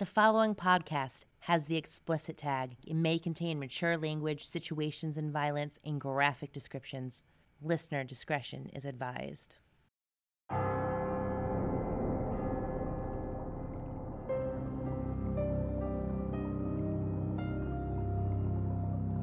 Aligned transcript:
The 0.00 0.06
following 0.06 0.54
podcast 0.54 1.24
has 1.40 1.64
the 1.64 1.76
explicit 1.76 2.38
tag. 2.38 2.78
It 2.86 2.94
may 2.94 3.18
contain 3.18 3.60
mature 3.60 3.98
language, 3.98 4.46
situations 4.46 5.18
and 5.18 5.30
violence, 5.30 5.78
and 5.84 6.00
graphic 6.00 6.54
descriptions. 6.54 7.22
Listener 7.60 8.02
discretion 8.02 8.70
is 8.72 8.86
advised. 8.86 9.56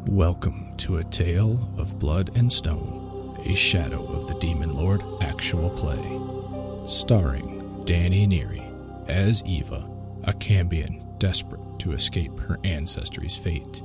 Welcome 0.08 0.78
to 0.78 0.98
A 0.98 1.04
Tale 1.06 1.74
of 1.80 1.98
Blood 1.98 2.38
and 2.38 2.54
Stone, 2.54 3.42
a 3.48 3.56
Shadow 3.56 4.06
of 4.06 4.28
the 4.28 4.38
Demon 4.38 4.76
Lord 4.76 5.02
actual 5.22 5.72
play. 5.72 6.88
Starring 6.88 7.84
Danny 7.86 8.28
Neary 8.28 8.64
as 9.10 9.42
Eva, 9.44 9.97
a 10.28 10.34
Cambion 10.34 11.04
desperate 11.20 11.62
to 11.80 11.94
escape 11.94 12.38
her 12.40 12.60
ancestry's 12.64 13.36
fate. 13.36 13.82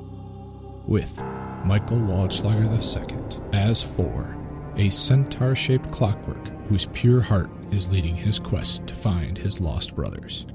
With 0.87 1.17
Michael 1.65 2.01
Waldschlager 2.01 2.69
II 2.69 3.41
as 3.53 3.83
Four, 3.83 4.37
a 4.77 4.91
centaur 4.91 5.55
shaped 5.55 5.91
clockwork 5.93 6.49
whose 6.67 6.87
pure 6.87 7.21
heart 7.21 7.51
is 7.71 7.93
leading 7.93 8.17
his 8.17 8.39
quest 8.39 8.87
to 8.89 8.95
find 8.95 9.39
his 9.39 9.61
lost 9.61 9.95
brothers. 9.95 10.47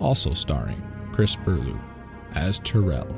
Also 0.00 0.32
starring 0.32 0.80
Chris 1.12 1.36
Burlew 1.36 1.78
as 2.34 2.58
Terrell, 2.60 3.14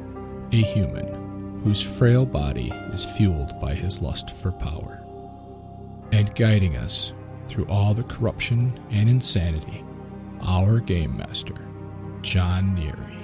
a 0.53 0.57
human 0.57 1.61
whose 1.63 1.81
frail 1.81 2.27
body 2.27 2.71
is 2.93 3.05
fueled 3.05 3.59
by 3.61 3.75
his 3.75 4.03
lust 4.03 4.31
for 4.31 4.51
power. 4.53 5.07
And 6.13 6.35
guiding 6.35 6.77
us 6.77 7.13
through 7.47 7.67
all 7.67 7.95
the 7.95 8.03
corruption 8.05 8.79
and 8.91 9.09
insanity, 9.09 9.85
our 10.43 10.81
game 10.81 11.17
master, 11.17 11.55
John 12.25 12.75
Neary. 12.75 13.21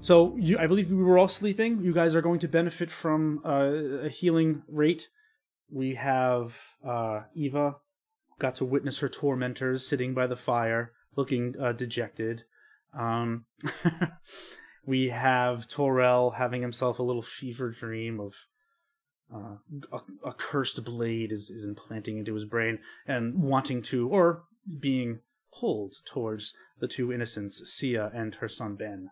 So 0.00 0.34
you, 0.38 0.56
I 0.58 0.66
believe 0.66 0.90
we 0.90 0.96
were 0.96 1.18
all 1.18 1.28
sleeping. 1.28 1.82
You 1.82 1.92
guys 1.92 2.16
are 2.16 2.22
going 2.22 2.38
to 2.40 2.48
benefit 2.48 2.90
from 2.90 3.42
uh, 3.44 4.04
a 4.04 4.08
healing 4.08 4.62
rate. 4.68 5.08
We 5.70 5.96
have 5.96 6.58
uh, 6.86 7.24
Eva 7.34 7.76
got 8.38 8.54
to 8.56 8.64
witness 8.64 9.00
her 9.00 9.08
tormentors 9.10 9.86
sitting 9.86 10.14
by 10.14 10.26
the 10.26 10.36
fire, 10.36 10.92
looking 11.14 11.54
uh, 11.60 11.72
dejected. 11.72 12.44
Um, 12.98 13.44
we 14.86 15.10
have 15.10 15.68
Torel 15.68 16.36
having 16.36 16.62
himself 16.62 16.98
a 16.98 17.02
little 17.02 17.22
fever 17.22 17.70
dream 17.70 18.18
of 18.18 18.34
uh, 19.34 19.56
a, 19.92 20.28
a 20.28 20.32
cursed 20.32 20.84
blade 20.84 21.32
is, 21.32 21.50
is 21.50 21.64
implanting 21.64 22.18
into 22.18 22.34
his 22.34 22.44
brain 22.44 22.78
and 23.06 23.42
wanting 23.42 23.82
to, 23.82 24.08
or 24.08 24.44
being 24.80 25.20
pulled 25.52 25.96
towards 26.04 26.54
the 26.78 26.88
two 26.88 27.12
innocents, 27.12 27.62
Sia 27.64 28.10
and 28.14 28.34
her 28.36 28.48
son 28.48 28.76
Ben, 28.76 29.10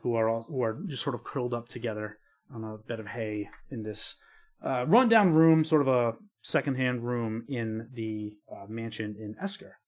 who 0.00 0.14
are 0.14 0.28
all, 0.28 0.42
who 0.48 0.62
are 0.62 0.78
just 0.86 1.02
sort 1.02 1.14
of 1.14 1.24
curled 1.24 1.54
up 1.54 1.68
together 1.68 2.18
on 2.52 2.64
a 2.64 2.76
bed 2.76 3.00
of 3.00 3.08
hay 3.08 3.48
in 3.70 3.82
this 3.82 4.16
uh, 4.64 4.84
rundown 4.86 5.32
room, 5.32 5.64
sort 5.64 5.82
of 5.82 5.88
a 5.88 6.14
secondhand 6.42 7.04
room 7.04 7.44
in 7.48 7.88
the 7.92 8.36
uh, 8.52 8.66
mansion 8.68 9.16
in 9.18 9.34
Esker, 9.40 9.78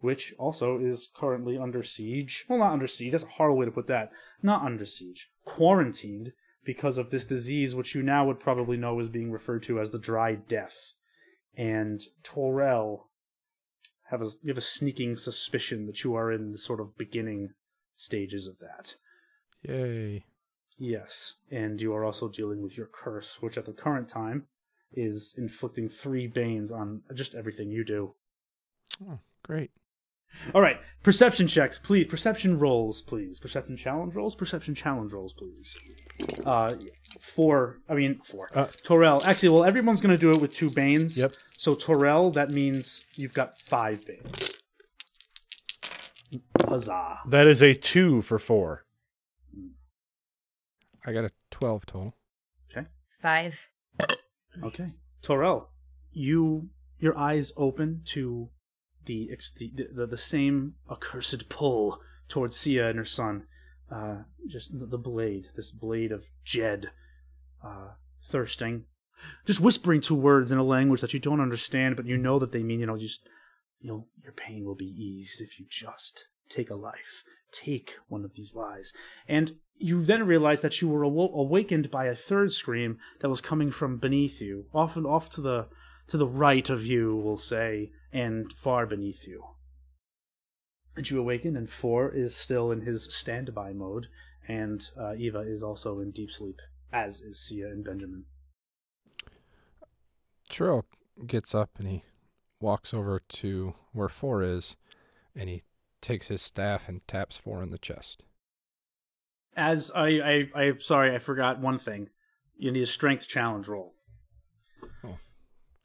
which 0.00 0.34
also 0.38 0.78
is 0.78 1.08
currently 1.14 1.56
under 1.56 1.82
siege. 1.82 2.44
Well, 2.48 2.58
not 2.58 2.72
under 2.72 2.86
siege. 2.86 3.12
That's 3.12 3.24
a 3.24 3.28
horrible 3.28 3.58
way 3.58 3.66
to 3.66 3.72
put 3.72 3.86
that. 3.86 4.10
Not 4.42 4.62
under 4.62 4.84
siege. 4.84 5.30
Quarantined 5.44 6.32
because 6.64 6.98
of 6.98 7.10
this 7.10 7.24
disease, 7.24 7.74
which 7.74 7.94
you 7.94 8.02
now 8.02 8.26
would 8.26 8.40
probably 8.40 8.76
know 8.76 9.00
is 9.00 9.08
being 9.08 9.30
referred 9.30 9.62
to 9.64 9.80
as 9.80 9.90
the 9.90 9.98
Dry 9.98 10.34
Death. 10.34 10.92
And 11.56 12.00
Torel 12.22 13.08
have 14.10 14.22
a 14.22 14.26
you 14.42 14.48
have 14.48 14.58
a 14.58 14.62
sneaking 14.62 15.16
suspicion 15.16 15.86
that 15.86 16.04
you 16.04 16.14
are 16.14 16.30
in 16.30 16.52
the 16.52 16.58
sort 16.58 16.80
of 16.80 16.96
beginning 16.96 17.50
stages 17.96 18.46
of 18.46 18.58
that. 18.58 18.96
Yay. 19.62 20.24
Yes, 20.78 21.36
and 21.50 21.80
you 21.80 21.94
are 21.94 22.04
also 22.04 22.28
dealing 22.28 22.62
with 22.62 22.76
your 22.76 22.88
curse, 22.90 23.40
which 23.40 23.58
at 23.58 23.66
the 23.66 23.72
current 23.72 24.08
time 24.08 24.46
is 24.92 25.34
inflicting 25.38 25.88
three 25.88 26.26
banes 26.26 26.72
on 26.72 27.02
just 27.14 27.34
everything 27.34 27.70
you 27.70 27.84
do. 27.84 28.14
Oh, 29.08 29.18
great. 29.42 29.70
All 30.54 30.60
right, 30.60 30.76
perception 31.02 31.46
checks, 31.46 31.78
please. 31.78 32.06
Perception 32.06 32.58
rolls, 32.58 33.02
please. 33.02 33.38
Perception 33.38 33.76
challenge 33.76 34.14
rolls. 34.14 34.34
Perception 34.34 34.74
challenge 34.74 35.12
rolls, 35.12 35.32
please. 35.32 35.76
Uh, 36.44 36.74
four. 37.20 37.78
I 37.88 37.94
mean, 37.94 38.20
four. 38.24 38.48
Uh, 38.54 38.66
Torel. 38.66 39.26
Actually, 39.26 39.50
well, 39.50 39.64
everyone's 39.64 40.00
going 40.00 40.14
to 40.14 40.20
do 40.20 40.30
it 40.30 40.40
with 40.40 40.52
two 40.52 40.70
banes. 40.70 41.18
Yep. 41.18 41.34
So 41.50 41.72
Torel, 41.72 42.32
that 42.34 42.50
means 42.50 43.06
you've 43.16 43.34
got 43.34 43.58
five 43.58 44.04
banes. 44.06 44.52
Huzzah! 46.66 47.18
That 47.26 47.46
is 47.46 47.62
a 47.62 47.74
two 47.74 48.22
for 48.22 48.38
four. 48.38 48.84
I 51.04 51.12
got 51.12 51.24
a 51.24 51.30
12 51.50 51.86
total. 51.86 52.14
Okay. 52.70 52.86
Five. 53.20 53.68
Okay, 54.62 54.92
Torel, 55.22 55.66
you 56.12 56.68
your 56.98 57.16
eyes 57.18 57.52
open 57.56 58.02
to 58.04 58.50
the 59.06 59.30
the, 59.58 59.88
the 59.94 60.06
the 60.06 60.16
same 60.16 60.74
accursed 60.90 61.48
pull 61.48 62.00
towards 62.28 62.56
Sia 62.56 62.88
and 62.88 62.98
her 62.98 63.04
son. 63.04 63.44
Uh, 63.90 64.22
just 64.48 64.78
the, 64.78 64.86
the 64.86 64.98
blade, 64.98 65.48
this 65.54 65.70
blade 65.70 66.12
of 66.12 66.24
Jed, 66.44 66.90
uh, 67.62 67.90
thirsting, 68.24 68.84
just 69.46 69.60
whispering 69.60 70.00
two 70.00 70.14
words 70.14 70.50
in 70.50 70.58
a 70.58 70.64
language 70.64 71.02
that 71.02 71.12
you 71.12 71.20
don't 71.20 71.42
understand, 71.42 71.96
but 71.96 72.06
you 72.06 72.16
know 72.16 72.38
that 72.38 72.52
they 72.52 72.62
mean. 72.62 72.80
You 72.80 72.86
know, 72.86 72.96
just 72.96 73.28
you 73.80 73.90
know, 73.90 74.06
your 74.22 74.32
pain 74.32 74.64
will 74.64 74.74
be 74.74 74.86
eased 74.86 75.40
if 75.40 75.58
you 75.58 75.66
just 75.68 76.26
take 76.48 76.70
a 76.70 76.74
life, 76.74 77.22
take 77.50 77.96
one 78.08 78.24
of 78.24 78.34
these 78.34 78.54
lives, 78.54 78.92
and 79.28 79.56
you 79.76 80.02
then 80.02 80.26
realize 80.26 80.60
that 80.60 80.80
you 80.80 80.88
were 80.88 81.04
awo- 81.04 81.34
awakened 81.34 81.90
by 81.90 82.06
a 82.06 82.14
third 82.14 82.52
scream 82.52 82.98
that 83.20 83.28
was 83.28 83.40
coming 83.40 83.70
from 83.70 83.98
beneath 83.98 84.40
you, 84.40 84.66
often 84.72 85.04
off 85.04 85.28
to 85.30 85.40
the 85.40 85.66
to 86.08 86.16
the 86.16 86.26
right 86.26 86.68
of 86.70 86.84
you, 86.86 87.16
we'll 87.16 87.38
say, 87.38 87.90
and 88.12 88.52
far 88.52 88.86
beneath 88.86 89.26
you. 89.26 89.44
And 90.96 91.08
you 91.08 91.18
awaken, 91.18 91.56
and 91.56 91.70
Four 91.70 92.10
is 92.12 92.36
still 92.36 92.70
in 92.70 92.82
his 92.82 93.04
standby 93.14 93.72
mode, 93.72 94.08
and 94.46 94.86
uh, 94.98 95.14
Eva 95.16 95.40
is 95.40 95.62
also 95.62 96.00
in 96.00 96.10
deep 96.10 96.30
sleep, 96.30 96.60
as 96.92 97.20
is 97.20 97.40
Sia 97.40 97.68
and 97.68 97.84
Benjamin. 97.84 98.24
Churro 100.50 100.82
gets 101.26 101.54
up 101.54 101.70
and 101.78 101.88
he 101.88 102.04
walks 102.60 102.92
over 102.92 103.20
to 103.26 103.74
where 103.92 104.08
Four 104.08 104.42
is 104.42 104.76
and 105.34 105.48
he 105.48 105.62
takes 106.02 106.28
his 106.28 106.42
staff 106.42 106.88
and 106.88 107.06
taps 107.08 107.36
Four 107.36 107.62
in 107.62 107.70
the 107.70 107.78
chest. 107.78 108.22
As 109.56 109.90
I, 109.94 110.08
I, 110.08 110.50
I, 110.54 110.72
sorry, 110.78 111.14
I 111.14 111.18
forgot 111.18 111.60
one 111.60 111.78
thing. 111.78 112.10
You 112.56 112.70
need 112.70 112.82
a 112.82 112.86
strength 112.86 113.28
challenge 113.28 113.68
roll. 113.68 113.94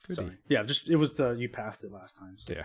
Goody. 0.07 0.15
Sorry, 0.15 0.37
yeah, 0.49 0.63
just 0.63 0.89
it 0.89 0.95
was 0.95 1.15
the 1.15 1.31
you 1.31 1.49
passed 1.49 1.83
it 1.83 1.91
last 1.91 2.15
time. 2.15 2.35
So. 2.37 2.53
Yeah. 2.53 2.63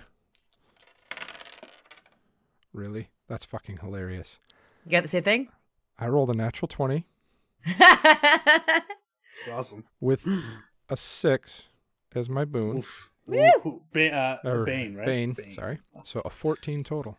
Really? 2.72 3.10
That's 3.28 3.44
fucking 3.44 3.78
hilarious. 3.78 4.38
You 4.84 4.90
got 4.92 5.02
the 5.02 5.08
same 5.08 5.22
thing? 5.22 5.48
I 5.98 6.08
rolled 6.08 6.30
a 6.30 6.34
natural 6.34 6.68
20 6.68 7.06
It's 9.38 9.48
awesome. 9.50 9.84
with 10.00 10.26
a 10.88 10.96
6 10.96 11.68
as 12.14 12.28
my 12.30 12.44
boon. 12.44 12.78
Oof. 12.78 13.10
Ooh, 13.30 13.82
ba- 13.92 14.12
uh, 14.12 14.38
Or 14.48 14.64
Bane, 14.64 14.94
right? 14.96 15.06
Bane, 15.06 15.36
sorry. 15.50 15.78
So 16.04 16.20
a 16.24 16.30
14 16.30 16.82
total. 16.82 17.18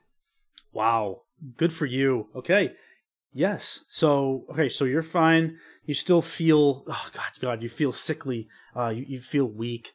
Wow. 0.74 1.22
Good 1.58 1.72
for 1.72 1.86
you. 1.86 2.28
Okay. 2.36 2.74
Yes. 3.32 3.86
So 3.88 4.46
okay. 4.52 4.68
So 4.70 4.86
you're 4.86 5.02
fine. 5.02 5.58
You 5.86 5.94
still 5.94 6.22
feel. 6.22 6.84
Oh 6.88 7.10
God, 7.14 7.32
God. 7.42 7.64
You 7.64 7.70
feel 7.70 7.92
sickly. 7.92 8.48
Uh, 8.76 8.90
you 8.90 9.06
you 9.08 9.20
feel 9.22 9.46
weak, 9.46 9.94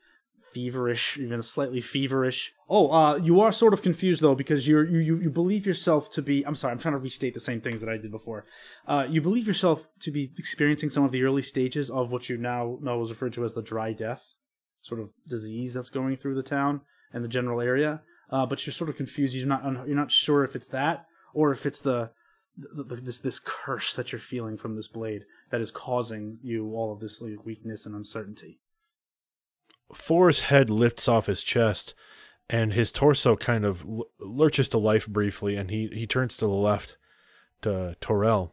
feverish, 0.53 1.19
even 1.19 1.43
slightly 1.43 1.81
feverish. 1.81 2.53
Oh, 2.69 2.91
uh, 2.91 3.17
you 3.17 3.41
are 3.41 3.53
sort 3.53 3.73
of 3.73 3.83
confused 3.83 4.23
though 4.23 4.35
because 4.35 4.67
you're 4.67 4.85
you 4.85 5.17
you, 5.17 5.31
believe 5.31 5.67
yourself 5.67 6.11
to 6.11 6.23
be. 6.23 6.45
I'm 6.47 6.55
sorry. 6.55 6.73
I'm 6.73 6.79
trying 6.79 6.95
to 6.95 6.99
restate 6.99 7.35
the 7.35 7.41
same 7.41 7.61
things 7.61 7.81
that 7.81 7.89
I 7.89 7.97
did 7.97 8.11
before. 8.11 8.45
Uh, 8.87 9.07
you 9.09 9.21
believe 9.21 9.47
yourself 9.47 9.89
to 10.01 10.11
be 10.11 10.33
experiencing 10.39 10.91
some 10.91 11.05
of 11.05 11.13
the 11.13 11.23
early 11.23 11.43
stages 11.43 11.91
of 11.91 12.13
what 12.13 12.29
you 12.29 12.37
now 12.37 12.79
know 12.81 13.03
is 13.03 13.11
referred 13.11 13.33
to 13.35 13.45
as 13.45 13.55
the 13.55 13.63
dry 13.63 13.93
death, 13.93 14.35
sort 14.83 15.01
of 15.01 15.11
disease 15.29 15.75
that's 15.75 15.91
going 15.91 16.17
through 16.17 16.35
the 16.35 16.43
town 16.43 16.81
and 17.13 17.25
the 17.25 17.29
general 17.29 17.61
area. 17.61 18.03
Uh, 18.31 18.45
but 18.45 18.67
you're 18.67 18.75
sort 18.75 18.91
of 18.91 18.97
confused. 18.97 19.35
You're 19.35 19.47
not 19.47 19.65
you're 19.87 19.97
not 19.97 20.13
sure 20.13 20.45
if 20.45 20.55
it's 20.55 20.69
that 20.69 21.07
or 21.35 21.53
if 21.53 21.67
it's 21.67 21.81
the, 21.81 22.11
this 22.57 23.21
this 23.21 23.39
curse 23.39 23.95
that 23.95 24.13
you're 24.13 24.19
feeling 24.19 24.57
from 24.57 24.77
this 24.77 24.89
blade 24.89 25.23
that 25.51 25.61
is 25.61 25.71
causing 25.71 26.39
you 26.43 26.73
all 26.75 26.93
of 26.93 27.01
this 27.01 27.23
weakness 27.45 27.87
and 27.87 27.95
uncertainty. 27.95 28.61
Four's 29.93 30.41
head 30.41 30.71
lifts 30.71 31.09
off 31.09 31.27
his 31.27 31.43
chest, 31.43 31.95
and 32.51 32.73
his 32.73 32.93
torso 32.93 33.37
kind 33.37 33.65
of 33.65 33.85
lurches 34.19 34.69
to 34.71 34.79
life 34.79 35.07
briefly, 35.07 35.57
and 35.57 35.71
he, 35.71 35.89
he 35.89 36.07
turns 36.07 36.37
to 36.37 36.47
the 36.47 36.51
left 36.51 36.97
to 37.63 37.97
Torel. 38.01 38.53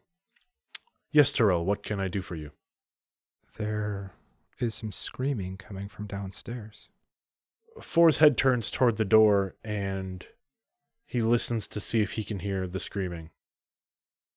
Yes, 1.10 1.32
Torel, 1.32 1.64
what 1.64 1.82
can 1.82 2.00
I 2.00 2.08
do 2.08 2.20
for 2.20 2.34
you? 2.34 2.50
There 3.56 4.12
is 4.58 4.74
some 4.74 4.92
screaming 4.92 5.56
coming 5.56 5.88
from 5.88 6.06
downstairs. 6.06 6.88
Four's 7.80 8.18
head 8.18 8.36
turns 8.36 8.70
toward 8.70 8.96
the 8.96 9.04
door 9.04 9.56
and 9.64 10.26
he 11.06 11.22
listens 11.22 11.68
to 11.68 11.80
see 11.80 12.02
if 12.02 12.12
he 12.12 12.24
can 12.24 12.40
hear 12.40 12.66
the 12.66 12.80
screaming. 12.80 13.30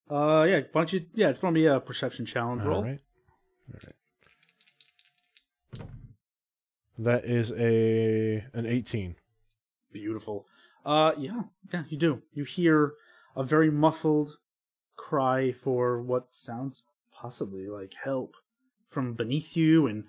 Uh, 0.10 0.46
yeah. 0.48 0.62
Why 0.72 0.82
don't 0.82 0.94
you? 0.94 1.06
Yeah, 1.14 1.34
throw 1.34 1.52
me 1.52 1.66
a 1.66 1.80
perception 1.80 2.26
challenge 2.26 2.64
roll. 2.64 2.78
All 2.78 2.84
right. 2.84 3.00
All 3.74 3.80
right. 3.86 3.96
That 7.00 7.24
is 7.24 7.52
a 7.54 8.44
an 8.54 8.66
18. 8.66 9.16
Beautiful. 9.94 10.46
Uh, 10.86 11.14
yeah, 11.18 11.44
yeah. 11.74 11.84
You 11.90 11.98
do. 11.98 12.22
You 12.34 12.44
hear 12.44 12.94
a 13.36 13.44
very 13.44 13.72
muffled 13.72 14.38
cry 14.98 15.52
for 15.54 16.02
what 16.02 16.36
sounds 16.36 16.84
possibly 17.14 17.68
like 17.68 17.94
help 18.04 18.36
from 18.88 19.14
beneath 19.14 19.56
you, 19.56 19.88
and 19.88 20.04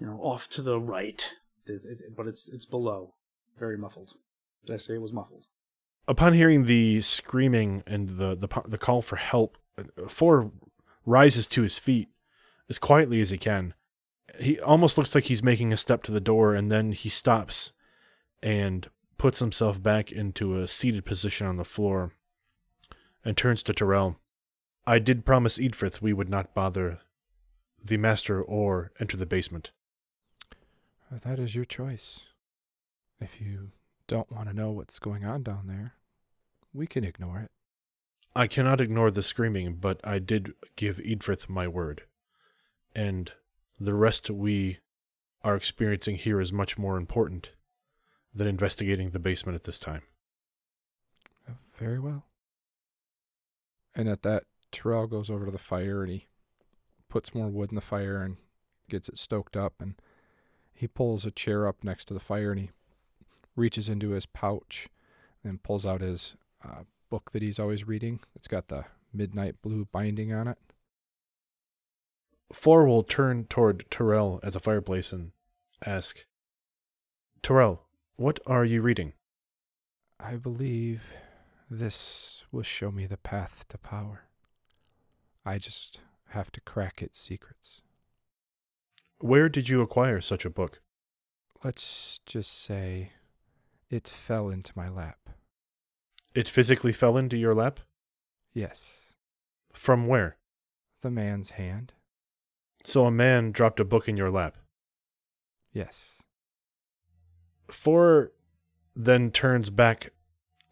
you 0.00 0.06
know, 0.06 0.18
off 0.20 0.48
to 0.50 0.62
the 0.62 0.80
right. 0.80 1.32
It- 1.66 1.84
it- 1.84 2.16
but 2.16 2.26
it's 2.26 2.48
it's 2.48 2.66
below. 2.66 3.14
Very 3.56 3.78
muffled. 3.78 4.14
Did 4.66 4.74
I 4.74 4.78
say 4.78 4.94
it 4.94 5.02
was 5.02 5.12
muffled? 5.12 5.46
Upon 6.08 6.32
hearing 6.32 6.64
the 6.64 7.00
screaming 7.00 7.84
and 7.86 8.08
the 8.18 8.34
the, 8.34 8.48
the 8.66 8.78
call 8.78 9.02
for 9.02 9.16
help, 9.16 9.56
Four 10.08 10.50
rises 11.06 11.46
to 11.48 11.62
his 11.62 11.78
feet 11.78 12.08
as 12.68 12.78
quietly 12.78 13.20
as 13.20 13.30
he 13.30 13.38
can. 13.38 13.74
He 14.40 14.58
almost 14.60 14.98
looks 14.98 15.14
like 15.14 15.24
he's 15.24 15.42
making 15.42 15.72
a 15.72 15.76
step 15.76 16.02
to 16.04 16.12
the 16.12 16.20
door, 16.20 16.54
and 16.54 16.70
then 16.70 16.92
he 16.92 17.08
stops 17.08 17.72
and 18.42 18.88
puts 19.16 19.38
himself 19.38 19.82
back 19.82 20.10
into 20.10 20.58
a 20.58 20.68
seated 20.68 21.04
position 21.04 21.46
on 21.46 21.56
the 21.56 21.64
floor 21.64 22.12
and 23.24 23.36
turns 23.36 23.62
to 23.62 23.72
Terrell. 23.72 24.18
I 24.86 24.98
did 24.98 25.24
promise 25.24 25.56
Edfrith 25.56 26.02
we 26.02 26.12
would 26.12 26.28
not 26.28 26.54
bother 26.54 27.00
the 27.82 27.96
master 27.96 28.42
or 28.42 28.92
enter 29.00 29.16
the 29.16 29.26
basement. 29.26 29.70
That 31.10 31.38
is 31.38 31.54
your 31.54 31.64
choice. 31.64 32.26
If 33.20 33.40
you 33.40 33.70
don't 34.06 34.30
want 34.30 34.48
to 34.48 34.54
know 34.54 34.70
what's 34.70 34.98
going 34.98 35.24
on 35.24 35.42
down 35.42 35.66
there, 35.68 35.94
we 36.72 36.86
can 36.86 37.04
ignore 37.04 37.38
it. 37.38 37.50
I 38.36 38.46
cannot 38.46 38.80
ignore 38.80 39.10
the 39.10 39.22
screaming, 39.22 39.76
but 39.76 40.00
I 40.02 40.18
did 40.18 40.54
give 40.76 40.98
Edfrith 40.98 41.48
my 41.48 41.68
word. 41.68 42.02
And 42.94 43.32
the 43.78 43.94
rest 43.94 44.30
we 44.30 44.78
are 45.42 45.56
experiencing 45.56 46.16
here 46.16 46.40
is 46.40 46.52
much 46.52 46.78
more 46.78 46.96
important 46.96 47.50
than 48.34 48.46
investigating 48.46 49.10
the 49.10 49.18
basement 49.18 49.54
at 49.54 49.64
this 49.64 49.78
time. 49.78 50.02
Very 51.78 51.98
well. 51.98 52.24
And 53.94 54.08
at 54.08 54.22
that, 54.22 54.44
Terrell 54.72 55.06
goes 55.06 55.30
over 55.30 55.44
to 55.44 55.50
the 55.50 55.58
fire 55.58 56.02
and 56.02 56.12
he 56.12 56.26
puts 57.08 57.34
more 57.34 57.48
wood 57.48 57.70
in 57.70 57.76
the 57.76 57.80
fire 57.80 58.22
and 58.22 58.36
gets 58.88 59.08
it 59.08 59.18
stoked 59.18 59.56
up. 59.56 59.74
And 59.80 59.94
he 60.72 60.88
pulls 60.88 61.24
a 61.24 61.30
chair 61.30 61.66
up 61.66 61.84
next 61.84 62.06
to 62.06 62.14
the 62.14 62.20
fire 62.20 62.50
and 62.50 62.60
he 62.60 62.70
reaches 63.56 63.88
into 63.88 64.10
his 64.10 64.26
pouch 64.26 64.88
and 65.44 65.62
pulls 65.62 65.86
out 65.86 66.00
his 66.00 66.36
uh, 66.64 66.82
book 67.10 67.30
that 67.32 67.42
he's 67.42 67.58
always 67.58 67.86
reading. 67.86 68.20
It's 68.34 68.48
got 68.48 68.68
the 68.68 68.84
midnight 69.12 69.62
blue 69.62 69.86
binding 69.92 70.32
on 70.32 70.48
it. 70.48 70.58
Four 72.52 72.86
will 72.86 73.02
turn 73.02 73.44
toward 73.46 73.84
Terrell 73.90 74.40
at 74.42 74.52
the 74.52 74.60
fireplace 74.60 75.12
and 75.12 75.32
ask, 75.84 76.24
Terrell, 77.42 77.82
what 78.16 78.40
are 78.46 78.64
you 78.64 78.80
reading? 78.82 79.12
I 80.20 80.36
believe 80.36 81.02
this 81.70 82.44
will 82.52 82.62
show 82.62 82.90
me 82.90 83.06
the 83.06 83.16
path 83.16 83.66
to 83.68 83.78
power. 83.78 84.24
I 85.44 85.58
just 85.58 86.00
have 86.28 86.50
to 86.52 86.60
crack 86.60 87.02
its 87.02 87.18
secrets. 87.18 87.82
Where 89.18 89.48
did 89.48 89.68
you 89.68 89.80
acquire 89.82 90.20
such 90.20 90.44
a 90.44 90.50
book? 90.50 90.80
Let's 91.62 92.20
just 92.26 92.52
say 92.62 93.12
it 93.90 94.06
fell 94.08 94.48
into 94.50 94.72
my 94.76 94.88
lap. 94.88 95.18
It 96.34 96.48
physically 96.48 96.92
fell 96.92 97.16
into 97.16 97.36
your 97.36 97.54
lap? 97.54 97.80
Yes, 98.52 99.12
From 99.72 100.06
where? 100.06 100.36
the 101.00 101.10
man's 101.10 101.50
hand. 101.50 101.92
So 102.84 103.06
a 103.06 103.10
man 103.10 103.50
dropped 103.50 103.80
a 103.80 103.84
book 103.84 104.08
in 104.08 104.16
your 104.16 104.30
lap. 104.30 104.58
Yes. 105.72 106.22
Four 107.68 108.32
then 108.94 109.30
turns 109.30 109.70
back 109.70 110.12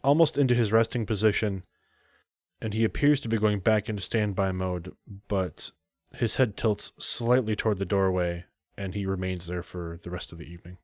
almost 0.03 0.37
into 0.37 0.53
his 0.53 0.71
resting 0.71 1.05
position, 1.05 1.63
and 2.61 2.73
he 2.73 2.83
appears 2.83 3.19
to 3.21 3.27
be 3.27 3.37
going 3.37 3.59
back 3.59 3.89
into 3.89 4.01
standby 4.01 4.51
mode, 4.51 4.95
but 5.27 5.71
his 6.15 6.35
head 6.35 6.55
tilts 6.55 6.93
slightly 6.99 7.55
toward 7.55 7.79
the 7.79 7.85
doorway, 7.85 8.45
and 8.77 8.93
he 8.93 9.05
remains 9.05 9.47
there 9.47 9.63
for 9.63 9.99
the 10.03 10.11
rest 10.11 10.31
of 10.31 10.37
the 10.37 10.45
evening. 10.45 10.77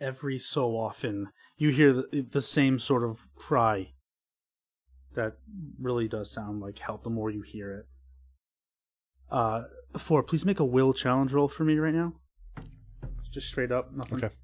Every 0.00 0.38
so 0.38 0.76
often, 0.76 1.28
you 1.56 1.70
hear 1.70 1.92
the, 1.92 2.26
the 2.28 2.42
same 2.42 2.78
sort 2.78 3.04
of 3.04 3.28
cry. 3.36 3.92
That 5.14 5.36
really 5.80 6.08
does 6.08 6.30
sound 6.30 6.60
like 6.60 6.78
help 6.78 7.04
the 7.04 7.10
more 7.10 7.30
you 7.30 7.42
hear 7.42 7.72
it. 7.72 7.86
Uh, 9.30 9.62
four, 10.00 10.22
please 10.22 10.44
make 10.44 10.60
a 10.60 10.64
will 10.64 10.92
challenge 10.92 11.32
roll 11.32 11.48
for 11.48 11.64
me 11.64 11.76
right 11.78 11.94
now. 11.94 12.14
Just 13.30 13.48
straight 13.48 13.72
up, 13.72 13.92
nothing. 13.94 14.18
Okay. 14.24 14.34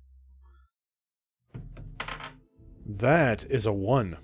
That 2.87 3.45
is 3.51 3.67
a 3.67 3.73
one. 3.73 4.17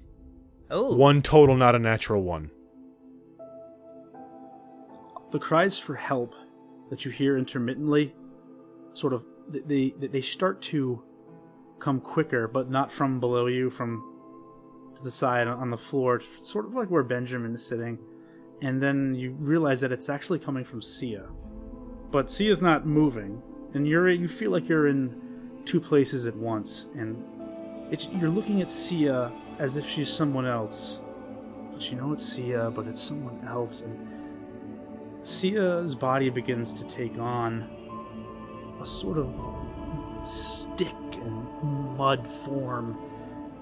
Oh, 0.70 0.96
One 0.96 1.20
total, 1.22 1.54
not 1.56 1.74
a 1.74 1.78
natural 1.78 2.22
one. 2.22 2.50
the 5.30 5.38
cries 5.40 5.78
for 5.80 5.96
help 5.96 6.32
that 6.90 7.04
you 7.04 7.10
hear 7.10 7.36
intermittently 7.36 8.14
sort 8.92 9.12
of 9.12 9.24
they 9.48 9.90
they, 9.98 10.06
they 10.06 10.20
start 10.20 10.62
to 10.62 11.02
come 11.80 12.00
quicker 12.00 12.46
but 12.46 12.70
not 12.70 12.92
from 12.92 13.18
below 13.18 13.46
you 13.46 13.68
from 13.68 14.00
to 14.94 15.02
the 15.02 15.10
side 15.10 15.48
on 15.48 15.70
the 15.70 15.76
floor 15.76 16.20
sort 16.20 16.66
of 16.66 16.74
like 16.74 16.88
where 16.88 17.02
benjamin 17.02 17.52
is 17.56 17.66
sitting 17.66 17.98
and 18.64 18.82
then 18.82 19.14
you 19.14 19.30
realize 19.38 19.80
that 19.80 19.92
it's 19.92 20.08
actually 20.08 20.38
coming 20.38 20.64
from 20.64 20.80
sia 20.80 21.24
but 22.10 22.30
sia's 22.30 22.62
not 22.62 22.86
moving 22.86 23.42
and 23.74 23.86
you're 23.86 24.08
you 24.08 24.28
feel 24.28 24.50
like 24.50 24.68
you're 24.68 24.88
in 24.88 25.20
two 25.64 25.80
places 25.80 26.26
at 26.26 26.36
once 26.36 26.88
and 26.94 27.22
you're 28.20 28.30
looking 28.30 28.60
at 28.60 28.70
sia 28.70 29.32
as 29.58 29.76
if 29.76 29.88
she's 29.88 30.12
someone 30.12 30.46
else 30.46 31.00
but 31.72 31.90
you 31.90 31.96
know 31.96 32.12
it's 32.12 32.24
sia 32.24 32.70
but 32.70 32.86
it's 32.86 33.00
someone 33.00 33.38
else 33.46 33.82
and 33.82 34.14
Sia's 35.24 35.94
body 35.94 36.28
begins 36.28 36.74
to 36.74 36.84
take 36.84 37.18
on 37.18 37.66
a 38.80 38.84
sort 38.84 39.16
of 39.16 39.34
stick 40.22 40.92
and 41.14 41.96
mud 41.96 42.26
form. 42.28 42.98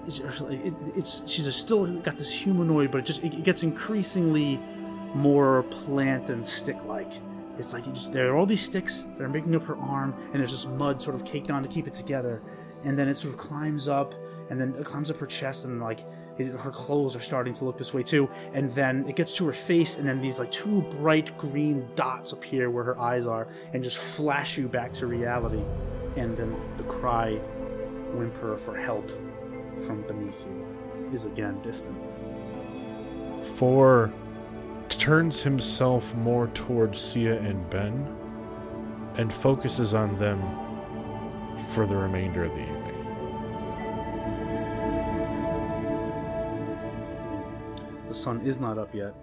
It's, 0.05 0.19
it's 0.19 1.23
she's 1.25 1.55
still 1.55 1.87
got 2.01 2.17
this 2.17 2.29
humanoid, 2.29 2.91
but 2.91 2.99
it 2.99 3.05
just 3.05 3.23
it 3.23 3.43
gets 3.43 3.63
increasingly 3.63 4.59
more 5.13 5.63
plant 5.63 6.29
and 6.29 6.45
stick-like. 6.45 7.11
It's 7.57 7.73
like 7.73 7.85
just, 7.93 8.11
there 8.11 8.31
are 8.31 8.35
all 8.35 8.45
these 8.45 8.63
sticks 8.63 9.03
that 9.03 9.21
are 9.21 9.29
making 9.29 9.55
up 9.55 9.63
her 9.63 9.77
arm, 9.77 10.15
and 10.31 10.39
there's 10.41 10.51
just 10.51 10.67
mud 10.69 11.01
sort 11.01 11.15
of 11.15 11.23
caked 11.23 11.51
on 11.51 11.61
to 11.61 11.69
keep 11.69 11.87
it 11.87 11.93
together. 11.93 12.41
And 12.83 12.97
then 12.97 13.07
it 13.07 13.15
sort 13.15 13.33
of 13.33 13.39
climbs 13.39 13.87
up, 13.87 14.15
and 14.49 14.59
then 14.59 14.75
it 14.75 14.85
climbs 14.85 15.11
up 15.11 15.17
her 15.17 15.27
chest, 15.27 15.65
and 15.65 15.79
like 15.79 16.03
it, 16.37 16.47
her 16.47 16.71
clothes 16.71 17.15
are 17.15 17.19
starting 17.19 17.53
to 17.53 17.65
look 17.65 17.77
this 17.77 17.93
way 17.93 18.01
too. 18.01 18.27
And 18.53 18.71
then 18.71 19.07
it 19.07 19.15
gets 19.15 19.35
to 19.37 19.45
her 19.45 19.53
face, 19.53 19.97
and 19.97 20.07
then 20.07 20.19
these 20.19 20.39
like 20.39 20.51
two 20.51 20.81
bright 20.81 21.37
green 21.37 21.87
dots 21.95 22.33
appear 22.33 22.71
where 22.71 22.83
her 22.83 22.99
eyes 22.99 23.27
are, 23.27 23.47
and 23.71 23.83
just 23.83 23.99
flash 23.99 24.57
you 24.57 24.67
back 24.67 24.91
to 24.93 25.07
reality. 25.07 25.61
And 26.15 26.35
then 26.35 26.59
the 26.77 26.83
cry, 26.83 27.35
whimper 28.13 28.57
for 28.57 28.75
help 28.75 29.09
from 29.85 30.01
beneath 30.07 30.43
you 30.45 30.65
is 31.13 31.25
again 31.25 31.61
distant. 31.61 31.97
Four 33.43 34.11
turns 34.95 35.41
himself 35.41 36.13
more 36.15 36.47
toward 36.47 36.97
Sia 36.97 37.39
and 37.39 37.69
Ben 37.69 38.07
and 39.15 39.33
focuses 39.33 39.93
on 39.93 40.17
them 40.17 40.41
for 41.73 41.85
the 41.85 41.95
remainder 41.95 42.43
of 42.43 42.51
the 42.51 42.61
evening. 42.61 42.93
The 48.07 48.13
sun 48.13 48.41
is 48.41 48.59
not 48.59 48.77
up 48.77 48.93
yet. 48.93 49.15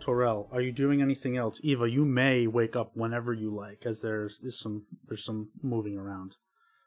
Torel, 0.00 0.48
are 0.50 0.60
you 0.60 0.72
doing 0.72 1.00
anything 1.00 1.36
else? 1.36 1.60
Eva, 1.62 1.88
you 1.88 2.04
may 2.04 2.46
wake 2.46 2.74
up 2.74 2.90
whenever 2.94 3.32
you 3.32 3.54
like, 3.54 3.86
as 3.86 4.00
there's 4.00 4.40
is 4.42 4.58
some 4.58 4.86
there's 5.06 5.24
some 5.24 5.50
moving 5.62 5.96
around. 5.96 6.36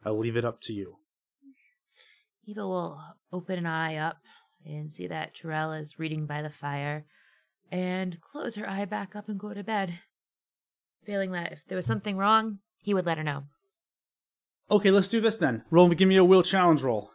I'll 0.04 0.18
leave 0.18 0.36
it 0.36 0.44
up 0.44 0.60
to 0.62 0.74
you. 0.74 0.98
Eva 2.46 2.68
will 2.68 3.00
open 3.32 3.58
an 3.60 3.66
eye 3.66 3.96
up 3.96 4.18
and 4.66 4.92
see 4.92 5.08
that 5.08 5.36
Terrell 5.36 5.72
is 5.72 5.98
reading 5.98 6.26
by 6.26 6.42
the 6.42 6.50
fire 6.50 7.06
and 7.72 8.20
close 8.22 8.56
her 8.56 8.70
eye 8.70 8.86
back 8.86 9.16
up 9.16 9.28
and 9.28 9.40
go 9.40 9.54
to 9.54 9.64
bed, 9.64 10.00
feeling 11.06 11.32
that 11.32 11.52
if 11.52 11.66
there 11.68 11.76
was 11.76 11.86
something 11.86 12.18
wrong, 12.18 12.60
he 12.78 12.94
would 12.94 13.06
let 13.06 13.18
her 13.18 13.24
know. 13.24 13.44
Okay, 14.70 14.92
let's 14.92 15.08
do 15.08 15.22
this 15.22 15.38
then. 15.38 15.64
Roll, 15.70 15.90
give 15.90 16.08
me 16.10 16.16
a 16.16 16.26
will 16.26 16.42
challenge 16.42 16.82
roll 16.82 17.12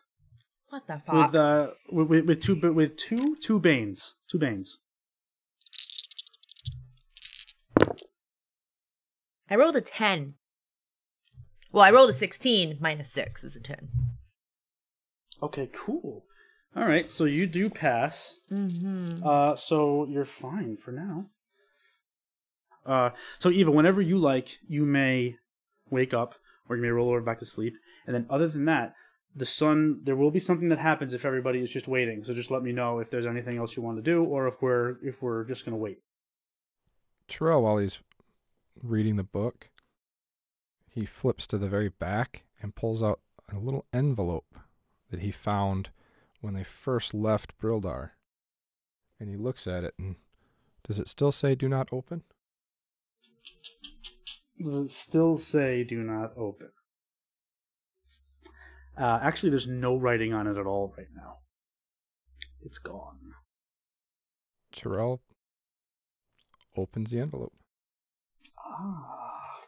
What 0.69 0.87
the 0.87 1.00
fuck? 1.04 1.33
with 1.33 1.35
uh 1.35 1.69
with, 1.90 2.25
with, 2.26 2.40
two 2.40 2.54
with 2.73 2.97
two 2.97 3.37
two 3.42 3.59
banes, 3.59 4.14
two 4.30 4.38
banes. 4.38 4.78
I 9.52 9.57
rolled 9.57 9.75
a 9.75 9.80
10. 9.80 10.35
Well, 11.73 11.83
I 11.83 11.90
rolled 11.90 12.11
a 12.11 12.12
16 12.12 12.78
minus 12.80 13.11
6 13.11 13.42
is 13.42 13.57
a 13.57 13.61
10. 13.61 13.88
Okay, 15.42 15.69
cool. 15.73 16.25
All 16.77 16.87
right, 16.87 17.11
so 17.11 17.25
you 17.25 17.47
do 17.47 17.69
pass. 17.69 18.39
Mm-hmm. 18.50 19.27
Uh, 19.27 19.57
so 19.57 20.07
you're 20.09 20.25
fine 20.25 20.77
for 20.77 20.93
now. 20.93 21.27
Uh, 22.87 23.11
so 23.39 23.50
Eva, 23.50 23.71
whenever 23.71 24.00
you 24.00 24.19
like, 24.19 24.59
you 24.67 24.85
may 24.87 25.37
wake 25.91 26.15
up 26.15 26.37
or 26.69 26.77
you 26.77 26.83
may 26.83 26.89
roll 26.89 27.09
over 27.09 27.21
back 27.21 27.39
to 27.39 27.47
sleep, 27.47 27.77
and 28.07 28.15
then 28.15 28.27
other 28.31 28.47
than 28.47 28.65
that, 28.67 28.95
the 29.35 29.47
sun. 29.47 30.00
There 30.05 30.17
will 30.17 30.31
be 30.31 30.41
something 30.41 30.69
that 30.69 30.79
happens 30.79 31.15
if 31.15 31.25
everybody 31.25 31.61
is 31.61 31.71
just 31.71 31.89
waiting. 31.89 32.25
So 32.25 32.33
just 32.33 32.50
let 32.50 32.62
me 32.62 32.73
know 32.73 33.00
if 33.00 33.11
there's 33.11 33.27
anything 33.27 33.59
else 33.59 33.77
you 33.77 33.83
want 33.83 33.97
to 33.97 34.03
do, 34.03 34.25
or 34.25 34.47
if 34.47 34.62
we're 34.62 34.97
if 35.03 35.21
we're 35.21 35.45
just 35.45 35.65
gonna 35.65 35.77
wait. 35.77 35.99
Terrell, 37.29 37.62
while 37.62 37.79
he's 37.79 37.99
reading 38.83 39.17
the 39.17 39.25
book, 39.25 39.71
he 40.89 41.05
flips 41.05 41.47
to 41.49 41.59
the 41.59 41.69
very 41.69 41.89
back 41.89 42.45
and 42.62 42.75
pulls 42.75 43.03
out 43.03 43.21
a 43.53 43.59
little 43.59 43.87
envelope 43.93 44.57
that 45.11 45.21
he 45.21 45.31
found 45.31 45.91
when 46.40 46.54
they 46.54 46.64
first 46.64 47.14
left 47.14 47.59
Brildar. 47.59 48.11
And 49.18 49.28
he 49.28 49.37
looks 49.37 49.66
at 49.66 49.85
it 49.85 49.94
and 49.99 50.16
does 50.85 50.99
it 50.99 51.09
still 51.09 51.32
say 51.32 51.54
do 51.54 51.68
not 51.68 51.88
open? 51.92 52.23
Will 54.59 54.85
it 54.85 54.90
still 54.90 55.37
say 55.37 55.85
do 55.85 56.02
not 56.02 56.32
open? 56.37 56.70
Uh, 58.97 59.18
actually, 59.23 59.50
there's 59.50 59.66
no 59.66 59.97
writing 59.97 60.35
on 60.35 60.47
it 60.47 60.59
at 60.59 60.66
all 60.66 60.92
right 60.97 61.06
now. 61.14 61.38
It's 62.61 62.78
gone. 62.78 63.35
Terrell 64.73 65.23
opens 66.76 67.11
the 67.11 67.20
envelope. 67.20 67.54
Ah. 68.59 69.61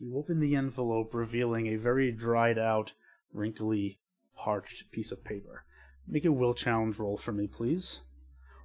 You 0.00 0.16
open 0.16 0.40
the 0.40 0.56
envelope, 0.56 1.14
revealing 1.14 1.66
a 1.68 1.76
very 1.76 2.12
dried 2.12 2.58
out, 2.58 2.94
wrinkly, 3.32 4.00
parched 4.38 4.90
piece 4.92 5.10
of 5.12 5.24
paper. 5.24 5.64
Make 6.06 6.24
a 6.24 6.32
will 6.32 6.54
challenge 6.54 6.98
roll 6.98 7.16
for 7.18 7.32
me, 7.32 7.46
please. 7.46 8.00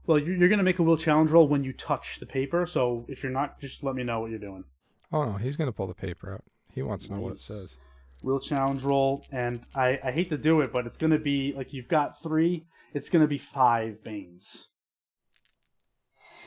Well, 0.06 0.20
you're, 0.20 0.36
you're 0.36 0.50
going 0.50 0.60
to 0.60 0.64
make 0.64 0.80
a 0.80 0.84
will 0.84 0.98
challenge 0.98 1.32
roll 1.32 1.48
when 1.48 1.64
you 1.64 1.74
touch 1.74 2.20
the 2.20 2.26
paper, 2.26 2.66
so 2.66 3.06
if 3.10 3.24
you're 3.24 3.32
not, 3.32 3.60
just 3.60 3.84
let 3.84 3.96
me 3.96 4.04
know 4.04 4.20
what 4.22 4.30
you're 4.30 4.40
doing. 4.40 4.64
Oh 5.12 5.26
no, 5.26 5.34
he's 5.34 5.56
going 5.58 5.68
to 5.68 5.72
pull 5.74 5.88
the 5.88 5.94
paper 5.94 6.32
out. 6.34 6.44
He 6.74 6.82
wants 6.82 7.08
to 7.08 7.14
know 7.14 7.20
what 7.20 7.30
it 7.30 7.32
Nice. 7.36 7.42
says. 7.46 7.76
Will 8.24 8.40
challenge 8.40 8.84
roll, 8.84 9.26
and 9.32 9.60
I, 9.76 9.98
I 10.04 10.12
hate 10.12 10.30
to 10.30 10.38
do 10.38 10.62
it, 10.62 10.72
but 10.72 10.86
it's 10.88 10.96
going 10.98 11.12
to 11.12 11.20
be 11.20 11.54
like 11.56 11.74
you've 11.74 11.88
got 11.90 12.22
three, 12.22 12.66
it's 12.94 13.10
going 13.10 13.22
to 13.22 13.28
be 13.28 13.38
five 13.38 14.04
Banes. 14.04 14.70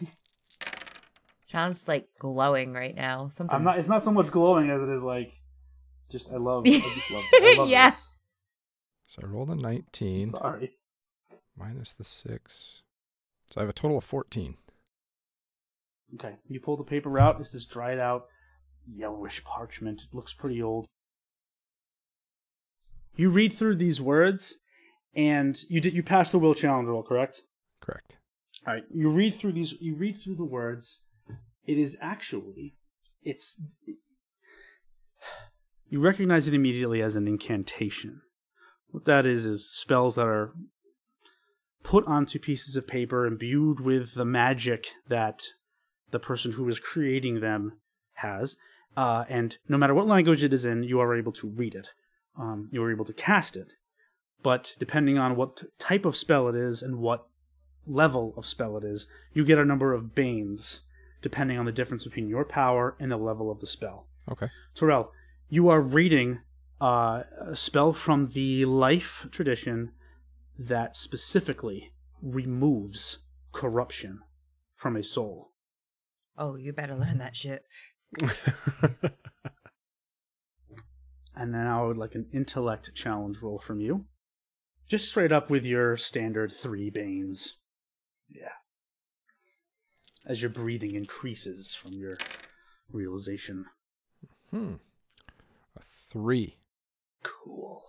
Sean's 1.48 1.86
like 1.86 2.06
glowing 2.18 2.72
right 2.72 2.94
now. 2.94 3.28
Something. 3.28 3.54
I'm 3.54 3.64
not. 3.64 3.78
It's 3.78 3.88
not 3.88 4.02
so 4.02 4.10
much 4.10 4.30
glowing 4.30 4.70
as 4.70 4.82
it 4.82 4.88
is 4.88 5.02
like, 5.02 5.32
just 6.10 6.30
I 6.32 6.36
love. 6.36 6.64
I 6.66 6.70
just 6.70 7.10
love. 7.10 7.24
I 7.34 7.54
love 7.58 7.68
Yeah. 7.68 7.90
this. 7.90 8.10
So 9.06 9.22
I 9.22 9.26
rolled 9.26 9.50
a 9.50 9.54
19 9.54 10.26
Sorry. 10.26 10.76
minus 11.56 11.92
the 11.92 12.04
6. 12.04 12.82
So 13.50 13.60
I 13.60 13.62
have 13.62 13.70
a 13.70 13.72
total 13.72 13.98
of 13.98 14.04
14. 14.04 14.56
Okay, 16.14 16.36
you 16.48 16.60
pull 16.60 16.76
the 16.76 16.84
paper 16.84 17.20
out. 17.20 17.38
This 17.38 17.54
is 17.54 17.64
dried 17.64 17.98
out, 17.98 18.26
yellowish 18.86 19.42
parchment. 19.44 20.02
It 20.02 20.14
looks 20.14 20.32
pretty 20.32 20.62
old. 20.62 20.86
You 23.16 23.30
read 23.30 23.52
through 23.52 23.76
these 23.76 24.00
words, 24.00 24.58
and 25.14 25.58
you 25.68 25.80
did. 25.80 25.94
You 25.94 26.02
passed 26.02 26.32
the 26.32 26.38
will 26.38 26.54
challenge 26.54 26.88
roll, 26.88 27.02
correct? 27.02 27.42
Correct. 27.80 28.16
All 28.66 28.74
right. 28.74 28.84
You 28.92 29.10
read 29.10 29.34
through 29.34 29.52
these. 29.52 29.72
You 29.80 29.94
read 29.94 30.16
through 30.16 30.36
the 30.36 30.44
words. 30.44 31.02
It 31.64 31.78
is 31.78 31.96
actually. 32.00 32.76
It's. 33.22 33.60
You 35.88 36.00
recognize 36.00 36.46
it 36.46 36.54
immediately 36.54 37.00
as 37.00 37.16
an 37.16 37.26
incantation. 37.26 38.20
What 38.96 39.04
that 39.04 39.26
is 39.26 39.44
is 39.44 39.68
spells 39.68 40.14
that 40.14 40.26
are 40.26 40.54
put 41.82 42.06
onto 42.06 42.38
pieces 42.38 42.76
of 42.76 42.86
paper 42.86 43.26
imbued 43.26 43.78
with 43.78 44.14
the 44.14 44.24
magic 44.24 44.88
that 45.08 45.42
the 46.12 46.18
person 46.18 46.52
who 46.52 46.66
is 46.66 46.80
creating 46.80 47.40
them 47.40 47.76
has. 48.14 48.56
Uh, 48.96 49.26
and 49.28 49.58
no 49.68 49.76
matter 49.76 49.92
what 49.92 50.06
language 50.06 50.42
it 50.42 50.54
is 50.54 50.64
in, 50.64 50.82
you 50.82 50.98
are 50.98 51.14
able 51.14 51.32
to 51.32 51.46
read 51.46 51.74
it. 51.74 51.90
Um, 52.38 52.70
you 52.72 52.82
are 52.82 52.90
able 52.90 53.04
to 53.04 53.12
cast 53.12 53.54
it. 53.54 53.74
But 54.42 54.74
depending 54.78 55.18
on 55.18 55.36
what 55.36 55.64
type 55.78 56.06
of 56.06 56.16
spell 56.16 56.48
it 56.48 56.54
is 56.54 56.80
and 56.80 56.96
what 56.96 57.26
level 57.86 58.32
of 58.34 58.46
spell 58.46 58.78
it 58.78 58.82
is, 58.82 59.06
you 59.34 59.44
get 59.44 59.58
a 59.58 59.64
number 59.66 59.92
of 59.92 60.14
banes, 60.14 60.80
depending 61.20 61.58
on 61.58 61.66
the 61.66 61.70
difference 61.70 62.04
between 62.04 62.28
your 62.28 62.46
power 62.46 62.96
and 62.98 63.12
the 63.12 63.18
level 63.18 63.50
of 63.50 63.60
the 63.60 63.66
spell. 63.66 64.06
Okay. 64.32 64.48
Terrell, 64.74 65.12
you 65.50 65.68
are 65.68 65.82
reading 65.82 66.38
uh, 66.80 67.22
a 67.38 67.56
spell 67.56 67.92
from 67.92 68.28
the 68.28 68.64
life 68.64 69.26
tradition 69.30 69.92
that 70.58 70.96
specifically 70.96 71.92
removes 72.22 73.18
corruption 73.52 74.20
from 74.74 74.96
a 74.96 75.02
soul. 75.02 75.52
oh, 76.36 76.56
you 76.56 76.72
better 76.72 76.94
learn 76.94 77.18
that 77.18 77.36
shit. 77.36 77.64
And 81.36 81.54
then 81.54 81.66
I 81.66 81.82
would 81.82 81.98
like 81.98 82.14
an 82.14 82.26
intellect 82.32 82.94
challenge 82.94 83.42
roll 83.42 83.58
from 83.58 83.80
you. 83.80 84.06
Just 84.88 85.08
straight 85.08 85.32
up 85.32 85.50
with 85.50 85.66
your 85.66 85.96
standard 85.98 86.50
three 86.50 86.88
banes. 86.88 87.58
Yeah. 88.30 88.48
As 90.24 90.40
your 90.40 90.50
breathing 90.50 90.94
increases 90.94 91.74
from 91.74 91.92
your 91.92 92.16
realization. 92.90 93.66
Hmm. 94.50 94.74
A 95.76 95.82
3. 96.10 96.56
Cool. 97.44 97.82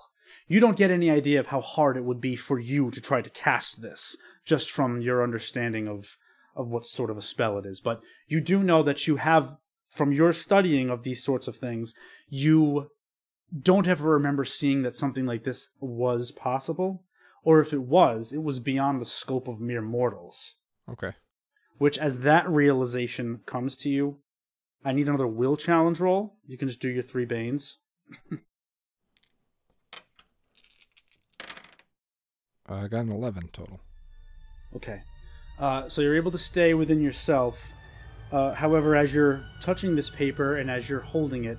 You 0.47 0.59
don't 0.59 0.77
get 0.77 0.91
any 0.91 1.11
idea 1.11 1.39
of 1.39 1.47
how 1.47 1.61
hard 1.61 1.97
it 1.97 2.05
would 2.05 2.21
be 2.21 2.35
for 2.35 2.57
you 2.57 2.89
to 2.91 3.01
try 3.01 3.21
to 3.21 3.29
cast 3.29 3.81
this, 3.81 4.15
just 4.45 4.71
from 4.71 5.01
your 5.01 5.23
understanding 5.23 5.87
of 5.87 6.17
of 6.55 6.69
what 6.69 6.85
sort 6.85 7.11
of 7.11 7.17
a 7.17 7.21
spell 7.21 7.57
it 7.59 7.65
is. 7.65 7.79
But 7.79 8.01
you 8.27 8.41
do 8.41 8.63
know 8.63 8.81
that 8.81 9.05
you 9.05 9.17
have, 9.17 9.57
from 9.89 10.11
your 10.11 10.33
studying 10.33 10.89
of 10.89 11.03
these 11.03 11.23
sorts 11.23 11.47
of 11.47 11.57
things, 11.57 11.93
you 12.27 12.89
don't 13.61 13.87
ever 13.87 14.09
remember 14.09 14.43
seeing 14.43 14.81
that 14.81 14.95
something 14.95 15.25
like 15.25 15.43
this 15.43 15.69
was 15.79 16.31
possible, 16.31 17.03
or 17.43 17.59
if 17.59 17.73
it 17.73 17.83
was, 17.83 18.33
it 18.33 18.41
was 18.41 18.59
beyond 18.59 18.99
the 18.99 19.05
scope 19.05 19.47
of 19.47 19.61
mere 19.61 19.83
mortals. 19.83 20.55
Okay. 20.89 21.11
Which, 21.77 21.99
as 21.99 22.21
that 22.21 22.49
realization 22.49 23.41
comes 23.45 23.77
to 23.77 23.89
you, 23.89 24.17
I 24.83 24.93
need 24.93 25.07
another 25.07 25.27
will 25.27 25.57
challenge 25.57 25.99
roll. 25.99 26.37
You 26.47 26.57
can 26.57 26.67
just 26.67 26.79
do 26.79 26.89
your 26.89 27.03
three 27.03 27.25
banes. 27.25 27.77
I 32.69 32.87
got 32.87 33.01
an 33.01 33.11
11 33.11 33.49
total. 33.53 33.79
Okay. 34.75 35.01
Uh, 35.59 35.87
so 35.89 36.01
you're 36.01 36.15
able 36.15 36.31
to 36.31 36.37
stay 36.37 36.73
within 36.73 37.01
yourself. 37.01 37.73
Uh, 38.31 38.53
however, 38.53 38.95
as 38.95 39.13
you're 39.13 39.41
touching 39.61 39.95
this 39.95 40.09
paper 40.09 40.57
and 40.57 40.69
as 40.69 40.89
you're 40.89 40.99
holding 40.99 41.45
it, 41.45 41.57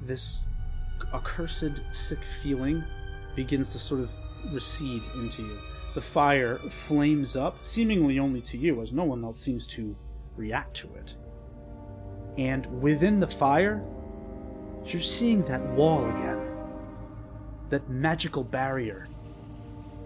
this 0.00 0.42
accursed, 1.12 1.80
sick 1.92 2.18
feeling 2.42 2.82
begins 3.34 3.70
to 3.72 3.78
sort 3.78 4.00
of 4.00 4.10
recede 4.52 5.02
into 5.16 5.42
you. 5.42 5.58
The 5.94 6.00
fire 6.00 6.58
flames 6.58 7.36
up, 7.36 7.64
seemingly 7.64 8.18
only 8.18 8.40
to 8.42 8.58
you, 8.58 8.82
as 8.82 8.92
no 8.92 9.04
one 9.04 9.24
else 9.24 9.38
seems 9.38 9.66
to 9.68 9.96
react 10.36 10.74
to 10.76 10.94
it. 10.94 11.14
And 12.38 12.66
within 12.82 13.20
the 13.20 13.26
fire, 13.26 13.82
you're 14.86 15.02
seeing 15.02 15.42
that 15.44 15.62
wall 15.70 16.08
again. 16.08 16.40
That 17.70 17.88
magical 17.88 18.44
barrier 18.44 19.08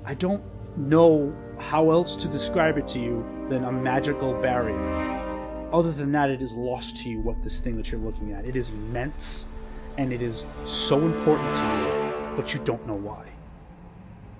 I 0.04 0.14
don't 0.14 0.42
know 0.76 1.35
how 1.59 1.90
else 1.90 2.16
to 2.16 2.28
describe 2.28 2.78
it 2.78 2.87
to 2.88 2.99
you 2.99 3.25
than 3.49 3.64
a 3.64 3.73
magical 3.73 4.33
barrier. 4.40 5.69
Other 5.73 5.92
than 5.92 6.11
that, 6.12 6.30
it 6.30 6.42
is 6.42 6.52
lost 6.54 6.97
to 6.99 7.09
you 7.09 7.21
what 7.21 7.42
this 7.42 7.61
thing 7.61 7.76
that 7.76 7.92
you're 7.92 8.00
looking 8.00 8.33
at. 8.33 8.45
It 8.45 8.57
is 8.57 8.71
immense, 8.71 9.47
and 9.99 10.12
it 10.12 10.23
is 10.23 10.45
so 10.64 10.99
important 11.00 11.54
to 11.54 11.62
you, 11.62 12.37
but 12.37 12.54
you 12.54 12.61
don't 12.61 12.85
know 12.87 12.95
why. 12.95 13.28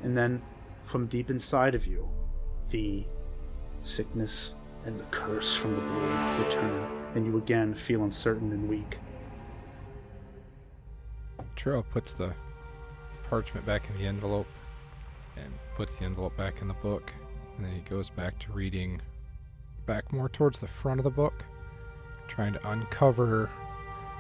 And 0.03 0.17
then, 0.17 0.43
from 0.83 1.07
deep 1.07 1.31
inside 1.31 1.75
of 1.75 1.87
you, 1.87 2.09
the 2.71 3.05
sickness 3.83 4.55
and 4.85 4.99
the 4.99 5.05
curse 5.05 5.55
from 5.55 5.75
the 5.75 5.83
blue 5.83 6.43
return, 6.43 6.89
and 7.15 7.27
you 7.27 7.37
again 7.37 7.75
feel 7.75 8.03
uncertain 8.03 8.51
and 8.53 8.69
weak. 8.69 8.99
Terrell 11.55 11.83
puts 11.83 12.13
the 12.13 12.33
parchment 13.29 13.67
back 13.67 13.89
in 13.91 13.99
the 13.99 14.07
envelope 14.07 14.47
puts 15.81 15.99
the 15.99 16.05
envelope 16.05 16.37
back 16.37 16.61
in 16.61 16.69
the 16.69 16.75
book, 16.75 17.11
and 17.57 17.67
then 17.67 17.75
he 17.75 17.81
goes 17.81 18.11
back 18.11 18.39
to 18.39 18.53
reading 18.53 19.01
back 19.87 20.13
more 20.13 20.29
towards 20.29 20.59
the 20.59 20.67
front 20.67 21.01
of 21.01 21.05
the 21.05 21.11
book, 21.11 21.43
trying 22.29 22.53
to 22.53 22.71
uncover 22.71 23.49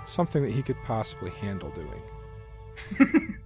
something 0.06 0.42
that 0.42 0.52
he 0.52 0.62
could 0.62 0.82
possibly 0.84 1.28
handle 1.28 1.70
doing. 1.72 2.00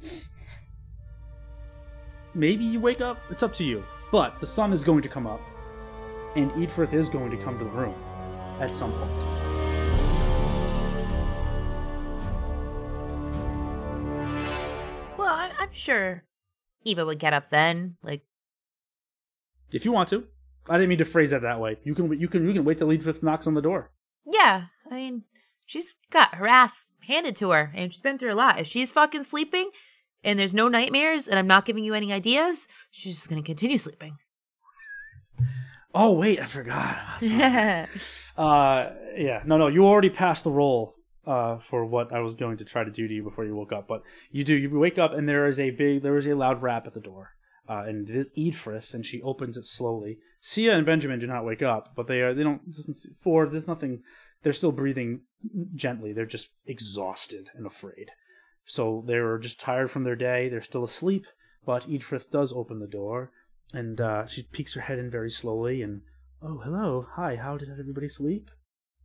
Maybe 2.35 2.65
you 2.65 2.79
wake 2.79 3.01
up, 3.01 3.19
it's 3.31 3.43
up 3.43 3.53
to 3.55 3.65
you. 3.65 3.83
But 4.13 4.39
the 4.39 4.47
sun 4.47 4.73
is 4.73 4.85
going 4.85 5.03
to 5.03 5.09
come 5.09 5.27
up, 5.27 5.41
and 6.37 6.53
Edfrith 6.53 6.93
is 6.93 7.09
going 7.09 7.33
to 7.33 7.37
come 7.37 7.59
to 7.59 7.65
the 7.65 7.71
room 7.71 7.97
at 8.61 8.73
some 8.73 8.93
point. 8.93 9.11
Well, 15.19 15.51
I'm 15.59 15.73
sure 15.73 16.23
Eva 16.85 17.05
would 17.05 17.19
get 17.19 17.33
up 17.33 17.51
then. 17.51 17.97
Like, 18.03 18.23
If 19.73 19.85
you 19.85 19.93
want 19.93 20.09
to. 20.11 20.25
I 20.69 20.75
didn't 20.79 20.89
mean 20.89 20.99
to 20.99 21.05
phrase 21.05 21.31
that 21.31 21.43
that 21.43 21.61
way. 21.61 21.79
You 21.85 21.95
can 21.95 22.19
you 22.19 22.27
can 22.29 22.47
you 22.47 22.55
can 22.55 22.65
wait 22.65 22.79
till 22.79 22.89
Edfrith 22.89 23.23
knocks 23.23 23.47
on 23.47 23.53
the 23.55 23.61
door. 23.61 23.91
yeah, 24.25 24.67
I 24.91 24.95
mean, 24.95 25.25
she's 25.67 25.95
got 26.11 26.37
her 26.37 26.47
ass 26.47 26.87
handed 27.07 27.37
to 27.37 27.51
her 27.51 27.71
and 27.75 27.93
she's 27.93 28.01
been 28.01 28.17
through 28.19 28.33
a 28.33 28.35
lot. 28.35 28.59
If 28.59 28.67
she's 28.67 28.91
fucking 28.91 29.25
sleeping 29.25 29.71
and 30.23 30.39
there's 30.39 30.55
no 30.55 30.69
nightmares 30.69 31.29
and 31.29 31.39
I'm 31.39 31.47
not 31.47 31.67
giving 31.67 31.85
you 31.85 31.93
any 31.93 32.15
ideas, 32.15 32.67
she's 32.91 33.17
just 33.17 33.29
gonna 33.29 33.43
continue 33.43 33.77
sleeping. 33.77 34.17
Oh 35.95 36.13
wait, 36.13 36.41
I 36.41 36.45
forgot. 36.47 36.99
Uh, 38.37 38.91
yeah, 39.17 39.43
no, 39.47 39.57
no, 39.57 39.69
you 39.69 39.87
already 39.87 40.11
passed 40.11 40.43
the 40.43 40.51
roll 40.51 40.97
uh, 41.27 41.59
for 41.59 41.85
what 41.85 42.13
I 42.13 42.21
was 42.21 42.35
going 42.35 42.57
to 42.59 42.65
try 42.65 42.85
to 42.85 42.91
do 42.91 43.09
to 43.09 43.15
you 43.15 43.23
before 43.23 43.45
you 43.45 43.55
woke 43.55 43.73
up. 43.73 43.89
But 43.89 44.03
you 44.31 44.45
do, 44.45 44.55
you 44.55 44.79
wake 44.79 44.99
up 44.99 45.13
and 45.13 45.29
there 45.29 45.47
is 45.47 45.61
a 45.61 45.71
big, 45.71 46.03
there 46.03 46.17
is 46.17 46.27
a 46.27 46.35
loud 46.35 46.63
rap 46.63 46.87
at 46.87 46.95
the 46.95 47.01
door, 47.01 47.31
uh, 47.69 47.85
and 47.87 48.09
it 48.09 48.17
is 48.17 48.33
Edfrith, 48.37 48.95
and 48.95 49.05
she 49.05 49.23
opens 49.23 49.57
it 49.57 49.67
slowly. 49.67 50.19
Sia 50.41 50.77
and 50.77 50.87
Benjamin 50.87 51.19
do 51.19 51.27
not 51.27 51.45
wake 51.45 51.63
up, 51.63 51.95
but 51.97 52.07
they 52.07 52.21
are, 52.21 52.35
they 52.35 52.43
don't. 52.43 52.71
Doesn't 52.71 52.95
see, 52.95 53.11
there's 53.25 53.69
nothing. 53.69 54.03
They're 54.43 54.53
still 54.53 54.73
breathing 54.73 55.23
gently. 55.75 56.13
They're 56.13 56.27
just 56.27 56.51
exhausted 56.67 57.49
and 57.55 57.67
afraid. 57.67 58.11
So 58.67 59.03
they're 59.07 59.39
just 59.39 59.61
tired 59.61 59.91
from 59.91 60.05
their 60.05 60.17
day. 60.17 60.49
They're 60.49 60.61
still 60.61 60.85
asleep. 60.85 61.27
But 61.67 61.89
Edfrith 61.89 62.31
does 62.31 62.53
open 62.53 62.79
the 62.79 62.87
door, 62.87 63.33
and 63.73 63.99
uh, 64.01 64.27
she 64.27 64.43
peeks 64.43 64.75
her 64.75 64.83
head 64.83 64.99
in 64.99 65.11
very 65.11 65.31
slowly 65.31 65.81
and 65.81 66.03
Oh, 66.47 66.59
hello. 66.59 67.07
Hi, 67.13 67.37
how 67.37 67.57
did 67.57 67.71
everybody 67.71 68.07
sleep? 68.07 68.51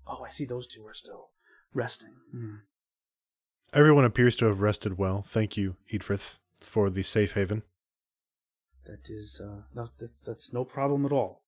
Oh, 0.06 0.26
I 0.26 0.30
see 0.30 0.44
those 0.44 0.68
two 0.68 0.86
are 0.86 0.94
still 0.94 1.30
resting. 1.74 2.16
Hmm. 2.32 2.56
Everyone 3.74 4.06
appears 4.06 4.36
to 4.38 4.46
have 4.46 4.62
rested 4.62 4.98
well. 4.98 5.22
Thank 5.22 5.56
you, 5.56 5.76
Edfrith, 5.94 6.38
for 6.60 6.90
the 6.90 7.04
safe 7.04 7.34
haven. 7.34 7.64
That 8.86 9.10
is, 9.10 9.40
uh, 9.44 9.62
that, 9.76 9.90
that, 10.00 10.12
that's 10.26 10.52
no 10.52 10.66
problem 10.66 11.06
at 11.06 11.12
all. 11.12 11.44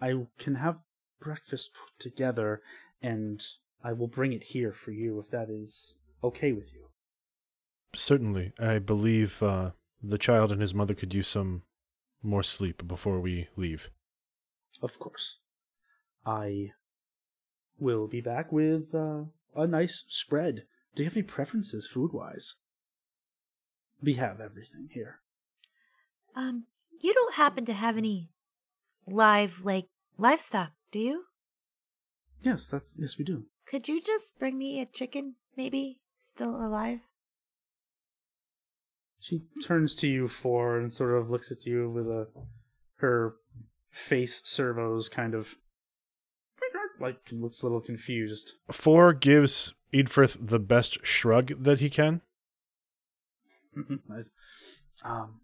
I 0.00 0.14
can 0.38 0.54
have 0.54 0.80
breakfast 1.20 1.72
put 1.74 1.98
together, 1.98 2.62
and 3.02 3.44
I 3.84 3.92
will 3.92 4.06
bring 4.06 4.32
it 4.32 4.44
here 4.44 4.72
for 4.72 4.92
you 4.92 5.18
if 5.18 5.30
that 5.30 5.50
is 5.50 5.96
okay 6.24 6.52
with 6.52 6.72
you. 6.72 6.86
Certainly. 7.94 8.52
I 8.58 8.78
believe 8.78 9.42
uh, 9.42 9.72
the 10.02 10.18
child 10.18 10.52
and 10.52 10.60
his 10.60 10.74
mother 10.74 10.94
could 10.94 11.12
use 11.12 11.28
some 11.28 11.62
more 12.22 12.42
sleep 12.42 12.86
before 12.86 13.20
we 13.20 13.48
leave. 13.56 13.90
Of 14.80 14.98
course. 14.98 15.36
I 16.24 16.72
will 17.78 18.06
be 18.06 18.20
back 18.20 18.52
with 18.52 18.94
uh, 18.94 19.24
a 19.54 19.66
nice 19.66 20.04
spread. 20.08 20.64
Do 20.94 21.02
you 21.02 21.08
have 21.08 21.16
any 21.16 21.22
preferences 21.22 21.86
food 21.86 22.12
wise? 22.12 22.54
We 24.02 24.14
have 24.14 24.40
everything 24.40 24.88
here. 24.92 25.20
um, 26.36 26.64
you 27.00 27.12
don't 27.14 27.34
happen 27.34 27.64
to 27.66 27.72
have 27.72 27.96
any 27.96 28.30
live, 29.06 29.60
like, 29.64 29.86
livestock, 30.16 30.72
do 30.92 30.98
you? 30.98 31.24
Yes, 32.40 32.66
that's 32.66 32.96
yes 32.98 33.18
we 33.18 33.24
do. 33.24 33.44
Could 33.66 33.88
you 33.88 34.00
just 34.00 34.38
bring 34.38 34.56
me 34.56 34.80
a 34.80 34.86
chicken, 34.86 35.34
maybe? 35.56 35.98
Still 36.20 36.56
alive? 36.56 37.00
She 39.20 39.42
turns 39.64 39.94
to 39.96 40.06
you 40.06 40.28
Four 40.28 40.78
and 40.78 40.92
sort 40.92 41.14
of 41.14 41.28
looks 41.30 41.50
at 41.50 41.66
you 41.66 41.90
with 41.90 42.06
a 42.06 42.28
her 42.96 43.34
face 43.90 44.42
servos 44.44 45.08
kind 45.08 45.34
of 45.34 45.56
like 47.00 47.18
looks 47.32 47.62
a 47.62 47.66
little 47.66 47.80
confused. 47.80 48.52
Four 48.70 49.12
gives 49.12 49.74
Edfrith 49.92 50.36
the 50.40 50.58
best 50.58 51.04
shrug 51.04 51.62
that 51.62 51.80
he 51.80 51.88
can. 51.90 52.20
Nice. 54.08 54.30
um, 55.04 55.40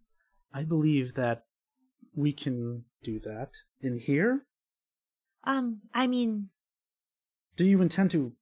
I 0.52 0.64
believe 0.64 1.14
that 1.14 1.44
we 2.14 2.32
can 2.32 2.84
do 3.02 3.20
that 3.20 3.50
in 3.80 3.98
here. 3.98 4.46
Um, 5.44 5.80
I 5.92 6.06
mean, 6.06 6.48
Do 7.56 7.64
you 7.64 7.80
intend 7.82 8.10
to? 8.12 8.32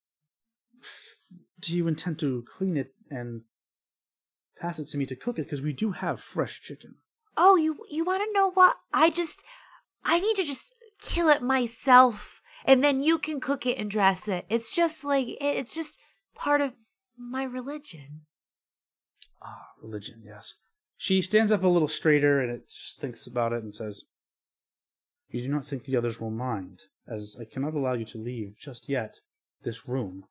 Do 1.60 1.76
you 1.76 1.86
intend 1.88 2.18
to 2.20 2.44
clean 2.56 2.76
it 2.76 2.94
and 3.10 3.42
pass 4.60 4.78
it 4.78 4.88
to 4.88 4.98
me 4.98 5.06
to 5.06 5.16
cook 5.16 5.38
it? 5.38 5.42
Because 5.44 5.62
we 5.62 5.72
do 5.72 5.92
have 5.92 6.20
fresh 6.20 6.60
chicken. 6.60 6.94
oh, 7.36 7.56
you 7.56 7.76
you 7.90 8.04
want 8.04 8.22
to 8.22 8.32
know 8.32 8.50
what? 8.50 8.76
I 8.92 9.10
just, 9.10 9.42
I 10.04 10.20
need 10.20 10.36
to 10.36 10.44
just 10.44 10.74
kill 11.00 11.28
it 11.28 11.42
myself, 11.42 12.41
and 12.64 12.82
then 12.82 13.02
you 13.02 13.18
can 13.18 13.40
cook 13.40 13.66
it 13.66 13.78
and 13.78 13.90
dress 13.90 14.28
it. 14.28 14.46
It's 14.48 14.70
just 14.70 15.04
like 15.04 15.26
it's 15.40 15.74
just 15.74 15.98
part 16.34 16.60
of 16.60 16.74
my 17.18 17.44
religion. 17.44 18.22
Ah, 19.42 19.68
religion, 19.82 20.22
yes. 20.24 20.54
She 20.96 21.20
stands 21.20 21.50
up 21.50 21.64
a 21.64 21.68
little 21.68 21.88
straighter 21.88 22.40
and 22.40 22.50
it 22.50 22.68
just 22.68 23.00
thinks 23.00 23.26
about 23.26 23.52
it 23.52 23.62
and 23.62 23.74
says, 23.74 24.04
You 25.28 25.40
do 25.40 25.48
not 25.48 25.66
think 25.66 25.84
the 25.84 25.96
others 25.96 26.20
will 26.20 26.30
mind, 26.30 26.84
as 27.08 27.36
I 27.40 27.44
cannot 27.44 27.74
allow 27.74 27.94
you 27.94 28.04
to 28.06 28.18
leave 28.18 28.56
just 28.58 28.88
yet 28.88 29.20
this 29.64 29.88
room. 29.88 30.24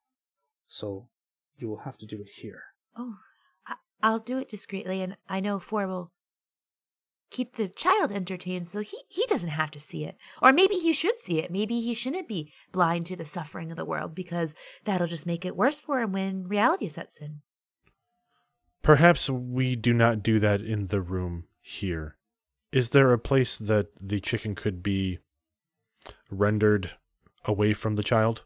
So 0.67 1.09
you 1.57 1.67
will 1.67 1.79
have 1.79 1.97
to 1.97 2.05
do 2.05 2.21
it 2.21 2.29
here. 2.41 2.63
Oh, 2.95 3.17
I, 3.67 3.75
I'll 4.01 4.19
do 4.19 4.37
it 4.37 4.49
discreetly, 4.49 5.01
and 5.01 5.17
I 5.27 5.41
know 5.41 5.59
Four 5.59 5.87
will 5.87 6.11
keep 7.31 7.55
the 7.55 7.67
child 7.67 8.11
entertained, 8.11 8.67
so 8.67 8.81
he 8.81 8.97
he 9.07 9.25
doesn't 9.27 9.49
have 9.49 9.71
to 9.71 9.79
see 9.79 10.05
it. 10.05 10.15
Or 10.41 10.53
maybe 10.53 10.75
he 10.75 10.93
should 10.93 11.17
see 11.17 11.39
it. 11.39 11.49
Maybe 11.49 11.81
he 11.81 11.93
shouldn't 11.93 12.27
be 12.27 12.51
blind 12.71 13.07
to 13.07 13.15
the 13.15 13.25
suffering 13.25 13.71
of 13.71 13.77
the 13.77 13.85
world 13.85 14.13
because 14.13 14.53
that'll 14.85 15.07
just 15.07 15.25
make 15.25 15.45
it 15.45 15.55
worse 15.55 15.79
for 15.79 15.99
him 15.99 16.11
when 16.11 16.47
reality 16.47 16.89
sets 16.89 17.17
in. 17.17 17.41
Perhaps 18.81 19.29
we 19.29 19.75
do 19.75 19.93
not 19.93 20.23
do 20.23 20.39
that 20.39 20.61
in 20.61 20.87
the 20.87 21.01
room 21.01 21.45
here. 21.61 22.17
Is 22.71 22.89
there 22.89 23.11
a 23.13 23.19
place 23.19 23.55
that 23.57 23.87
the 23.99 24.19
chicken 24.19 24.55
could 24.55 24.81
be 24.81 25.19
rendered 26.29 26.91
away 27.45 27.73
from 27.73 27.95
the 27.95 28.03
child? 28.03 28.43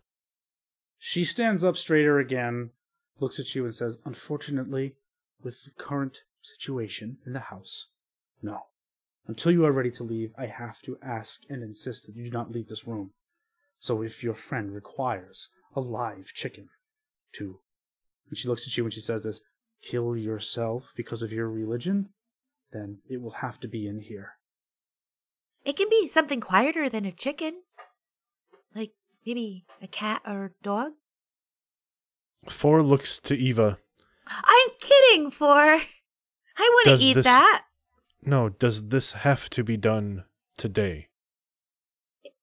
She 0.98 1.24
stands 1.24 1.64
up 1.64 1.78
straighter 1.78 2.20
again, 2.20 2.72
looks 3.20 3.40
at 3.40 3.54
you, 3.54 3.64
and 3.64 3.74
says, 3.74 4.00
Unfortunately, 4.06 4.96
with 5.42 5.64
the 5.64 5.72
current 5.72 6.22
situation 6.42 7.18
in 7.26 7.34
the 7.34 7.40
house, 7.40 7.88
no. 8.42 8.66
Until 9.28 9.52
you 9.52 9.66
are 9.66 9.72
ready 9.72 9.92
to 9.92 10.04
leave, 10.04 10.32
I 10.38 10.46
have 10.46 10.82
to 10.84 10.98
ask 11.02 11.42
and 11.50 11.64
insist 11.64 12.06
that 12.06 12.16
you 12.16 12.26
do 12.26 12.32
not 12.32 12.52
leave 12.52 12.68
this 12.68 12.88
room. 12.88 13.12
So 13.80 14.02
if 14.02 14.24
your 14.24 14.36
friend 14.36 14.72
requires 14.74 15.50
a 15.76 15.80
live 15.82 16.28
chicken 16.34 16.70
to, 17.34 17.60
and 18.30 18.38
she 18.38 18.48
looks 18.48 18.68
at 18.68 18.78
you 18.78 18.84
when 18.84 18.92
she 18.92 19.00
says 19.00 19.24
this, 19.24 19.42
kill 19.82 20.16
yourself 20.16 20.94
because 20.96 21.22
of 21.22 21.32
your 21.34 21.50
religion, 21.50 22.10
then 22.72 23.00
it 23.10 23.22
will 23.22 23.32
have 23.32 23.60
to 23.62 23.68
be 23.68 23.88
in 23.88 24.00
here. 24.00 24.34
It 25.64 25.76
can 25.76 25.90
be 25.90 26.08
something 26.08 26.40
quieter 26.40 26.88
than 26.90 27.06
a 27.06 27.12
chicken, 27.12 27.62
like 28.76 28.92
maybe 29.26 29.66
a 29.82 29.88
cat 29.88 30.22
or 30.26 30.46
a 30.46 30.64
dog. 30.64 30.92
Four 32.48 32.84
looks 32.84 33.20
to 33.22 33.36
Eva. 33.36 33.80
I'm 34.28 34.70
kidding, 34.80 35.32
Four. 35.32 35.82
I 36.58 36.72
wouldn't 36.76 37.00
Does 37.00 37.04
eat 37.04 37.14
this- 37.16 37.24
that. 37.26 37.64
No, 38.26 38.50
does 38.50 38.88
this 38.88 39.12
have 39.12 39.50
to 39.52 39.64
be 39.64 39.78
done 39.78 40.24
today? 40.58 41.10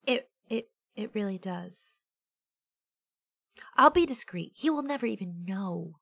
It 0.06 0.28
it 0.48 0.70
it 0.94 1.10
really 1.14 1.38
does. 1.38 2.04
I'll 3.76 3.90
be 3.90 4.06
discreet. 4.06 4.52
He 4.54 4.70
will 4.70 4.82
never 4.82 5.06
even 5.06 5.44
know. 5.46 5.96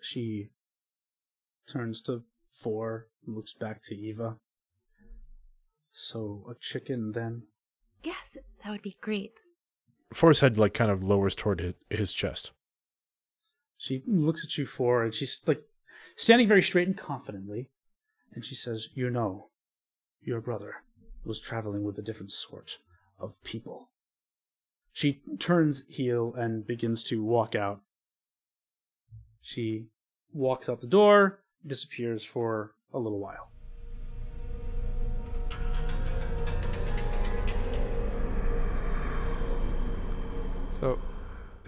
She 0.00 0.50
turns 1.66 2.02
to 2.02 2.24
four, 2.48 3.08
looks 3.26 3.54
back 3.54 3.82
to 3.84 3.94
Eva. 3.94 4.36
So 5.92 6.46
a 6.50 6.54
chicken 6.58 7.12
then? 7.12 7.44
Yes, 8.02 8.36
that 8.62 8.70
would 8.70 8.82
be 8.82 8.96
great. 9.00 9.32
Four's 10.12 10.40
head 10.40 10.58
like 10.58 10.74
kind 10.74 10.90
of 10.90 11.04
lowers 11.04 11.34
toward 11.34 11.60
his, 11.60 11.74
his 11.90 12.12
chest. 12.12 12.50
She 13.76 14.02
looks 14.06 14.44
at 14.44 14.58
you 14.58 14.66
four, 14.66 15.02
and 15.04 15.14
she's 15.14 15.40
like 15.46 15.62
standing 16.16 16.48
very 16.48 16.62
straight 16.62 16.88
and 16.88 16.96
confidently, 16.96 17.70
and 18.34 18.44
she 18.44 18.54
says, 18.54 18.88
"You 18.94 19.10
know, 19.10 19.50
your 20.20 20.40
brother 20.40 20.84
was 21.24 21.40
traveling 21.40 21.84
with 21.84 21.98
a 21.98 22.02
different 22.02 22.32
sort 22.32 22.78
of 23.18 23.42
people." 23.44 23.90
She 24.92 25.22
turns 25.38 25.84
heel 25.88 26.34
and 26.34 26.66
begins 26.66 27.02
to 27.04 27.24
walk 27.24 27.54
out. 27.54 27.82
She 29.40 29.88
walks 30.32 30.68
out 30.68 30.80
the 30.80 30.86
door, 30.86 31.42
disappears 31.66 32.24
for 32.24 32.74
a 32.92 32.98
little 32.98 33.18
while. 33.18 33.50
So, 40.82 40.98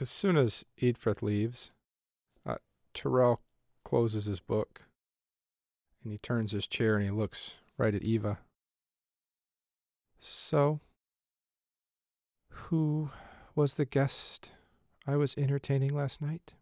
as 0.00 0.10
soon 0.10 0.36
as 0.36 0.64
Edfrith 0.80 1.22
leaves, 1.22 1.70
uh, 2.44 2.56
Terrell 2.92 3.40
closes 3.84 4.24
his 4.24 4.40
book 4.40 4.82
and 6.04 6.12
he 6.12 6.18
turns 6.18 6.52
his 6.52 6.66
chair 6.66 6.96
and 6.96 7.04
he 7.04 7.10
looks 7.10 7.54
right 7.76 7.94
at 7.94 8.02
Eva. 8.02 8.38
So, 10.18 10.80
who 12.48 13.10
was 13.54 13.74
the 13.74 13.84
guest 13.84 14.52
I 15.06 15.16
was 15.16 15.34
entertaining 15.36 15.90
last 15.90 16.22
night? 16.22 16.54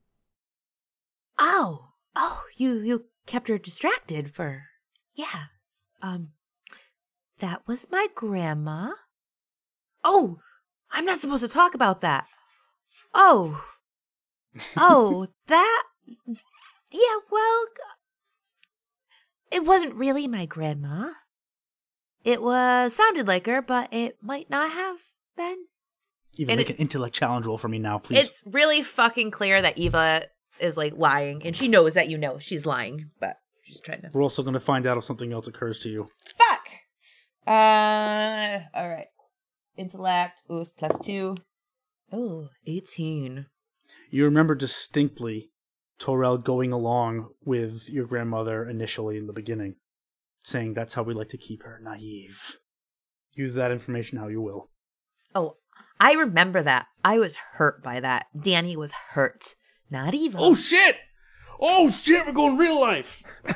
Oh, 1.39 1.93
oh, 2.17 2.45
you 2.57 2.79
you 2.81 3.05
kept 3.27 3.49
her 3.49 3.59
distracted 3.59 4.35
for 4.35 4.65
yeah. 5.15 5.45
Um 6.03 6.31
that 7.39 7.67
was 7.67 7.91
my 7.91 8.07
grandma. 8.15 8.93
Oh, 10.05 10.39
I'm 10.91 11.05
not 11.05 11.21
supposed 11.21 11.43
to 11.43 11.49
talk 11.49 11.75
about 11.75 12.01
that. 12.01 12.27
Oh. 13.15 13.65
Oh, 14.77 15.29
that 15.47 15.83
Yeah, 16.27 17.19
well, 17.31 17.65
it 19.53 19.65
wasn't 19.65 19.95
really 19.95 20.27
my 20.29 20.47
grandma. 20.47 21.11
It 22.25 22.41
was 22.43 22.95
sounded 22.95 23.27
like 23.27 23.47
her, 23.47 23.61
but 23.63 23.93
it 23.93 24.17
might 24.23 24.49
not 24.49 24.71
have 24.73 24.97
been. 25.37 25.65
Even 26.37 26.53
And 26.53 26.59
make 26.59 26.71
it- 26.71 26.77
an 26.77 26.83
intellect 26.83 27.15
challenge 27.15 27.47
roll 27.47 27.59
for 27.59 27.69
me 27.69 27.79
now, 27.79 27.99
please. 27.99 28.25
It's 28.25 28.43
really 28.47 28.83
fucking 28.83 29.31
clear 29.33 29.61
that 29.61 29.77
Eva 29.79 30.27
is 30.61 30.77
like 30.77 30.95
lying, 30.97 31.43
and 31.45 31.57
she 31.57 31.69
knows 31.69 31.95
that 31.95 32.09
you 32.09 32.17
know 32.19 32.39
she's 32.39 32.65
lying, 32.65 33.11
but 33.21 33.37
she's 33.63 33.81
trying 33.81 34.03
to. 34.03 34.11
We're 34.13 34.23
also 34.23 34.43
going 34.43 34.55
to 34.55 34.61
find 34.61 34.87
out 34.87 34.97
if 34.97 35.05
something 35.05 35.33
else 35.33 35.47
occurs 35.49 35.79
to 35.81 35.89
you. 35.91 36.09
Fuck. 36.37 36.69
Uh, 37.47 38.61
all 38.75 38.89
right. 38.89 39.09
Intellect. 39.77 40.43
Ooh, 40.51 40.65
plus 40.79 40.99
two. 41.01 41.37
Oh, 42.13 42.49
18. 42.67 43.47
You 44.11 44.25
remember 44.25 44.55
distinctly 44.55 45.51
Torel 45.99 46.43
going 46.43 46.73
along 46.73 47.29
with 47.45 47.89
your 47.89 48.07
grandmother 48.07 48.69
initially 48.69 49.17
in 49.17 49.27
the 49.27 49.33
beginning, 49.33 49.77
saying 50.43 50.75
that's 50.75 50.95
how 50.95 51.03
we 51.03 51.15
like 51.15 51.29
to 51.31 51.39
keep 51.39 51.63
her 51.63 51.81
naive. 51.83 52.59
Use 53.35 53.55
that 53.55 53.71
information 53.71 54.19
how 54.19 54.29
you 54.29 54.41
will. 54.41 54.71
Oh, 55.35 55.57
I 55.99 56.13
remember 56.13 56.63
that. 56.63 56.87
I 57.05 57.19
was 57.19 57.37
hurt 57.37 57.83
by 57.83 58.01
that. 58.01 58.27
Danny 58.39 58.77
was 58.77 58.93
hurt. 58.93 59.55
Not 59.91 60.15
Eva. 60.15 60.39
Oh 60.39 60.55
shit! 60.55 60.97
Oh 61.61 61.91
shit! 61.91 62.27
We're 62.27 62.33
going 62.33 62.57
real 62.57 62.81
life. 62.81 63.23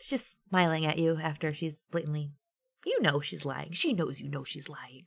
She's 0.00 0.08
just 0.08 0.48
smiling 0.48 0.86
at 0.86 0.98
you 0.98 1.18
after 1.22 1.52
she's 1.52 1.82
blatantly. 1.90 2.30
You 2.86 3.02
know 3.02 3.20
she's 3.20 3.44
lying. 3.44 3.72
She 3.72 3.92
knows 3.92 4.20
you 4.20 4.30
know 4.30 4.44
she's 4.44 4.68
lying. 4.68 5.06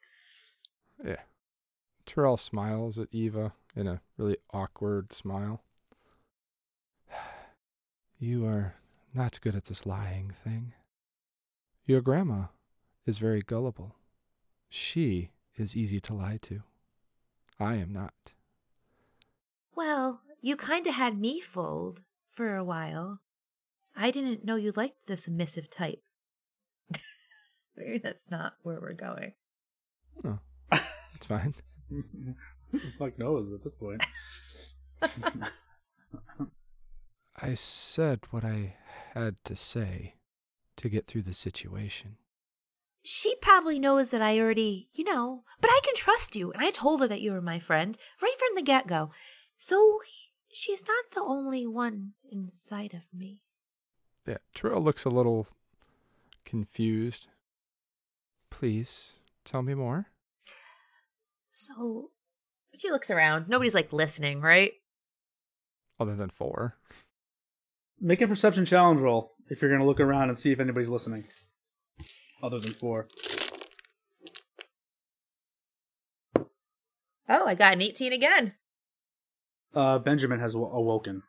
Yeah. 1.03 1.21
Terrell 2.13 2.35
smiles 2.35 2.99
at 2.99 3.07
Eva 3.13 3.53
in 3.73 3.87
a 3.87 4.01
really 4.17 4.35
awkward 4.53 5.13
smile. 5.13 5.63
You 8.19 8.45
are 8.45 8.75
not 9.15 9.41
good 9.41 9.55
at 9.55 9.65
this 9.65 9.85
lying 9.87 10.29
thing. 10.29 10.73
Your 11.85 12.01
grandma 12.01 12.47
is 13.07 13.17
very 13.17 13.41
gullible. 13.41 13.95
She 14.69 15.31
is 15.57 15.75
easy 15.75 15.99
to 16.01 16.13
lie 16.13 16.37
to. 16.43 16.61
I 17.59 17.75
am 17.75 17.91
not. 17.91 18.33
Well, 19.73 20.21
you 20.39 20.55
kind 20.55 20.85
of 20.85 20.93
had 20.93 21.17
me 21.17 21.39
fooled 21.39 22.01
for 22.29 22.55
a 22.55 22.63
while. 22.63 23.21
I 23.95 24.11
didn't 24.11 24.45
know 24.45 24.55
you 24.55 24.71
liked 24.75 25.07
the 25.07 25.17
submissive 25.17 25.67
type. 25.67 26.03
Maybe 27.75 27.97
that's 28.03 28.25
not 28.29 28.53
where 28.61 28.79
we're 28.79 28.93
going. 28.93 29.31
Oh, 30.23 30.39
it's 31.15 31.25
fine. 31.25 31.55
Who 31.91 32.79
the 32.79 32.93
fuck 32.97 33.19
knows 33.19 33.51
at 33.51 33.63
this 33.63 33.73
point? 33.73 34.01
I 37.41 37.53
said 37.53 38.21
what 38.29 38.45
I 38.45 38.75
had 39.13 39.35
to 39.45 39.55
say 39.55 40.15
to 40.77 40.89
get 40.89 41.07
through 41.07 41.23
the 41.23 41.33
situation. 41.33 42.17
She 43.03 43.35
probably 43.41 43.79
knows 43.79 44.11
that 44.11 44.21
I 44.21 44.39
already, 44.39 44.89
you 44.93 45.03
know, 45.03 45.43
but 45.59 45.69
I 45.69 45.79
can 45.83 45.95
trust 45.95 46.35
you. 46.35 46.51
And 46.51 46.61
I 46.61 46.69
told 46.69 47.01
her 47.01 47.07
that 47.07 47.21
you 47.21 47.31
were 47.31 47.41
my 47.41 47.59
friend 47.59 47.97
right 48.21 48.35
from 48.37 48.55
the 48.55 48.61
get 48.61 48.87
go. 48.87 49.11
So 49.57 49.99
she's 50.53 50.83
not 50.87 51.05
the 51.13 51.21
only 51.21 51.65
one 51.65 52.13
inside 52.31 52.93
of 52.93 53.01
me. 53.13 53.41
Yeah, 54.27 54.37
Terrell 54.53 54.83
looks 54.83 55.03
a 55.03 55.09
little 55.09 55.47
confused. 56.45 57.27
Please 58.51 59.15
tell 59.43 59.63
me 59.63 59.73
more. 59.73 60.07
So 61.53 62.11
she 62.77 62.89
looks 62.89 63.09
around. 63.09 63.47
Nobody's 63.49 63.75
like 63.75 63.91
listening, 63.93 64.41
right? 64.41 64.71
Other 65.99 66.15
than 66.15 66.29
four. 66.29 66.77
Make 67.99 68.21
a 68.21 68.27
perception 68.27 68.65
challenge 68.65 68.99
roll 69.01 69.33
if 69.49 69.61
you're 69.61 69.69
going 69.69 69.81
to 69.81 69.87
look 69.87 69.99
around 69.99 70.29
and 70.29 70.37
see 70.37 70.51
if 70.51 70.59
anybody's 70.59 70.89
listening. 70.89 71.25
Other 72.41 72.59
than 72.59 72.71
four. 72.71 73.07
Oh, 77.29 77.45
I 77.47 77.53
got 77.55 77.73
an 77.73 77.81
18 77.81 78.11
again. 78.13 78.53
Uh, 79.73 79.99
Benjamin 79.99 80.39
has 80.39 80.53
aw- 80.53 80.71
awoken, 80.75 81.23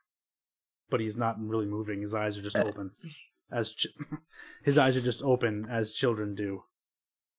but 0.91 1.01
he's 1.01 1.17
not 1.17 1.37
really 1.41 1.67
moving. 1.67 2.01
His 2.01 2.15
eyes 2.15 2.37
are 2.37 2.43
just 2.43 2.57
open, 2.57 2.91
as 3.53 3.73
ch- 3.73 3.87
his 4.65 4.79
eyes 4.79 4.97
are 4.97 5.01
just 5.01 5.23
open 5.23 5.67
as 5.71 5.93
children 5.93 6.35
do. 6.35 6.65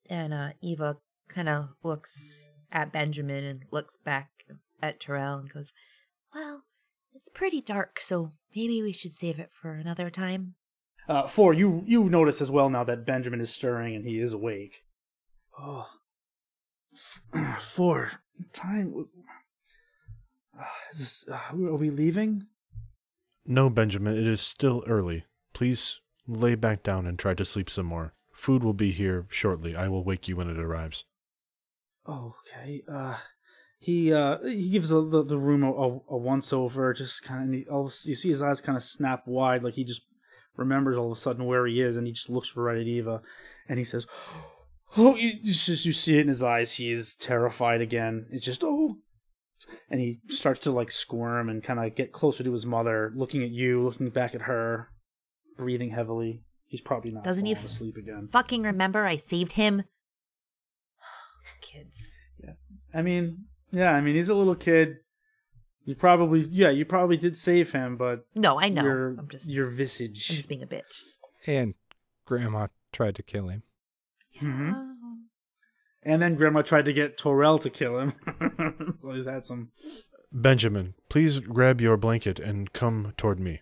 And 0.09 0.33
uh, 0.33 0.49
Eva 0.61 0.97
kind 1.27 1.49
of 1.49 1.69
looks 1.83 2.37
at 2.73 2.91
Benjamin 2.91 3.43
and 3.45 3.63
looks 3.71 3.97
back 3.97 4.29
at 4.81 4.99
Terrell 4.99 5.37
and 5.37 5.53
goes, 5.53 5.71
Well, 6.33 6.63
it's 7.13 7.29
pretty 7.29 7.61
dark, 7.61 7.99
so 8.01 8.33
maybe 8.55 8.81
we 8.81 8.91
should 8.91 9.15
save 9.15 9.39
it 9.39 9.51
for 9.53 9.73
another 9.73 10.09
time. 10.09 10.55
Uh, 11.07 11.27
four, 11.27 11.53
you 11.53 11.83
you 11.85 12.09
notice 12.09 12.41
as 12.41 12.49
well 12.51 12.69
now 12.69 12.83
that 12.83 13.05
Benjamin 13.05 13.41
is 13.41 13.53
stirring 13.53 13.95
and 13.95 14.05
he 14.05 14.19
is 14.19 14.33
awake. 14.33 14.83
Oh, 15.59 15.87
F- 16.93 17.61
four 17.61 18.11
time. 18.51 19.07
Uh, 20.57 20.65
is 20.91 20.99
this, 20.99 21.25
uh, 21.29 21.39
are 21.51 21.75
we 21.75 21.89
leaving? 21.89 22.47
No, 23.45 23.69
Benjamin, 23.69 24.17
it 24.17 24.25
is 24.25 24.41
still 24.41 24.83
early. 24.87 25.25
Please 25.53 25.99
lay 26.27 26.55
back 26.55 26.83
down 26.83 27.05
and 27.05 27.19
try 27.19 27.33
to 27.33 27.43
sleep 27.43 27.69
some 27.69 27.85
more. 27.85 28.13
Food 28.31 28.63
will 28.63 28.73
be 28.73 28.91
here 28.91 29.27
shortly. 29.29 29.75
I 29.75 29.89
will 29.89 30.03
wake 30.03 30.27
you 30.27 30.37
when 30.37 30.49
it 30.49 30.57
arrives. 30.57 31.05
Oh, 32.05 32.35
okay. 32.41 32.83
Uh, 32.87 33.17
he 33.79 34.13
uh 34.13 34.39
he 34.43 34.69
gives 34.69 34.89
the 34.89 35.01
the, 35.01 35.23
the 35.23 35.37
room 35.37 35.63
a, 35.63 35.71
a, 35.71 36.17
once 36.17 36.53
over. 36.53 36.93
Just 36.93 37.23
kind 37.23 37.53
of 37.53 37.93
you 38.05 38.15
see 38.15 38.29
his 38.29 38.41
eyes 38.41 38.61
kind 38.61 38.77
of 38.77 38.83
snap 38.83 39.23
wide, 39.27 39.63
like 39.63 39.73
he 39.73 39.83
just 39.83 40.03
remembers 40.55 40.97
all 40.97 41.07
of 41.11 41.17
a 41.17 41.19
sudden 41.19 41.45
where 41.45 41.65
he 41.65 41.81
is, 41.81 41.97
and 41.97 42.07
he 42.07 42.13
just 42.13 42.29
looks 42.29 42.55
right 42.55 42.77
at 42.77 42.87
Eva, 42.87 43.21
and 43.67 43.79
he 43.79 43.85
says, 43.85 44.07
"Oh, 44.97 45.15
you, 45.15 45.33
just 45.43 45.85
you 45.85 45.91
see 45.91 46.17
it 46.17 46.21
in 46.21 46.27
his 46.29 46.43
eyes. 46.43 46.75
He 46.75 46.91
is 46.91 47.15
terrified 47.15 47.81
again. 47.81 48.27
It's 48.31 48.45
just 48.45 48.63
oh." 48.63 48.99
And 49.89 49.99
he 49.99 50.19
starts 50.29 50.61
to 50.61 50.71
like 50.71 50.91
squirm 50.91 51.49
and 51.49 51.63
kind 51.63 51.79
of 51.79 51.95
get 51.95 52.11
closer 52.11 52.43
to 52.43 52.51
his 52.53 52.65
mother, 52.65 53.11
looking 53.15 53.43
at 53.43 53.51
you, 53.51 53.81
looking 53.81 54.09
back 54.09 54.33
at 54.35 54.43
her, 54.43 54.89
breathing 55.57 55.89
heavily. 55.89 56.43
He's 56.65 56.81
probably 56.81 57.11
not 57.11 57.23
Doesn't 57.23 57.45
he 57.45 57.53
falling 57.53 57.67
asleep 57.67 57.97
again. 57.97 58.27
fucking 58.31 58.63
remember 58.63 59.05
I 59.05 59.17
saved 59.17 59.53
him? 59.53 59.83
Kids. 61.61 62.13
Yeah. 62.43 62.53
I 62.93 63.01
mean, 63.01 63.45
yeah, 63.71 63.91
I 63.93 64.01
mean, 64.01 64.15
he's 64.15 64.29
a 64.29 64.35
little 64.35 64.55
kid. 64.55 64.97
You 65.85 65.95
probably, 65.95 66.41
yeah, 66.49 66.69
you 66.69 66.85
probably 66.85 67.17
did 67.17 67.35
save 67.35 67.71
him, 67.73 67.97
but 67.97 68.25
No, 68.35 68.59
I 68.59 68.69
know. 68.69 68.83
your 68.83 69.09
I'm 69.19 69.27
just, 69.29 69.49
your 69.49 69.67
visage. 69.67 70.27
I'm 70.29 70.35
just 70.37 70.47
being 70.49 70.63
a 70.63 70.67
bitch. 70.67 70.81
And 71.45 71.73
Grandma 72.25 72.67
tried 72.93 73.15
to 73.15 73.23
kill 73.23 73.49
him. 73.49 73.63
Mhm. 74.39 74.73
Oh. 74.75 74.89
And 76.03 76.21
then 76.21 76.35
Grandma 76.35 76.61
tried 76.61 76.85
to 76.85 76.93
get 76.93 77.17
Torel 77.17 77.59
to 77.61 77.69
kill 77.69 77.99
him, 77.99 78.13
so 79.01 79.11
he's 79.11 79.25
had 79.25 79.45
some. 79.45 79.71
Benjamin, 80.31 80.95
please 81.09 81.39
grab 81.39 81.79
your 81.79 81.95
blanket 81.97 82.39
and 82.39 82.71
come 82.73 83.13
toward 83.17 83.39
me. 83.39 83.61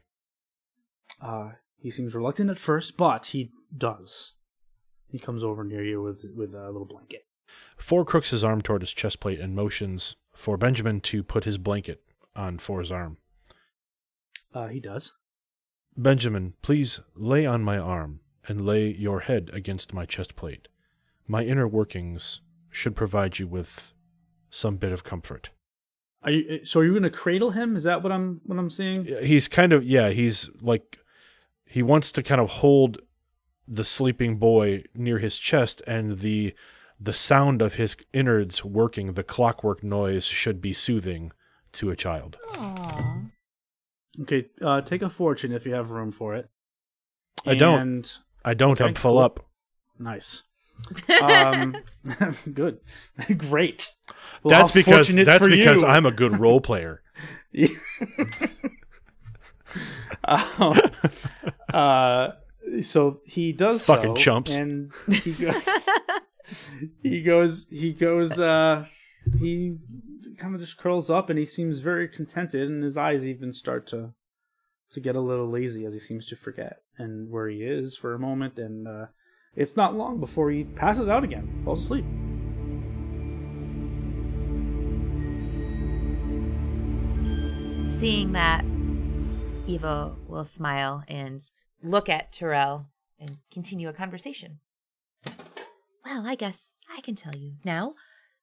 Uh, 1.21 1.51
he 1.77 1.91
seems 1.91 2.15
reluctant 2.15 2.49
at 2.49 2.57
first, 2.59 2.97
but 2.97 3.27
he 3.27 3.51
does. 3.75 4.33
He 5.07 5.19
comes 5.19 5.43
over 5.43 5.63
near 5.63 5.83
you 5.83 6.01
with 6.01 6.23
with 6.35 6.53
a 6.53 6.67
little 6.67 6.85
blanket. 6.85 7.23
Four 7.77 8.05
crooks 8.05 8.31
his 8.31 8.43
arm 8.43 8.61
toward 8.61 8.81
his 8.81 8.93
chest 8.93 9.19
plate 9.19 9.39
and 9.39 9.55
motions 9.55 10.15
for 10.33 10.57
Benjamin 10.57 11.01
to 11.01 11.23
put 11.23 11.45
his 11.45 11.57
blanket 11.57 12.03
on 12.35 12.57
Four's 12.57 12.91
arm. 12.91 13.17
Uh, 14.53 14.67
he 14.67 14.79
does. 14.79 15.13
Benjamin, 15.97 16.53
please 16.61 17.01
lay 17.15 17.45
on 17.45 17.63
my 17.63 17.77
arm 17.77 18.21
and 18.47 18.65
lay 18.65 18.87
your 18.91 19.21
head 19.21 19.49
against 19.53 19.93
my 19.93 20.05
chest 20.05 20.35
plate. 20.35 20.67
My 21.27 21.43
inner 21.43 21.67
workings 21.67 22.41
should 22.69 22.95
provide 22.95 23.39
you 23.39 23.47
with 23.47 23.93
some 24.49 24.77
bit 24.77 24.91
of 24.91 25.03
comfort. 25.03 25.49
Are 26.23 26.31
you? 26.31 26.65
So 26.65 26.79
are 26.79 26.85
you 26.85 26.91
going 26.91 27.03
to 27.03 27.09
cradle 27.09 27.51
him? 27.51 27.75
Is 27.75 27.83
that 27.83 28.03
what 28.03 28.11
I'm 28.11 28.41
what 28.45 28.59
I'm 28.59 28.69
seeing? 28.69 29.05
He's 29.23 29.47
kind 29.47 29.73
of 29.73 29.83
yeah, 29.83 30.09
he's 30.09 30.49
like 30.61 30.97
he 31.65 31.81
wants 31.81 32.11
to 32.13 32.23
kind 32.23 32.39
of 32.39 32.49
hold 32.49 33.01
the 33.67 33.83
sleeping 33.83 34.37
boy 34.37 34.83
near 34.93 35.17
his 35.17 35.37
chest 35.37 35.81
and 35.87 36.19
the 36.19 36.53
the 37.03 37.13
sound 37.13 37.61
of 37.61 37.73
his 37.75 37.95
innards 38.13 38.63
working, 38.63 39.13
the 39.13 39.23
clockwork 39.23 39.83
noise 39.83 40.25
should 40.25 40.61
be 40.61 40.71
soothing 40.73 41.31
to 41.73 41.89
a 41.89 41.95
child. 41.95 42.37
Aw. 42.55 43.17
Okay, 44.21 44.45
uh, 44.61 44.81
take 44.81 45.01
a 45.01 45.09
fortune 45.09 45.51
if 45.51 45.65
you 45.65 45.73
have 45.73 45.89
room 45.91 46.11
for 46.11 46.35
it. 46.35 46.49
I 47.45 47.55
don't. 47.55 48.19
I 48.45 48.53
don't, 48.53 48.79
Okay, 48.79 48.89
I'm 48.89 48.93
full 48.95 49.13
cool. 49.13 49.19
up. 49.19 49.39
Nice. 49.97 50.43
um, 51.21 51.75
good, 52.53 52.79
great. 53.37 53.87
Well, 54.43 54.49
that's 54.59 54.71
because 54.71 55.13
that's 55.13 55.47
because 55.47 55.81
you. 55.81 55.87
I'm 55.87 56.05
a 56.05 56.11
good 56.11 56.39
role 56.39 56.59
player. 56.61 57.01
um, 60.25 60.73
uh, 61.73 62.29
so 62.81 63.21
he 63.25 63.53
does 63.53 63.85
Fucking 63.85 64.15
so, 64.15 64.21
chumps. 64.21 64.55
and 64.55 64.91
he 65.09 65.31
go- 65.33 65.51
he 67.03 67.21
goes 67.21 67.67
he 67.69 67.93
goes 67.93 68.39
uh 68.39 68.85
he 69.39 69.77
kind 70.37 70.55
of 70.55 70.61
just 70.61 70.77
curls 70.77 71.09
up 71.09 71.29
and 71.29 71.39
he 71.39 71.45
seems 71.45 71.79
very 71.79 72.07
contented 72.07 72.69
and 72.69 72.83
his 72.83 72.97
eyes 72.97 73.25
even 73.25 73.53
start 73.53 73.87
to 73.87 74.13
to 74.89 74.99
get 74.99 75.15
a 75.15 75.21
little 75.21 75.49
lazy 75.49 75.85
as 75.85 75.93
he 75.93 75.99
seems 75.99 76.25
to 76.27 76.35
forget 76.35 76.81
and 76.97 77.29
where 77.29 77.47
he 77.47 77.63
is 77.63 77.95
for 77.95 78.13
a 78.13 78.19
moment 78.19 78.59
and 78.59 78.87
uh 78.87 79.05
it's 79.55 79.75
not 79.75 79.95
long 79.95 80.19
before 80.19 80.49
he 80.51 80.63
passes 80.63 81.07
out 81.07 81.23
again 81.23 81.61
falls 81.63 81.83
asleep 81.83 82.05
Seeing 88.01 88.31
that, 88.31 88.65
Eva 89.67 90.15
will 90.27 90.43
smile 90.43 91.03
and 91.07 91.39
look 91.83 92.09
at 92.09 92.31
Terrell 92.31 92.87
and 93.19 93.37
continue 93.51 93.89
a 93.89 93.93
conversation. 93.93 94.57
Well, 96.11 96.27
I 96.27 96.35
guess 96.35 96.77
I 96.93 96.99
can 96.99 97.15
tell 97.15 97.37
you 97.37 97.53
now. 97.63 97.95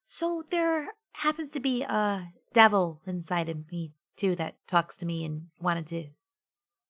So 0.07 0.43
there 0.49 0.87
happens 1.13 1.51
to 1.51 1.59
be 1.59 1.83
a 1.83 2.29
devil 2.51 2.99
inside 3.05 3.47
of 3.47 3.71
me, 3.71 3.93
too, 4.17 4.35
that 4.37 4.55
talks 4.67 4.97
to 4.97 5.05
me 5.05 5.23
and 5.23 5.49
wanted 5.61 5.85
to 5.87 6.05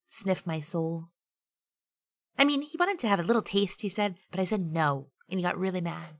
sniff 0.07 0.47
my 0.47 0.61
soul. 0.61 1.09
I 2.37 2.45
mean, 2.45 2.61
he 2.61 2.77
wanted 2.79 2.97
to 2.99 3.09
have 3.09 3.19
a 3.19 3.23
little 3.23 3.41
taste, 3.41 3.81
he 3.81 3.89
said, 3.89 4.15
but 4.31 4.39
I 4.39 4.45
said 4.45 4.71
no, 4.71 5.07
and 5.29 5.37
he 5.37 5.43
got 5.43 5.57
really 5.57 5.81
mad. 5.81 6.15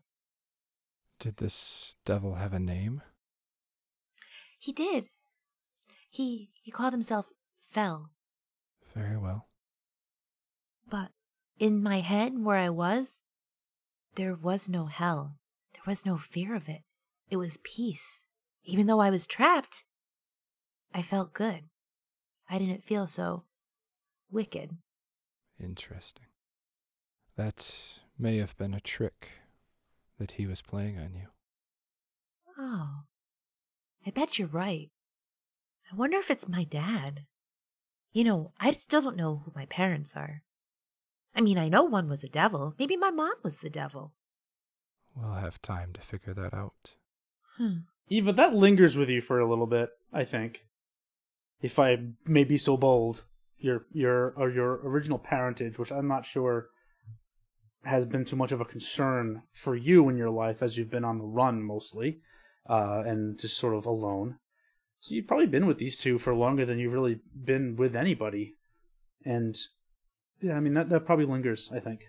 Did 1.22 1.38
this 1.38 1.96
devil 2.04 2.36
have 2.36 2.52
a 2.52 2.60
name? 2.60 3.02
He 4.60 4.74
did. 4.74 5.06
He 6.10 6.50
he 6.62 6.70
called 6.70 6.92
himself 6.92 7.28
Fell. 7.62 8.10
Very 8.94 9.18
well. 9.18 9.48
But 10.90 11.12
in 11.60 11.82
my 11.82 12.02
head, 12.02 12.34
where 12.38 12.58
I 12.58 12.70
was, 12.70 13.24
there 14.20 14.36
was 14.36 14.68
no 14.68 14.88
hell. 14.88 15.38
There 15.72 15.84
was 15.88 16.06
no 16.06 16.18
fear 16.18 16.54
of 16.54 16.68
it. 16.68 16.82
It 17.30 17.38
was 17.38 17.58
peace. 17.64 18.26
Even 18.66 18.86
though 18.86 19.00
I 19.00 19.10
was 19.10 19.26
trapped, 19.26 19.86
I 20.94 21.02
felt 21.02 21.32
good. 21.32 21.70
I 22.50 22.60
didn't 22.60 22.84
feel 22.84 23.08
so 23.08 23.46
wicked. 24.30 24.72
Interesting. 25.58 26.26
That 27.38 28.02
may 28.18 28.36
have 28.40 28.58
been 28.58 28.74
a 28.74 28.82
trick 28.82 29.30
that 30.20 30.32
he 30.32 30.46
was 30.46 30.62
playing 30.62 31.00
on 31.00 31.14
you. 31.14 31.28
Oh, 32.58 33.04
I 34.06 34.10
bet 34.10 34.38
you're 34.38 34.50
right. 34.50 34.90
I 35.90 35.96
wonder 35.96 36.18
if 36.18 36.30
it's 36.30 36.50
my 36.50 36.66
dad. 36.66 37.22
You 38.12 38.26
know, 38.26 38.52
I 38.60 38.74
still 38.74 39.02
don't 39.02 39.16
know 39.16 39.44
who 39.46 39.54
my 39.56 39.66
parents 39.68 40.14
are. 40.18 40.44
I 41.40 41.42
mean, 41.42 41.58
I 41.58 41.70
know 41.70 41.86
one 41.86 42.10
was 42.10 42.22
a 42.22 42.28
devil. 42.28 42.76
Maybe 42.78 42.98
my 42.98 43.12
mom 43.12 43.36
was 43.44 43.60
the 43.60 43.70
devil. 43.70 44.12
We'll 45.16 45.36
have 45.36 45.62
time 45.62 45.94
to 45.94 46.02
figure 46.02 46.34
that 46.34 46.54
out. 46.54 46.96
Hmm. 47.56 47.88
eva 48.10 48.34
that 48.34 48.54
lingers 48.54 48.98
with 48.98 49.10
you 49.10 49.22
for 49.22 49.40
a 49.40 49.50
little 49.50 49.68
bit 49.68 49.90
i 50.14 50.24
think 50.24 50.64
if 51.62 51.78
i 51.78 51.98
may 52.26 52.46
be 52.46 52.58
so 52.58 52.78
bold 52.78 53.26
your 53.58 53.86
your 53.92 54.34
or 54.38 54.50
your 54.50 54.80
original 54.88 55.20
parentage 55.20 55.78
which 55.78 55.92
i'm 55.92 56.08
not 56.08 56.26
sure 56.26 56.70
has 57.84 58.06
been 58.06 58.24
too 58.24 58.38
much 58.38 58.54
of 58.54 58.62
a 58.62 58.66
concern 58.66 59.44
for 59.52 59.76
you 59.76 60.08
in 60.10 60.18
your 60.18 60.30
life 60.30 60.62
as 60.62 60.78
you've 60.78 60.90
been 60.90 61.04
on 61.04 61.18
the 61.18 61.26
run 61.26 61.62
mostly 61.62 62.22
uh, 62.68 63.04
and 63.06 63.40
just 63.40 63.58
sort 63.58 63.74
of 63.74 63.86
alone. 63.86 64.38
So 65.00 65.16
you've 65.16 65.28
probably 65.28 65.48
been 65.48 65.66
with 65.66 65.78
these 65.78 65.98
two 65.98 66.18
for 66.18 66.36
longer 66.36 66.66
than 66.66 66.78
you've 66.78 66.94
really 66.94 67.20
been 67.34 67.78
with 67.78 67.96
anybody, 67.96 68.56
and 69.26 69.56
yeah, 70.42 70.56
I 70.56 70.60
mean 70.60 70.74
that 70.74 70.90
that 70.90 71.06
probably 71.06 71.26
lingers. 71.26 71.70
I 71.74 71.80
think. 71.80 72.06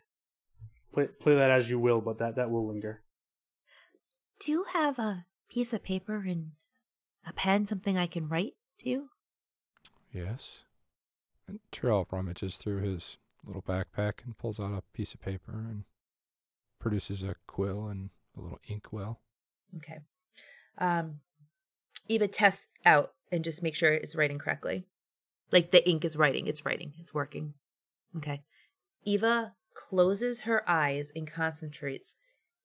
Play 0.92 1.06
play 1.06 1.34
that 1.34 1.50
as 1.50 1.70
you 1.70 1.78
will, 1.78 2.00
but 2.00 2.18
that 2.18 2.36
that 2.36 2.50
will 2.50 2.66
linger. 2.66 3.02
Do 4.40 4.52
you 4.52 4.64
have 4.72 4.98
a 4.98 5.26
piece 5.50 5.72
of 5.72 5.82
paper 5.82 6.24
and 6.26 6.52
a 7.26 7.32
pen, 7.32 7.66
something 7.66 7.98
I 7.98 8.06
can 8.06 8.28
write 8.28 8.54
to? 8.80 8.88
you? 8.88 9.10
Yes. 10.12 10.64
And 11.46 11.60
Terrell 11.70 12.06
rummages 12.10 12.56
through 12.56 12.80
his 12.80 13.18
little 13.44 13.62
backpack 13.62 14.24
and 14.24 14.36
pulls 14.38 14.60
out 14.60 14.72
a 14.72 14.82
piece 14.94 15.14
of 15.14 15.20
paper 15.20 15.52
and 15.52 15.84
produces 16.78 17.22
a 17.22 17.34
quill 17.46 17.86
and 17.86 18.10
a 18.36 18.40
little 18.40 18.60
ink 18.68 18.92
well. 18.92 19.20
Okay. 19.76 19.98
Um, 20.78 21.20
Eva 22.08 22.28
tests 22.28 22.68
out 22.84 23.12
and 23.30 23.44
just 23.44 23.62
make 23.62 23.74
sure 23.74 23.92
it's 23.92 24.16
writing 24.16 24.38
correctly. 24.38 24.86
Like 25.52 25.70
the 25.70 25.88
ink 25.88 26.04
is 26.04 26.16
writing, 26.16 26.46
it's 26.46 26.64
writing, 26.64 26.94
it's 26.98 27.14
working. 27.14 27.54
Okay. 28.16 28.42
Eva 29.04 29.54
closes 29.74 30.40
her 30.40 30.68
eyes 30.68 31.12
and 31.14 31.30
concentrates, 31.30 32.16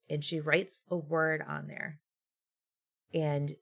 and 0.09 0.23
she 0.23 0.39
writes 0.39 0.83
a 0.89 0.97
word 0.97 1.43
on 1.47 1.67
there. 1.67 1.99
And 3.13 3.55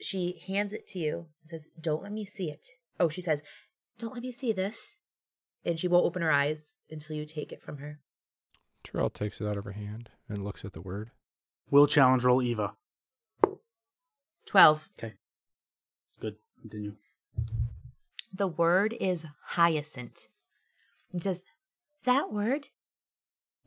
she 0.00 0.42
hands 0.46 0.72
it 0.72 0.86
to 0.88 0.98
you 0.98 1.26
and 1.42 1.50
says, 1.50 1.68
Don't 1.80 2.02
let 2.02 2.12
me 2.12 2.24
see 2.24 2.50
it. 2.50 2.66
Oh, 2.98 3.08
she 3.08 3.20
says, 3.20 3.42
Don't 3.98 4.14
let 4.14 4.22
me 4.22 4.32
see 4.32 4.52
this. 4.52 4.98
And 5.64 5.78
she 5.78 5.88
won't 5.88 6.06
open 6.06 6.22
her 6.22 6.32
eyes 6.32 6.76
until 6.90 7.16
you 7.16 7.24
take 7.24 7.52
it 7.52 7.62
from 7.62 7.78
her. 7.78 8.00
Terrell 8.82 9.10
takes 9.10 9.40
it 9.40 9.46
out 9.46 9.56
of 9.56 9.64
her 9.64 9.72
hand 9.72 10.10
and 10.28 10.44
looks 10.44 10.64
at 10.64 10.72
the 10.72 10.80
word. 10.80 11.10
Will 11.70 11.86
challenge 11.86 12.24
roll 12.24 12.42
Eva. 12.42 12.74
12. 14.46 14.88
Okay. 14.98 15.14
Good. 16.20 16.36
Continue. 16.60 16.94
The 18.34 18.48
word 18.48 18.94
is 18.98 19.26
hyacinth. 19.44 20.28
It 21.12 21.22
says, 21.22 21.42
That 22.04 22.32
word, 22.32 22.68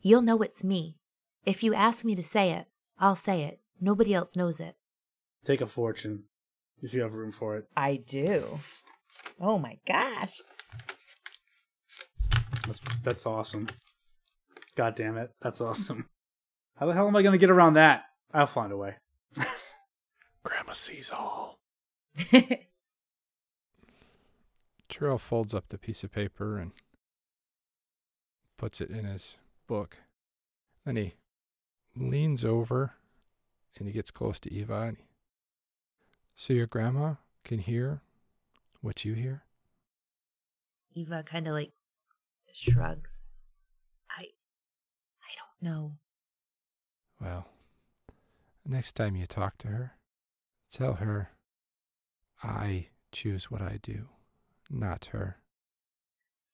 you'll 0.00 0.22
know 0.22 0.42
it's 0.42 0.64
me. 0.64 0.96
If 1.44 1.62
you 1.62 1.74
ask 1.74 2.04
me 2.04 2.14
to 2.14 2.24
say 2.24 2.50
it, 2.50 2.66
I'll 2.98 3.16
say 3.16 3.42
it. 3.42 3.60
Nobody 3.80 4.14
else 4.14 4.34
knows 4.36 4.58
it. 4.58 4.76
Take 5.44 5.60
a 5.60 5.66
fortune 5.66 6.24
if 6.82 6.92
you 6.92 7.02
have 7.02 7.14
room 7.14 7.30
for 7.30 7.56
it. 7.56 7.66
I 7.76 8.02
do. 8.04 8.58
Oh 9.40 9.58
my 9.58 9.78
gosh. 9.86 10.40
That's 12.66 12.80
that's 13.04 13.26
awesome. 13.26 13.68
God 14.74 14.94
damn 14.94 15.16
it, 15.16 15.30
that's 15.40 15.60
awesome. 15.60 16.08
How 16.76 16.86
the 16.86 16.94
hell 16.94 17.06
am 17.06 17.16
I 17.16 17.22
gonna 17.22 17.38
get 17.38 17.50
around 17.50 17.74
that? 17.74 18.04
I'll 18.34 18.46
find 18.46 18.72
a 18.72 18.76
way. 18.76 18.96
Grandma 20.42 20.72
sees 20.72 21.10
all. 21.10 21.60
Terrell 24.88 25.18
folds 25.18 25.54
up 25.54 25.68
the 25.68 25.78
piece 25.78 26.02
of 26.02 26.12
paper 26.12 26.58
and 26.58 26.72
puts 28.56 28.80
it 28.80 28.90
in 28.90 29.04
his 29.04 29.36
book. 29.66 29.98
Then 30.84 30.96
he 30.96 31.14
leans 31.94 32.44
over 32.44 32.94
and 33.78 33.86
he 33.86 33.92
gets 33.92 34.10
close 34.10 34.38
to 34.40 34.52
Eva 34.52 34.82
and 34.82 34.96
he, 34.98 35.04
So 36.34 36.52
your 36.52 36.66
grandma 36.66 37.14
can 37.44 37.58
hear 37.58 38.02
what 38.80 39.04
you 39.04 39.14
hear? 39.14 39.42
Eva 40.94 41.22
kind 41.22 41.46
of 41.46 41.52
like 41.54 41.72
shrugs. 42.52 43.20
I 44.10 44.22
I 44.22 45.32
don't 45.36 45.68
know. 45.70 45.92
Well, 47.20 47.48
next 48.64 48.92
time 48.92 49.16
you 49.16 49.26
talk 49.26 49.58
to 49.58 49.68
her, 49.68 49.92
tell 50.70 50.94
her 50.94 51.30
I 52.42 52.88
choose 53.12 53.50
what 53.50 53.62
I 53.62 53.78
do, 53.82 54.08
not 54.70 55.06
her. 55.06 55.38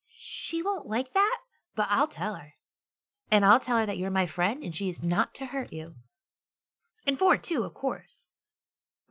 She 0.05 0.61
won't 0.61 0.87
like 0.87 1.13
that, 1.13 1.37
but 1.75 1.87
I'll 1.89 2.07
tell 2.07 2.35
her. 2.35 2.53
And 3.31 3.45
I'll 3.45 3.59
tell 3.59 3.77
her 3.77 3.85
that 3.85 3.97
you're 3.97 4.11
my 4.11 4.25
friend 4.25 4.63
and 4.63 4.75
she 4.75 4.89
is 4.89 5.01
not 5.01 5.33
to 5.35 5.47
hurt 5.47 5.73
you. 5.73 5.95
And 7.05 7.17
Four 7.17 7.37
too, 7.37 7.63
of 7.63 7.73
course. 7.73 8.27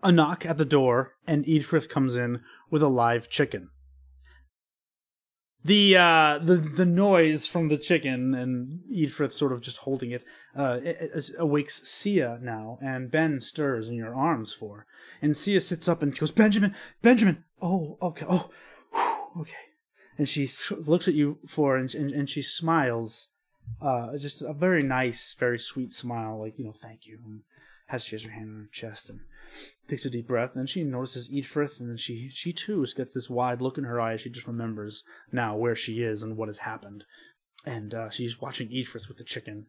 A 0.02 0.10
knock 0.10 0.44
at 0.44 0.58
the 0.58 0.64
door, 0.64 1.14
and 1.26 1.44
Edfrith 1.44 1.88
comes 1.88 2.16
in 2.16 2.40
with 2.70 2.82
a 2.82 2.88
live 2.88 3.28
chicken. 3.28 3.68
The 5.64 5.96
uh, 5.96 6.38
the 6.42 6.56
the 6.56 6.84
noise 6.84 7.46
from 7.46 7.68
the 7.68 7.76
chicken 7.76 8.34
and 8.34 8.80
Edfrith 8.92 9.32
sort 9.32 9.52
of 9.52 9.60
just 9.60 9.78
holding 9.78 10.10
it, 10.10 10.24
uh, 10.56 10.80
it, 10.82 11.12
it 11.14 11.30
awakes 11.38 11.88
Sia 11.88 12.40
now, 12.42 12.78
and 12.82 13.12
Ben 13.12 13.38
stirs 13.38 13.88
in 13.88 13.94
your 13.94 14.12
arms 14.12 14.52
Four, 14.52 14.86
and 15.20 15.36
Sia 15.36 15.60
sits 15.60 15.86
up 15.86 16.02
and 16.02 16.12
she 16.16 16.20
goes, 16.20 16.32
Benjamin, 16.32 16.74
Benjamin, 17.00 17.44
oh 17.60 17.96
okay, 18.02 18.26
oh, 18.28 18.50
whew, 18.92 19.42
okay, 19.42 19.54
and 20.18 20.28
she 20.28 20.48
looks 20.70 21.08
at 21.08 21.14
you 21.14 21.38
Four, 21.46 21.76
and 21.76 21.94
and, 21.94 22.10
and 22.10 22.28
she 22.28 22.42
smiles, 22.42 23.28
uh, 23.80 24.16
just 24.18 24.42
a 24.42 24.52
very 24.52 24.82
nice, 24.82 25.34
very 25.34 25.58
sweet 25.58 25.92
smile, 25.92 26.40
like 26.40 26.58
you 26.58 26.64
know, 26.64 26.72
thank 26.72 27.06
you, 27.06 27.18
and 27.24 27.40
has 27.88 28.04
she 28.04 28.16
has 28.16 28.24
her 28.24 28.30
hand 28.30 28.48
on 28.48 28.60
her 28.62 28.68
chest 28.72 29.10
and 29.10 29.20
takes 29.86 30.04
a 30.04 30.10
deep 30.10 30.26
breath, 30.26 30.54
and 30.54 30.68
she 30.68 30.82
notices 30.84 31.28
Edfrith, 31.28 31.80
and 31.80 31.88
then 31.88 31.96
she 31.96 32.28
she 32.30 32.52
too 32.52 32.86
gets 32.96 33.12
this 33.12 33.30
wide 33.30 33.60
look 33.60 33.78
in 33.78 33.84
her 33.84 34.00
eyes 34.00 34.20
She 34.20 34.30
just 34.30 34.46
remembers 34.46 35.04
now 35.30 35.56
where 35.56 35.76
she 35.76 36.02
is 36.02 36.22
and 36.22 36.36
what 36.36 36.48
has 36.48 36.58
happened, 36.58 37.04
and 37.66 37.94
uh, 37.94 38.10
she's 38.10 38.40
watching 38.40 38.68
Edfrith 38.68 39.08
with 39.08 39.18
the 39.18 39.24
chicken. 39.24 39.66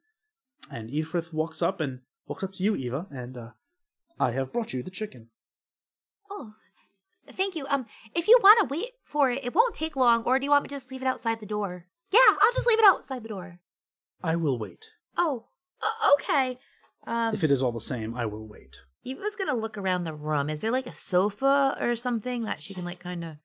And 0.71 0.89
Edfrith 0.89 1.34
walks 1.34 1.62
up 1.62 1.82
and 1.82 1.99
walks 2.25 2.43
up 2.43 2.53
to 2.53 2.63
you, 2.63 2.75
Eva, 2.75 3.08
and 3.12 3.38
uh, 3.38 3.49
I 4.19 4.32
have 4.32 4.53
brought 4.53 4.71
you 4.71 4.82
the 4.82 4.89
chicken. 4.89 5.29
Thank 7.31 7.55
you. 7.55 7.65
Um, 7.67 7.86
if 8.13 8.27
you 8.27 8.38
want 8.43 8.59
to 8.59 8.73
wait 8.73 8.91
for 9.03 9.31
it, 9.31 9.43
it 9.43 9.55
won't 9.55 9.75
take 9.75 9.95
long. 9.95 10.23
Or 10.23 10.39
do 10.39 10.45
you 10.45 10.51
want 10.51 10.63
me 10.63 10.69
to 10.69 10.75
just 10.75 10.91
leave 10.91 11.01
it 11.01 11.07
outside 11.07 11.39
the 11.39 11.45
door? 11.45 11.86
Yeah, 12.12 12.19
I'll 12.29 12.53
just 12.53 12.67
leave 12.67 12.79
it 12.79 12.86
outside 12.86 13.23
the 13.23 13.29
door. 13.29 13.59
I 14.21 14.36
will 14.36 14.57
wait. 14.59 14.86
Oh, 15.17 15.45
uh, 15.81 16.13
okay. 16.13 16.59
Um, 17.05 17.33
If 17.33 17.43
it 17.43 17.51
is 17.51 17.62
all 17.63 17.71
the 17.71 17.81
same, 17.81 18.15
I 18.15 18.25
will 18.25 18.47
wait. 18.47 18.77
Eva's 19.03 19.36
gonna 19.36 19.55
look 19.55 19.77
around 19.77 20.03
the 20.05 20.13
room. 20.13 20.49
Is 20.49 20.62
there 20.62 20.71
like 20.71 20.88
a 20.88 20.93
sofa 20.93 21.77
or 21.79 21.95
something 21.95 22.43
that 22.43 22.63
she 22.63 22.73
can 22.73 22.86
like 22.86 22.99
kind 22.99 23.23
of? 23.23 23.36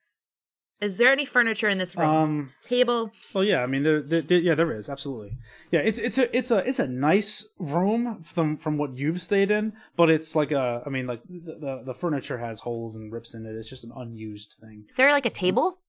Is 0.81 0.95
there 0.97 1.09
any 1.09 1.25
furniture 1.25 1.67
in 1.67 1.77
this 1.77 1.95
room? 1.95 2.07
Um. 2.09 2.53
Table. 2.63 3.11
Well, 3.33 3.43
yeah. 3.43 3.61
I 3.61 3.65
mean, 3.65 3.83
there, 3.83 4.01
there, 4.01 4.21
there- 4.21 4.39
yeah, 4.39 4.55
there 4.55 4.71
is 4.73 4.89
absolutely. 4.89 5.37
Yeah, 5.71 5.81
it's 5.81 5.99
it's 5.99 6.17
a 6.17 6.35
it's 6.35 6.51
a 6.51 6.57
it's 6.59 6.79
a 6.79 6.87
nice 6.87 7.45
room 7.59 8.23
from 8.23 8.55
from 8.57 8.77
what 8.77 8.97
you've 8.97 9.19
stayed 9.19 9.51
in, 9.51 9.73
but 9.97 10.09
it's 10.09 10.35
like 10.37 10.51
a. 10.53 10.81
I 10.85 10.89
mean, 10.89 11.05
like 11.05 11.21
the 11.27 11.55
the, 11.59 11.81
the 11.87 11.93
furniture 11.93 12.37
has 12.37 12.61
holes 12.61 12.95
and 12.95 13.11
rips 13.11 13.33
in 13.33 13.45
it. 13.45 13.55
It's 13.55 13.69
just 13.69 13.83
an 13.83 13.91
unused 13.95 14.55
thing. 14.61 14.85
Is 14.87 14.95
there 14.95 15.11
like 15.11 15.25
a 15.25 15.29
table? 15.29 15.79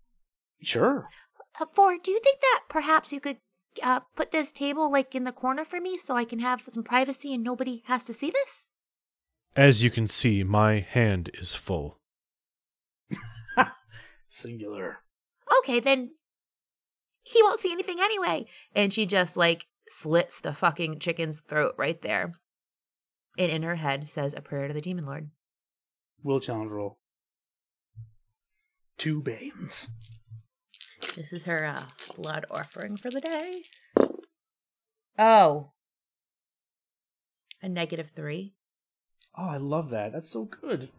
Sure. 0.63 1.09
uh, 1.61 1.67
for, 1.67 1.97
do 2.03 2.11
you 2.11 2.21
think 2.23 2.41
that 2.41 2.63
perhaps 2.69 3.13
you 3.13 3.21
could 3.21 3.39
uh, 3.83 4.01
put 4.17 4.31
this 4.33 4.51
table 4.53 4.91
like 4.91 5.15
in 5.15 5.23
the 5.25 5.33
corner 5.33 5.65
for 5.65 5.81
me 5.81 5.97
so 5.99 6.17
I 6.17 6.25
can 6.25 6.41
have 6.41 6.63
some 6.69 6.83
privacy 6.83 7.33
and 7.33 7.43
nobody 7.45 7.83
has 7.87 8.05
to 8.07 8.13
see 8.13 8.31
this? 8.31 8.67
As 9.57 9.83
you 9.85 9.91
can 9.91 10.07
see, 10.09 10.43
my 10.43 10.81
hand 10.81 11.31
is 11.35 11.55
full. 11.55 11.99
Singular. 14.31 14.99
Okay, 15.59 15.81
then 15.81 16.13
he 17.23 17.43
won't 17.43 17.61
see 17.61 17.73
anything 17.73 17.99
anyway. 18.01 18.47
And 18.75 18.93
she 18.93 19.05
just 19.05 19.37
like 19.37 19.67
slits 19.89 20.41
the 20.41 20.55
fucking 20.55 21.01
chicken's 21.01 21.41
throat 21.41 21.75
right 21.77 22.01
there. 22.01 22.33
And 23.39 23.51
in 23.51 23.63
her 23.63 23.77
head 23.77 24.11
says 24.11 24.35
a 24.35 24.41
prayer 24.41 24.69
to 24.69 24.75
the 24.75 24.81
demon 24.81 25.05
lord. 25.05 25.31
Will 26.23 26.41
challenge 26.41 26.71
roll. 26.71 26.99
Two 28.99 29.21
banes. 29.21 29.97
This 31.17 31.33
is 31.33 31.45
her 31.45 31.67
uh, 31.67 31.83
blood 32.17 32.45
offering 32.51 32.97
for 32.97 33.11
the 33.11 33.21
day. 33.21 33.51
Oh. 35.19 35.73
A 37.63 37.69
negative 37.69 38.11
three. 38.15 38.55
Oh, 39.37 39.49
I 39.49 39.57
love 39.57 39.91
that. 39.91 40.13
That's 40.13 40.31
so 40.31 40.45
good. 40.45 40.91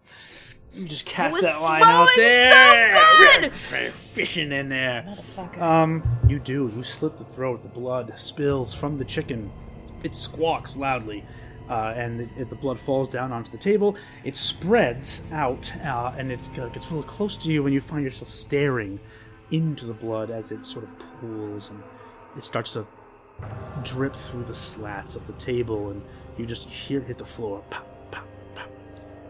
You 0.74 0.88
just 0.88 1.06
cast 1.06 1.40
that 1.42 1.62
line 1.62 1.84
out 1.84 2.08
there. 2.16 2.96
so 2.98 3.42
good! 3.42 3.52
Fishing 3.92 4.52
in 4.54 4.70
there. 4.70 5.04
Motherfucker. 5.08 5.62
Um, 5.62 6.04
you 6.28 6.40
do. 6.40 6.72
You 6.76 6.82
slit 6.84 7.18
the 7.18 7.26
throat. 7.26 7.62
The 7.64 7.70
blood 7.70 8.14
spills 8.16 8.74
from 8.74 8.98
the 8.98 9.06
chicken. 9.06 9.52
It 10.04 10.16
squawks 10.16 10.78
loudly, 10.78 11.26
uh, 11.70 11.94
and 11.96 12.22
it, 12.22 12.30
it- 12.38 12.50
the 12.50 12.56
blood 12.56 12.80
falls 12.80 13.10
down 13.10 13.32
onto 13.34 13.52
the 13.52 13.58
table. 13.58 13.96
It 14.24 14.36
spreads 14.38 15.22
out, 15.32 15.72
uh, 15.84 16.14
and 16.18 16.32
it 16.32 16.40
uh, 16.58 16.68
gets 16.70 16.90
really 16.92 17.04
close 17.04 17.36
to 17.38 17.52
you, 17.52 17.66
and 17.66 17.74
you 17.74 17.82
find 17.82 18.04
yourself 18.04 18.30
staring 18.30 19.00
into 19.52 19.86
the 19.86 19.94
blood 19.94 20.32
as 20.32 20.52
it 20.54 20.66
sort 20.66 20.86
of 20.86 20.98
pools, 21.20 21.70
and 21.70 21.84
it 22.38 22.44
starts 22.46 22.74
to 22.74 22.88
drip 23.84 24.16
through 24.16 24.46
the 24.46 24.56
slats 24.56 25.16
of 25.18 25.28
the 25.28 25.34
table, 25.34 25.90
and 25.90 26.02
you 26.38 26.46
just 26.46 26.70
hear 26.70 27.02
it 27.02 27.08
hit 27.08 27.18
the 27.18 27.26
floor. 27.26 27.62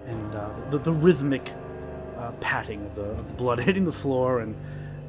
And 0.05 0.35
uh, 0.35 0.49
the, 0.69 0.77
the 0.79 0.91
rhythmic 0.91 1.53
uh, 2.17 2.31
patting 2.39 2.85
of 2.85 2.95
the, 2.95 3.03
of 3.03 3.27
the 3.27 3.33
blood 3.33 3.59
hitting 3.63 3.85
the 3.85 3.91
floor 3.91 4.39
and 4.39 4.55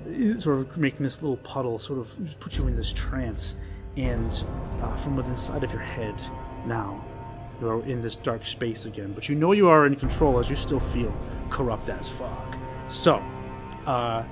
uh, 0.07 0.40
sort 0.40 0.59
of 0.59 0.76
making 0.76 1.05
this 1.05 1.22
little 1.22 1.38
puddle 1.38 1.78
sort 1.78 1.98
of 1.98 2.16
put 2.40 2.59
you 2.59 2.66
in 2.66 2.76
this 2.76 2.92
trance. 2.92 3.57
And 3.96 4.44
uh, 4.81 4.96
from 4.96 5.16
within 5.16 5.37
side 5.37 5.64
of 5.64 5.72
your 5.72 5.83
head, 5.83 6.20
now 6.66 7.05
you're 7.61 7.83
in 7.85 8.02
this 8.02 8.16
dark 8.16 8.44
space 8.44 8.87
again. 8.87 9.12
But 9.12 9.28
you 9.28 9.35
know 9.35 9.52
you 9.52 9.68
are 9.68 9.87
in 9.87 9.96
control 9.96 10.38
as 10.38 10.48
you 10.50 10.57
still 10.57 10.81
feel 10.81 11.14
corrupt 11.50 11.88
as 11.90 12.09
fuck. 12.09 12.57
So, 12.88 13.22
uh, 13.87 14.24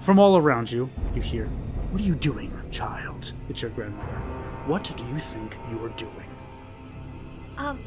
from 0.00 0.18
all 0.18 0.36
around 0.36 0.70
you, 0.70 0.90
you 1.14 1.22
hear, 1.22 1.46
What 1.90 2.00
are 2.00 2.04
you 2.04 2.14
doing, 2.14 2.52
child? 2.70 3.32
It's 3.48 3.62
your 3.62 3.70
grandmother. 3.72 4.12
What 4.66 4.84
do 4.96 5.04
you 5.06 5.18
think 5.18 5.56
you 5.70 5.84
are 5.84 5.88
doing? 5.90 6.30
Um, 7.56 7.80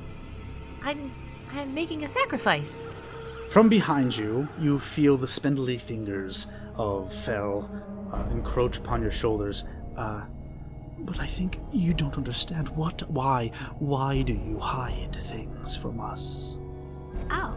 I'm 0.83 1.11
I'm 1.55 1.73
making 1.73 2.03
a 2.03 2.09
sacrifice. 2.09 2.93
From 3.49 3.69
behind 3.69 4.17
you, 4.17 4.47
you 4.59 4.79
feel 4.79 5.17
the 5.17 5.27
spindly 5.27 5.77
fingers 5.77 6.47
of 6.75 7.13
Fel 7.13 7.69
uh, 8.11 8.27
encroach 8.31 8.77
upon 8.77 9.01
your 9.01 9.11
shoulders. 9.11 9.63
Uh, 9.95 10.21
but 10.99 11.19
I 11.19 11.27
think 11.27 11.59
you 11.71 11.93
don't 11.93 12.17
understand 12.17 12.69
what, 12.69 13.07
why, 13.09 13.51
why 13.79 14.21
do 14.23 14.33
you 14.33 14.57
hide 14.59 15.15
things 15.15 15.75
from 15.77 15.99
us? 15.99 16.57
Oh, 17.29 17.55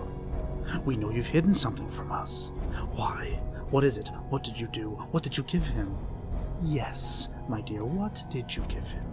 We 0.85 0.97
know 0.97 1.11
you've 1.11 1.27
hidden 1.27 1.55
something 1.55 1.91
from 1.91 2.13
us. 2.13 2.51
Why? 2.95 3.41
What 3.71 3.85
is 3.85 3.99
it? 3.99 4.09
What 4.29 4.43
did 4.45 4.59
you 4.61 4.67
do? 4.67 4.91
What 5.13 5.23
did 5.23 5.37
you 5.37 5.45
give 5.45 5.65
him? 5.65 5.97
Yes, 6.63 7.29
my 7.49 7.61
dear, 7.63 7.85
what 7.85 8.25
did 8.31 8.55
you 8.55 8.63
give 8.69 8.87
him? 8.89 9.05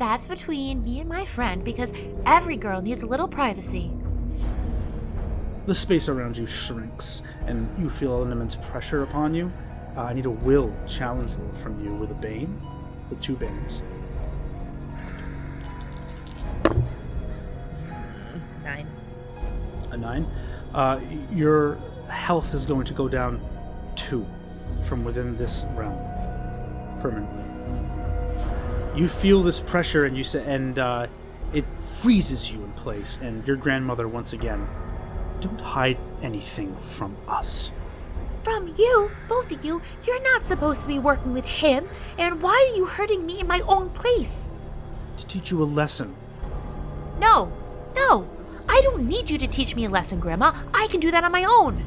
That's 0.00 0.26
between 0.26 0.82
me 0.82 0.98
and 0.98 1.08
my 1.08 1.26
friend 1.26 1.62
because 1.62 1.92
every 2.24 2.56
girl 2.56 2.80
needs 2.80 3.02
a 3.02 3.06
little 3.06 3.28
privacy. 3.28 3.92
The 5.66 5.74
space 5.74 6.08
around 6.08 6.38
you 6.38 6.46
shrinks, 6.46 7.22
and 7.46 7.68
you 7.78 7.90
feel 7.90 8.22
an 8.22 8.32
immense 8.32 8.56
pressure 8.56 9.02
upon 9.02 9.34
you. 9.34 9.52
Uh, 9.94 10.04
I 10.04 10.14
need 10.14 10.24
a 10.24 10.30
will 10.30 10.74
challenge 10.88 11.32
roll 11.34 11.52
from 11.62 11.84
you 11.84 11.94
with 11.94 12.10
a 12.10 12.14
bane, 12.14 12.58
with 13.10 13.20
two 13.20 13.36
banes. 13.36 13.82
Nine. 18.64 18.86
A 19.90 19.96
nine. 19.98 20.26
Uh, 20.72 20.98
your 21.30 21.78
health 22.08 22.54
is 22.54 22.64
going 22.64 22.86
to 22.86 22.94
go 22.94 23.06
down 23.06 23.38
two 23.96 24.26
from 24.84 25.04
within 25.04 25.36
this 25.36 25.66
realm 25.74 25.98
permanently. 27.02 27.59
You 28.94 29.08
feel 29.08 29.42
this 29.42 29.60
pressure, 29.60 30.04
and 30.04 30.16
you 30.16 30.24
say, 30.24 30.44
and 30.44 30.78
uh, 30.78 31.06
it 31.52 31.64
freezes 32.00 32.50
you 32.50 32.62
in 32.62 32.72
place. 32.72 33.18
And 33.22 33.46
your 33.46 33.56
grandmother 33.56 34.08
once 34.08 34.32
again, 34.32 34.68
don't 35.40 35.60
hide 35.60 35.98
anything 36.22 36.76
from 36.76 37.16
us. 37.28 37.70
From 38.42 38.74
you, 38.76 39.10
both 39.28 39.52
of 39.52 39.64
you, 39.64 39.82
you're 40.06 40.22
not 40.22 40.46
supposed 40.46 40.82
to 40.82 40.88
be 40.88 40.98
working 40.98 41.32
with 41.32 41.44
him. 41.44 41.88
And 42.18 42.42
why 42.42 42.68
are 42.70 42.76
you 42.76 42.86
hurting 42.86 43.26
me 43.26 43.40
in 43.40 43.46
my 43.46 43.60
own 43.60 43.90
place? 43.90 44.52
To 45.18 45.26
teach 45.26 45.50
you 45.50 45.62
a 45.62 45.64
lesson. 45.64 46.16
No, 47.18 47.52
no, 47.94 48.28
I 48.68 48.80
don't 48.82 49.06
need 49.06 49.28
you 49.30 49.36
to 49.38 49.46
teach 49.46 49.76
me 49.76 49.84
a 49.84 49.90
lesson, 49.90 50.20
Grandma. 50.20 50.54
I 50.72 50.86
can 50.90 51.00
do 51.00 51.10
that 51.10 51.24
on 51.24 51.32
my 51.32 51.44
own. 51.44 51.84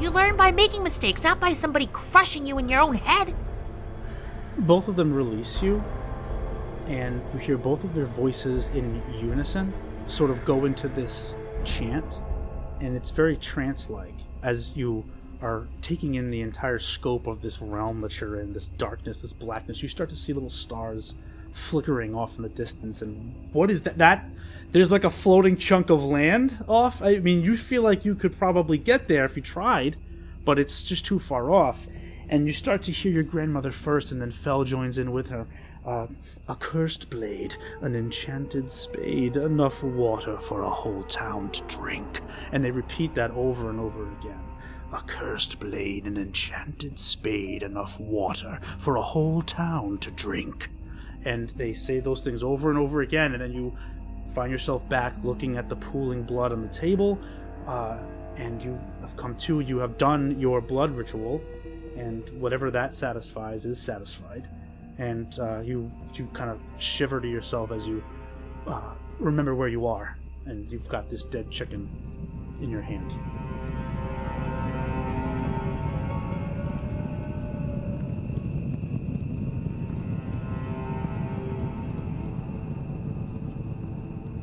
You 0.00 0.10
learn 0.10 0.36
by 0.36 0.50
making 0.50 0.82
mistakes, 0.82 1.22
not 1.22 1.38
by 1.38 1.52
somebody 1.52 1.88
crushing 1.92 2.46
you 2.46 2.58
in 2.58 2.68
your 2.68 2.80
own 2.80 2.96
head. 2.96 3.34
Both 4.58 4.88
of 4.88 4.96
them 4.96 5.12
release 5.12 5.62
you 5.62 5.82
and 6.86 7.22
you 7.32 7.40
hear 7.40 7.56
both 7.56 7.84
of 7.84 7.94
their 7.94 8.06
voices 8.06 8.68
in 8.70 9.02
unison 9.18 9.72
sort 10.06 10.30
of 10.30 10.44
go 10.44 10.64
into 10.64 10.88
this 10.88 11.34
chant 11.64 12.20
and 12.80 12.96
it's 12.96 13.10
very 13.10 13.36
trance-like 13.36 14.14
as 14.42 14.76
you 14.76 15.04
are 15.40 15.66
taking 15.80 16.14
in 16.14 16.30
the 16.30 16.40
entire 16.40 16.78
scope 16.78 17.26
of 17.26 17.42
this 17.42 17.60
realm 17.60 18.00
that 18.00 18.20
you're 18.20 18.40
in 18.40 18.52
this 18.52 18.68
darkness 18.68 19.20
this 19.20 19.32
blackness. 19.32 19.82
You 19.82 19.88
start 19.88 20.10
to 20.10 20.16
see 20.16 20.32
little 20.32 20.50
stars 20.50 21.14
flickering 21.52 22.14
off 22.14 22.36
in 22.36 22.42
the 22.42 22.48
distance 22.48 23.00
and 23.00 23.34
what 23.52 23.70
is 23.70 23.82
that 23.82 23.98
that 23.98 24.24
there's 24.72 24.90
like 24.90 25.04
a 25.04 25.10
floating 25.10 25.56
chunk 25.56 25.88
of 25.88 26.04
land 26.04 26.64
off? 26.68 27.00
I 27.00 27.18
mean 27.18 27.42
you 27.42 27.56
feel 27.56 27.82
like 27.82 28.04
you 28.04 28.14
could 28.14 28.36
probably 28.36 28.76
get 28.78 29.08
there 29.08 29.24
if 29.24 29.36
you 29.36 29.42
tried 29.42 29.96
but 30.44 30.58
it's 30.58 30.82
just 30.82 31.06
too 31.06 31.18
far 31.18 31.50
off 31.50 31.86
and 32.34 32.48
you 32.48 32.52
start 32.52 32.82
to 32.82 32.90
hear 32.90 33.12
your 33.12 33.22
grandmother 33.22 33.70
first, 33.70 34.10
and 34.10 34.20
then 34.20 34.32
Fel 34.32 34.64
joins 34.64 34.98
in 34.98 35.12
with 35.12 35.28
her. 35.28 35.46
Uh, 35.86 36.08
a 36.48 36.56
cursed 36.56 37.08
blade, 37.08 37.54
an 37.80 37.94
enchanted 37.94 38.68
spade, 38.68 39.36
enough 39.36 39.84
water 39.84 40.36
for 40.38 40.62
a 40.62 40.68
whole 40.68 41.04
town 41.04 41.48
to 41.52 41.62
drink. 41.68 42.20
And 42.50 42.64
they 42.64 42.72
repeat 42.72 43.14
that 43.14 43.30
over 43.30 43.70
and 43.70 43.78
over 43.78 44.10
again. 44.18 44.40
A 44.92 45.00
cursed 45.02 45.60
blade, 45.60 46.06
an 46.06 46.16
enchanted 46.16 46.98
spade, 46.98 47.62
enough 47.62 48.00
water 48.00 48.58
for 48.78 48.96
a 48.96 49.02
whole 49.02 49.42
town 49.42 49.98
to 49.98 50.10
drink. 50.10 50.70
And 51.24 51.50
they 51.50 51.72
say 51.72 52.00
those 52.00 52.20
things 52.20 52.42
over 52.42 52.68
and 52.68 52.76
over 52.80 53.02
again, 53.02 53.34
and 53.34 53.42
then 53.42 53.52
you 53.52 53.76
find 54.34 54.50
yourself 54.50 54.88
back 54.88 55.14
looking 55.22 55.56
at 55.56 55.68
the 55.68 55.76
pooling 55.76 56.24
blood 56.24 56.52
on 56.52 56.62
the 56.62 56.74
table, 56.74 57.16
uh, 57.68 57.96
and 58.34 58.60
you 58.60 58.76
have 59.02 59.16
come 59.16 59.36
to, 59.36 59.60
you 59.60 59.78
have 59.78 59.96
done 59.98 60.36
your 60.40 60.60
blood 60.60 60.90
ritual, 60.96 61.40
and 61.96 62.28
whatever 62.40 62.70
that 62.70 62.94
satisfies 62.94 63.64
is 63.66 63.80
satisfied. 63.80 64.48
And 64.98 65.38
uh, 65.38 65.60
you 65.60 65.90
you 66.14 66.26
kind 66.32 66.50
of 66.50 66.60
shiver 66.78 67.20
to 67.20 67.28
yourself 67.28 67.72
as 67.72 67.88
you 67.88 68.02
uh, 68.66 68.94
remember 69.18 69.54
where 69.54 69.68
you 69.68 69.86
are, 69.86 70.16
and 70.46 70.70
you've 70.70 70.88
got 70.88 71.10
this 71.10 71.24
dead 71.24 71.50
chicken 71.50 71.88
in 72.60 72.70
your 72.70 72.82
hand. 72.82 73.12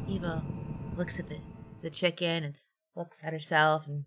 Eva 0.09 0.43
looks 0.97 1.19
at 1.19 1.29
the, 1.29 1.37
the 1.81 1.89
chicken 1.89 2.43
and 2.43 2.55
looks 2.95 3.23
at 3.23 3.31
herself 3.31 3.87
and 3.87 4.05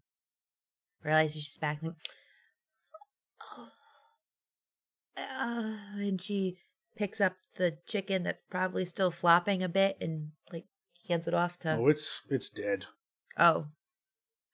realizes 1.03 1.45
she's 1.45 1.59
back. 1.59 1.79
Oh. 1.83 1.95
Uh, 5.17 5.77
and 5.97 6.21
she 6.21 6.59
picks 6.97 7.21
up 7.21 7.35
the 7.57 7.79
chicken 7.87 8.23
that's 8.23 8.43
probably 8.51 8.85
still 8.85 9.11
flopping 9.11 9.63
a 9.63 9.69
bit 9.69 9.97
and 10.01 10.31
like 10.53 10.65
hands 11.09 11.29
it 11.29 11.35
off 11.35 11.59
to. 11.61 11.77
Oh, 11.77 11.89
it's 11.89 12.23
it's 12.29 12.49
dead. 12.49 12.87
Oh, 13.39 13.67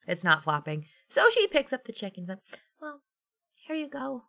it's 0.07 0.25
not 0.25 0.45
flopping. 0.45 0.87
So 1.09 1.29
she 1.31 1.47
picks 1.47 1.73
up 1.73 1.85
the 1.85 1.93
chicken. 1.93 2.27
Like, 2.29 2.39
well, 2.81 3.03
here 3.67 3.77
you 3.77 3.89
go. 3.89 4.25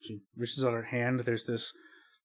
She 0.00 0.22
reaches 0.36 0.64
out 0.64 0.72
her 0.72 0.84
hand. 0.84 1.20
There's 1.20 1.46
this 1.46 1.72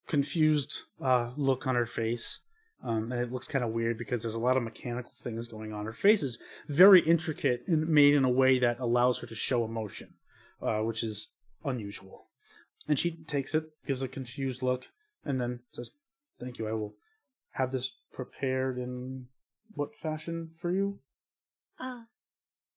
confused 0.06 0.82
uh, 1.00 1.32
look 1.36 1.66
on 1.66 1.74
her 1.74 1.86
face. 1.86 2.40
Um, 2.82 3.10
and 3.10 3.20
it 3.20 3.32
looks 3.32 3.48
kind 3.48 3.64
of 3.64 3.72
weird 3.72 3.98
because 3.98 4.22
there's 4.22 4.34
a 4.34 4.40
lot 4.40 4.56
of 4.56 4.62
mechanical 4.62 5.12
things 5.22 5.48
going 5.48 5.72
on. 5.72 5.86
Her 5.86 5.92
face 5.92 6.22
is 6.22 6.38
very 6.68 7.00
intricate 7.00 7.62
and 7.66 7.88
made 7.88 8.14
in 8.14 8.24
a 8.24 8.30
way 8.30 8.58
that 8.58 8.78
allows 8.78 9.18
her 9.20 9.26
to 9.26 9.34
show 9.34 9.64
emotion, 9.64 10.14
uh, 10.62 10.80
which 10.80 11.02
is 11.02 11.28
unusual. 11.64 12.25
And 12.88 12.98
she 12.98 13.10
takes 13.10 13.54
it, 13.54 13.70
gives 13.86 14.02
a 14.02 14.08
confused 14.08 14.62
look, 14.62 14.88
and 15.24 15.40
then 15.40 15.60
says, 15.72 15.90
Thank 16.38 16.58
you. 16.58 16.68
I 16.68 16.72
will 16.72 16.94
have 17.52 17.72
this 17.72 17.92
prepared 18.12 18.78
in 18.78 19.26
what 19.74 19.94
fashion 19.94 20.50
for 20.56 20.70
you? 20.70 20.98
Uh, 21.80 22.02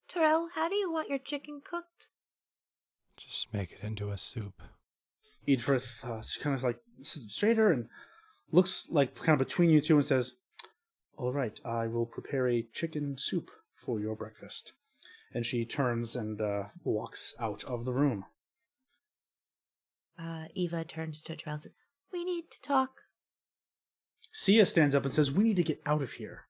Terrell, 0.08 0.50
how 0.56 0.70
do 0.70 0.76
you 0.76 0.92
want 0.92 1.10
your 1.10 1.20
chicken 1.20 1.62
cooked? 1.64 2.08
Just 3.18 3.54
make 3.54 3.74
it 3.74 3.80
into 3.84 4.10
a 4.10 4.18
soup. 4.18 4.62
Edfrith 5.48 6.04
uh, 6.04 6.22
she 6.22 6.40
kind 6.40 6.56
of 6.56 6.64
like 6.64 6.80
sits 7.02 7.34
straighter 7.34 7.72
and 7.72 7.88
looks 8.52 8.88
like 8.90 9.16
kind 9.16 9.40
of 9.40 9.48
between 9.48 9.70
you 9.70 9.82
two 9.82 9.96
and 9.96 10.06
says, 10.06 10.36
All 11.18 11.34
right, 11.34 11.60
I 11.66 11.88
will 11.88 12.06
prepare 12.06 12.48
a 12.48 12.68
chicken 12.74 13.18
soup 13.18 13.52
for 13.76 14.00
your 14.00 14.16
breakfast. 14.16 14.74
And 15.34 15.46
she 15.46 15.66
turns 15.66 16.16
and 16.16 16.42
uh, 16.42 16.64
walks 16.84 17.36
out 17.40 17.64
of 17.66 17.86
the 17.86 17.94
room. 17.94 18.26
Uh, 20.20 20.46
Eva 20.54 20.84
turns 20.84 21.22
to 21.22 21.36
Terrell 21.36 21.56
and 21.56 21.64
says, 21.64 21.72
We 22.12 22.26
need 22.26 22.46
to 22.52 22.62
talk. 22.62 23.02
Sia 24.32 24.66
stands 24.66 24.94
up 24.94 25.06
and 25.06 25.14
says, 25.14 25.32
We 25.32 25.46
need 25.46 25.56
to 25.58 25.64
get 25.64 25.82
out 25.86 26.02
of 26.02 26.14
here. 26.14 26.46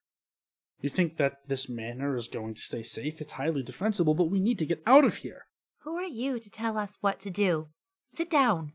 You 0.81 0.89
think 0.89 1.17
that 1.17 1.39
this 1.47 1.69
manor 1.69 2.15
is 2.15 2.27
going 2.27 2.55
to 2.55 2.61
stay 2.61 2.83
safe? 2.83 3.21
It's 3.21 3.33
highly 3.33 3.61
defensible, 3.61 4.15
but 4.15 4.31
we 4.31 4.39
need 4.39 4.57
to 4.59 4.65
get 4.65 4.81
out 4.87 5.05
of 5.05 5.17
here. 5.17 5.45
Who 5.83 5.95
are 5.95 6.03
you 6.03 6.39
to 6.39 6.49
tell 6.49 6.77
us 6.77 6.97
what 7.01 7.19
to 7.21 7.29
do? 7.29 7.67
Sit 8.07 8.29
down. 8.29 8.73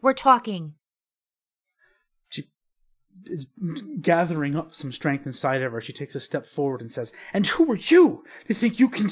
We're 0.00 0.14
talking. 0.14 0.74
She 2.28 2.44
is 3.26 3.46
gathering 4.00 4.56
up 4.56 4.74
some 4.74 4.92
strength 4.92 5.26
inside 5.26 5.62
of 5.62 5.72
her. 5.72 5.80
She 5.80 5.92
takes 5.92 6.14
a 6.14 6.20
step 6.20 6.46
forward 6.46 6.80
and 6.80 6.90
says, 6.90 7.12
And 7.32 7.46
who 7.46 7.70
are 7.72 7.76
you 7.76 8.24
to 8.46 8.54
think 8.54 8.78
you 8.78 8.88
can 8.88 9.10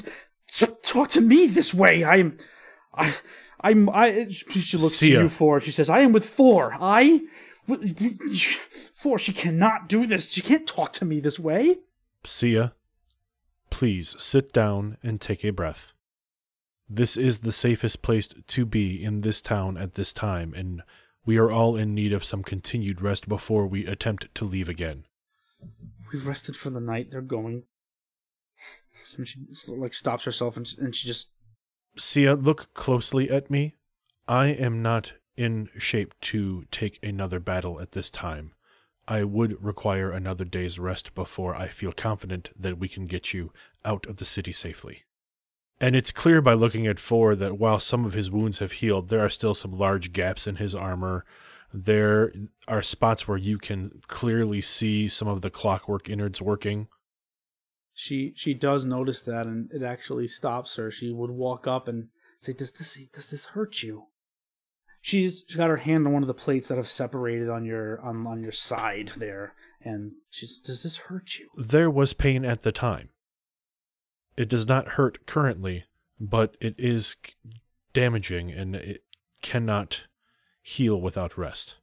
talk 0.83 1.09
to 1.11 1.21
me 1.21 1.47
this 1.47 1.75
way? 1.75 2.03
I 2.05 2.17
am. 2.17 2.37
I. 2.95 3.15
I'm. 3.63 3.89
I. 3.91 4.29
She 4.29 4.77
looks 4.77 4.97
Sia. 4.97 5.17
to 5.17 5.23
you 5.25 5.29
for. 5.29 5.61
She 5.61 5.71
says, 5.71 5.89
I 5.89 6.01
am 6.01 6.13
with 6.13 6.25
Four. 6.25 6.77
I. 6.81 7.23
Four. 8.95 9.19
She 9.19 9.33
cannot 9.33 9.89
do 9.89 10.07
this. 10.07 10.31
She 10.31 10.41
can't 10.41 10.67
talk 10.67 10.93
to 10.95 11.05
me 11.05 11.21
this 11.21 11.39
way. 11.39 11.79
Sia, 12.25 12.75
please 13.71 14.15
sit 14.19 14.53
down 14.53 14.99
and 15.03 15.21
take 15.21 15.45
a 15.45 15.51
breath. 15.51 15.93
This 16.89 17.17
is 17.17 17.41
the 17.41 17.53
safest 17.53 18.03
place 18.03 18.29
to 18.29 18.67
be 18.67 19.03
in 19.03 19.19
this 19.19 19.41
town 19.41 19.79
at 19.79 19.95
this 19.95 20.13
time, 20.13 20.53
and 20.55 20.83
we 21.25 21.39
are 21.39 21.51
all 21.51 21.77
in 21.77 21.95
need 21.95 22.13
of 22.13 22.25
some 22.25 22.43
continued 22.43 23.01
rest 23.01 23.29
before 23.29 23.67
we 23.67 23.87
attempt 23.87 24.35
to 24.35 24.45
leave 24.45 24.69
again. 24.69 25.05
We've 26.13 26.27
rested 26.27 26.57
for 26.57 26.71
the 26.71 26.81
night. 26.81 27.11
They're 27.11 27.21
going. 27.23 27.63
And 29.17 29.29
she 29.29 29.41
like 29.69 29.95
stops 29.95 30.25
herself 30.25 30.57
and, 30.57 30.69
and 30.79 30.95
she 30.95 31.07
just 31.07 31.32
Sia, 31.97 32.35
look 32.35 32.73
closely 32.75 33.31
at 33.31 33.51
me. 33.51 33.75
I 34.27 34.47
am 34.49 34.83
not 34.83 35.13
in 35.37 35.69
shape 35.77 36.15
to 36.21 36.65
take 36.71 36.99
another 37.03 37.41
battle 37.41 37.81
at 37.81 37.93
this 37.93 38.11
time. 38.11 38.53
I 39.09 39.25
would 39.25 39.63
require 39.63 40.11
another 40.11 40.45
day's 40.45 40.79
rest 40.79 41.15
before 41.15 41.55
I 41.55 41.69
feel 41.69 41.93
confident 41.93 42.51
that 42.59 42.79
we 42.79 42.89
can 42.89 43.07
get 43.07 43.35
you 43.35 43.53
out 43.85 44.07
of 44.07 44.17
the 44.17 44.25
city 44.25 44.53
safely. 44.53 45.03
And 45.81 45.97
it's 45.97 46.13
clear 46.13 46.41
by 46.41 46.55
looking 46.55 46.87
at 46.87 47.01
Four 47.01 47.35
that 47.37 47.59
while 47.59 47.81
some 47.81 48.05
of 48.05 48.13
his 48.13 48.31
wounds 48.31 48.61
have 48.61 48.73
healed, 48.73 49.09
there 49.09 49.25
are 49.25 49.29
still 49.29 49.55
some 49.55 49.77
large 49.77 50.13
gaps 50.13 50.47
in 50.47 50.57
his 50.57 50.75
armor. 50.75 51.25
There 51.75 52.33
are 52.69 52.83
spots 52.83 53.27
where 53.27 53.39
you 53.39 53.59
can 53.59 54.01
clearly 54.07 54.63
see 54.63 55.09
some 55.09 55.27
of 55.27 55.41
the 55.41 55.51
clockwork 55.51 56.09
innards 56.09 56.41
working. 56.41 56.87
She 57.95 58.33
she 58.37 58.55
does 58.55 58.87
notice 58.87 59.21
that 59.23 59.47
and 59.47 59.71
it 59.73 59.83
actually 59.83 60.27
stops 60.27 60.77
her. 60.77 60.91
She 60.91 61.13
would 61.13 61.31
walk 61.31 61.67
up 61.67 61.89
and 61.89 62.09
say, 62.41 62.53
Does 62.53 62.73
this 62.73 62.99
does 63.13 63.31
this 63.31 63.47
hurt 63.47 63.83
you? 63.83 64.07
She's 65.01 65.45
she 65.49 65.59
got 65.59 65.71
her 65.71 65.79
hand 65.79 66.07
on 66.07 66.13
one 66.13 66.23
of 66.23 66.29
the 66.29 66.35
plates 66.35 66.69
that 66.69 66.77
have 66.77 66.89
separated 66.89 67.49
on 67.49 67.65
your 67.65 68.01
on, 68.01 68.27
on 68.27 68.43
your 68.43 68.53
side 68.53 69.13
there, 69.17 69.55
and 69.83 70.13
she's 70.31 70.59
does 70.59 70.83
this 70.83 70.99
hurt 70.99 71.39
you? 71.39 71.49
There 71.57 71.91
was 71.91 72.13
pain 72.13 72.45
at 72.45 72.63
the 72.63 72.73
time. 72.73 73.11
It 74.37 74.49
does 74.49 74.67
not 74.67 74.91
hurt 74.91 75.27
currently, 75.27 75.85
but 76.19 76.57
it 76.61 76.75
is 76.79 77.17
damaging 77.93 78.51
and 78.51 78.75
it 78.75 79.05
cannot 79.43 80.03
heal 80.63 80.99
without 80.99 81.37
rest. 81.37 81.77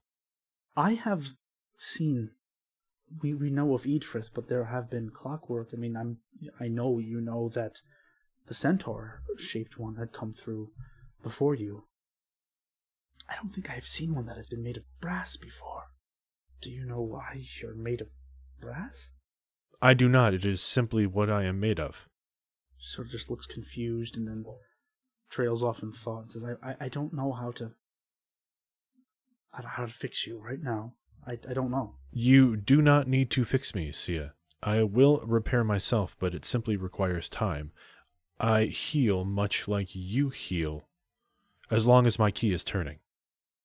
I 0.75 0.93
have 0.93 1.35
seen 1.75 2.31
we 3.21 3.33
we 3.33 3.49
know 3.49 3.73
of 3.73 3.83
Edfrith, 3.83 4.29
but 4.33 4.47
there 4.47 4.65
have 4.65 4.89
been 4.89 5.09
clockwork. 5.09 5.69
I 5.73 5.77
mean, 5.77 5.95
I'm 5.95 6.17
I 6.59 6.67
know 6.67 6.99
you 6.99 7.21
know 7.21 7.49
that 7.49 7.81
the 8.47 8.53
centaur 8.53 9.21
shaped 9.37 9.77
one 9.77 9.95
had 9.95 10.13
come 10.13 10.33
through 10.33 10.71
before 11.21 11.55
you. 11.55 11.85
I 13.29 13.35
don't 13.35 13.49
think 13.49 13.69
I 13.69 13.73
have 13.73 13.85
seen 13.85 14.15
one 14.15 14.25
that 14.25 14.37
has 14.37 14.49
been 14.49 14.63
made 14.63 14.77
of 14.77 14.83
brass 14.99 15.37
before. 15.37 15.91
Do 16.61 16.71
you 16.71 16.85
know 16.85 17.01
why 17.01 17.41
you're 17.61 17.75
made 17.75 18.01
of 18.01 18.09
brass? 18.59 19.11
I 19.81 19.93
do 19.93 20.09
not. 20.09 20.33
It 20.33 20.45
is 20.45 20.61
simply 20.61 21.05
what 21.05 21.29
I 21.29 21.43
am 21.43 21.59
made 21.59 21.79
of. 21.79 22.07
She 22.77 22.89
sort 22.89 23.07
of 23.07 23.11
just 23.11 23.29
looks 23.29 23.45
confused 23.45 24.17
and 24.17 24.27
then 24.27 24.43
trails 25.29 25.63
off 25.63 25.83
in 25.83 25.91
thought 25.91 26.21
and 26.21 26.31
says, 26.31 26.43
I, 26.43 26.71
I, 26.71 26.75
I 26.81 26.89
don't 26.89 27.13
know 27.13 27.31
how 27.31 27.51
to 27.51 27.71
how 29.51 29.61
to, 29.61 29.67
how 29.67 29.85
to 29.85 29.93
fix 29.93 30.27
you 30.27 30.39
right 30.39 30.61
now. 30.61 30.93
I, 31.27 31.33
I 31.49 31.53
don't 31.53 31.71
know. 31.71 31.95
You 32.11 32.55
do 32.57 32.81
not 32.81 33.07
need 33.07 33.29
to 33.31 33.45
fix 33.45 33.75
me, 33.75 33.91
Sia. 33.91 34.33
I 34.61 34.83
will 34.83 35.21
repair 35.25 35.63
myself, 35.63 36.17
but 36.19 36.33
it 36.33 36.43
simply 36.43 36.75
requires 36.75 37.29
time. 37.29 37.71
I 38.39 38.65
heal 38.65 39.25
much 39.25 39.67
like 39.67 39.89
you 39.93 40.29
heal, 40.29 40.87
as 41.69 41.87
long 41.87 42.07
as 42.07 42.19
my 42.19 42.31
key 42.31 42.53
is 42.53 42.63
turning. 42.63 42.99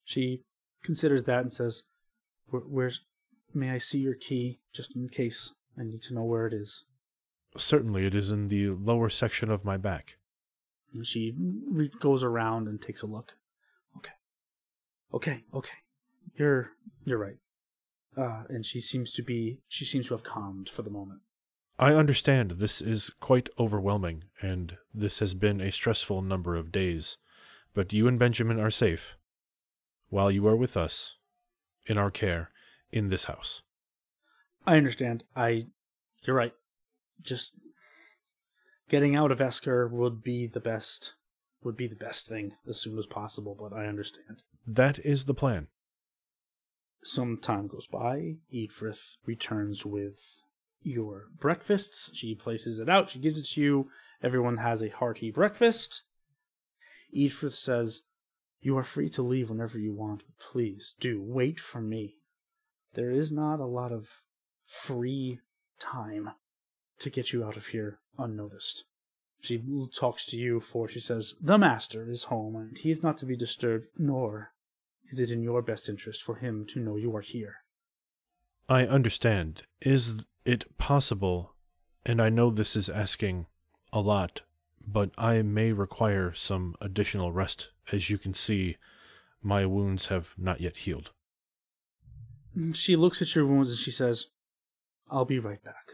She 0.04 0.42
considers 0.82 1.24
that 1.24 1.40
and 1.40 1.52
says, 1.52 1.84
"Where's? 2.50 3.00
May 3.52 3.70
I 3.70 3.78
see 3.78 3.98
your 3.98 4.14
key, 4.14 4.60
just 4.72 4.94
in 4.94 5.08
case 5.08 5.54
I 5.78 5.84
need 5.84 6.02
to 6.02 6.14
know 6.14 6.24
where 6.24 6.46
it 6.46 6.52
is." 6.52 6.84
Certainly, 7.56 8.04
it 8.04 8.14
is 8.14 8.30
in 8.30 8.48
the 8.48 8.70
lower 8.70 9.08
section 9.08 9.50
of 9.50 9.64
my 9.64 9.76
back. 9.76 10.16
And 10.92 11.06
she 11.06 11.34
re- 11.70 11.90
goes 12.00 12.22
around 12.22 12.68
and 12.68 12.80
takes 12.82 13.02
a 13.02 13.06
look. 13.06 13.36
Okay, 13.96 14.12
okay, 15.12 15.44
okay. 15.54 15.78
You're 16.36 16.72
you're 17.04 17.18
right. 17.18 17.36
Uh, 18.16 18.44
and 18.48 18.64
she 18.64 18.80
seems 18.80 19.12
to 19.12 19.22
be 19.22 19.58
she 19.68 19.84
seems 19.84 20.08
to 20.08 20.14
have 20.14 20.24
calmed 20.24 20.68
for 20.68 20.82
the 20.82 20.90
moment. 20.90 21.20
I 21.78 21.94
understand 21.94 22.52
this 22.52 22.80
is 22.80 23.10
quite 23.20 23.48
overwhelming, 23.58 24.24
and 24.40 24.76
this 24.92 25.18
has 25.18 25.34
been 25.34 25.60
a 25.60 25.72
stressful 25.72 26.22
number 26.22 26.54
of 26.54 26.70
days, 26.70 27.18
but 27.74 27.92
you 27.92 28.06
and 28.06 28.18
Benjamin 28.18 28.60
are 28.60 28.70
safe 28.70 29.16
while 30.08 30.30
you 30.30 30.46
are 30.46 30.54
with 30.54 30.76
us, 30.76 31.16
in 31.86 31.98
our 31.98 32.10
care, 32.10 32.50
in 32.92 33.08
this 33.08 33.24
house. 33.24 33.62
I 34.64 34.76
understand. 34.76 35.24
I 35.34 35.66
you're 36.24 36.36
right. 36.36 36.54
Just 37.20 37.52
getting 38.88 39.16
out 39.16 39.32
of 39.32 39.40
Esker 39.40 39.88
would 39.88 40.22
be 40.22 40.46
the 40.46 40.60
best 40.60 41.14
would 41.62 41.76
be 41.76 41.86
the 41.86 41.96
best 41.96 42.28
thing 42.28 42.52
as 42.68 42.80
soon 42.80 42.98
as 42.98 43.06
possible, 43.06 43.56
but 43.58 43.76
I 43.76 43.86
understand. 43.86 44.42
That 44.66 44.98
is 45.00 45.24
the 45.24 45.34
plan. 45.34 45.68
Some 47.04 47.36
time 47.36 47.66
goes 47.66 47.86
by. 47.86 48.36
Edfrith 48.52 49.18
returns 49.26 49.84
with 49.84 50.42
your 50.82 51.26
breakfasts. 51.38 52.10
She 52.14 52.34
places 52.34 52.78
it 52.78 52.88
out. 52.88 53.10
She 53.10 53.18
gives 53.18 53.38
it 53.38 53.46
to 53.50 53.60
you. 53.60 53.90
Everyone 54.22 54.56
has 54.56 54.82
a 54.82 54.88
hearty 54.88 55.30
breakfast. 55.30 56.02
Edfrith 57.14 57.52
says, 57.52 58.02
You 58.62 58.78
are 58.78 58.82
free 58.82 59.10
to 59.10 59.22
leave 59.22 59.50
whenever 59.50 59.78
you 59.78 59.92
want, 59.92 60.24
but 60.26 60.38
please 60.38 60.94
do 60.98 61.22
wait 61.22 61.60
for 61.60 61.82
me. 61.82 62.16
There 62.94 63.10
is 63.10 63.30
not 63.30 63.60
a 63.60 63.66
lot 63.66 63.92
of 63.92 64.22
free 64.62 65.40
time 65.78 66.30
to 67.00 67.10
get 67.10 67.34
you 67.34 67.44
out 67.44 67.58
of 67.58 67.66
here 67.66 67.98
unnoticed. 68.18 68.84
She 69.40 69.62
talks 69.94 70.24
to 70.26 70.38
you, 70.38 70.58
for 70.58 70.88
she 70.88 71.00
says, 71.00 71.34
The 71.38 71.58
master 71.58 72.10
is 72.10 72.24
home, 72.24 72.56
and 72.56 72.78
he 72.78 72.90
is 72.90 73.02
not 73.02 73.18
to 73.18 73.26
be 73.26 73.36
disturbed, 73.36 73.88
nor 73.98 74.53
is 75.10 75.20
it 75.20 75.30
in 75.30 75.42
your 75.42 75.62
best 75.62 75.88
interest 75.88 76.22
for 76.22 76.36
him 76.36 76.66
to 76.68 76.80
know 76.80 76.96
you 76.96 77.14
are 77.14 77.20
here. 77.20 77.56
I 78.68 78.86
understand. 78.86 79.62
Is 79.80 80.24
it 80.44 80.76
possible, 80.78 81.54
and 82.06 82.20
I 82.20 82.30
know 82.30 82.50
this 82.50 82.76
is 82.76 82.88
asking 82.88 83.46
a 83.92 84.00
lot, 84.00 84.42
but 84.86 85.10
I 85.16 85.42
may 85.42 85.72
require 85.72 86.32
some 86.34 86.74
additional 86.80 87.32
rest. 87.32 87.70
As 87.92 88.10
you 88.10 88.18
can 88.18 88.32
see, 88.32 88.76
my 89.42 89.66
wounds 89.66 90.06
have 90.06 90.34
not 90.38 90.60
yet 90.60 90.78
healed. 90.78 91.12
Mm, 92.56 92.74
she 92.74 92.96
looks 92.96 93.20
at 93.20 93.34
your 93.34 93.46
wounds 93.46 93.70
and 93.70 93.78
she 93.78 93.90
says, 93.90 94.26
I'll 95.10 95.24
be 95.24 95.38
right 95.38 95.62
back. 95.62 95.92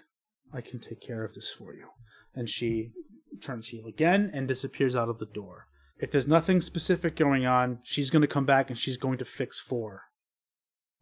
I 0.53 0.61
can 0.61 0.79
take 0.79 1.01
care 1.01 1.25
of 1.25 1.35
this 1.35 1.51
for 1.51 1.75
you. 1.75 1.89
And 2.35 2.49
she 2.49 2.93
turns 3.41 3.69
heel 3.69 3.87
again 3.87 4.31
and 4.33 4.47
disappears 4.47 4.95
out 4.95 5.09
of 5.09 5.19
the 5.19 5.27
door. 5.27 5.67
If 6.01 6.11
there's 6.11 6.27
nothing 6.27 6.61
specific 6.61 7.15
going 7.17 7.47
on, 7.47 7.81
she's 7.83 8.11
going 8.11 8.23
to 8.23 8.29
come 8.29 8.47
back 8.47 8.71
and 8.71 8.79
she's 8.79 8.97
going 8.97 9.19
to 9.19 9.25
fix 9.25 9.61
Four. 9.61 10.03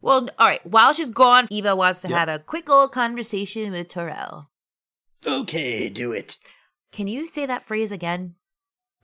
Well, 0.01 0.29
all 0.37 0.47
right. 0.47 0.65
While 0.65 0.93
she's 0.93 1.11
gone, 1.11 1.47
Eva 1.49 1.75
wants 1.75 2.01
to 2.01 2.09
Yep. 2.09 2.17
have 2.17 2.29
a 2.29 2.39
quick 2.39 2.69
little 2.69 2.87
conversation 2.87 3.71
with 3.71 3.89
Terrell. 3.89 4.49
Okay, 5.27 5.89
do 5.89 6.11
it. 6.13 6.37
Can 6.91 7.07
you 7.07 7.27
say 7.27 7.45
that 7.45 7.63
phrase 7.63 7.91
again 7.91 8.35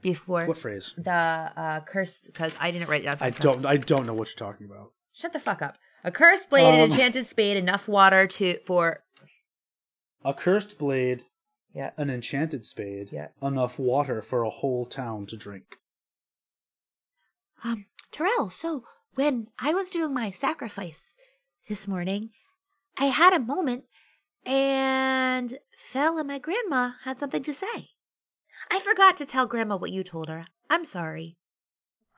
before 0.00 0.46
What 0.46 0.56
phrase? 0.58 0.94
the 0.96 1.12
uh, 1.12 1.80
curse? 1.80 2.26
Because 2.26 2.56
I 2.58 2.70
didn't 2.70 2.88
write 2.88 3.02
it 3.02 3.04
down. 3.04 3.14
I 3.14 3.30
fast 3.30 3.40
don't. 3.40 3.58
enough. 3.60 3.70
I 3.72 3.76
don't 3.76 4.06
know 4.06 4.14
what 4.14 4.28
you're 4.28 4.48
talking 4.48 4.66
about. 4.66 4.92
Shut 5.12 5.32
the 5.32 5.38
fuck 5.40 5.60
up. 5.62 5.76
A 6.04 6.10
cursed 6.10 6.48
blade, 6.50 6.72
an 6.74 6.80
Um, 6.80 6.90
enchanted 6.90 7.26
spade, 7.26 7.56
enough 7.56 7.88
water 7.88 8.26
to 8.26 8.58
for. 8.66 9.02
A 10.24 10.32
cursed 10.34 10.78
blade, 10.78 11.24
Yeah. 11.74 11.90
an 11.98 12.10
enchanted 12.10 12.64
spade, 12.64 13.10
Yeah. 13.12 13.28
enough 13.42 13.78
water 13.78 14.22
for 14.22 14.42
a 14.42 14.50
whole 14.50 14.86
town 14.86 15.26
to 15.26 15.36
drink. 15.36 15.76
Um, 17.66 17.86
Terrell. 18.12 18.50
So 18.50 18.84
when 19.14 19.48
I 19.58 19.74
was 19.74 19.88
doing 19.88 20.14
my 20.14 20.30
sacrifice 20.30 21.16
this 21.68 21.88
morning, 21.88 22.30
I 22.98 23.06
had 23.06 23.32
a 23.32 23.40
moment, 23.40 23.84
and 24.44 25.58
Phil 25.76 26.18
and 26.18 26.28
my 26.28 26.38
grandma 26.38 26.92
had 27.02 27.18
something 27.18 27.42
to 27.42 27.52
say. 27.52 27.90
I 28.70 28.78
forgot 28.78 29.16
to 29.16 29.26
tell 29.26 29.46
Grandma 29.46 29.76
what 29.76 29.90
you 29.90 30.04
told 30.04 30.28
her. 30.28 30.46
I'm 30.70 30.84
sorry. 30.84 31.36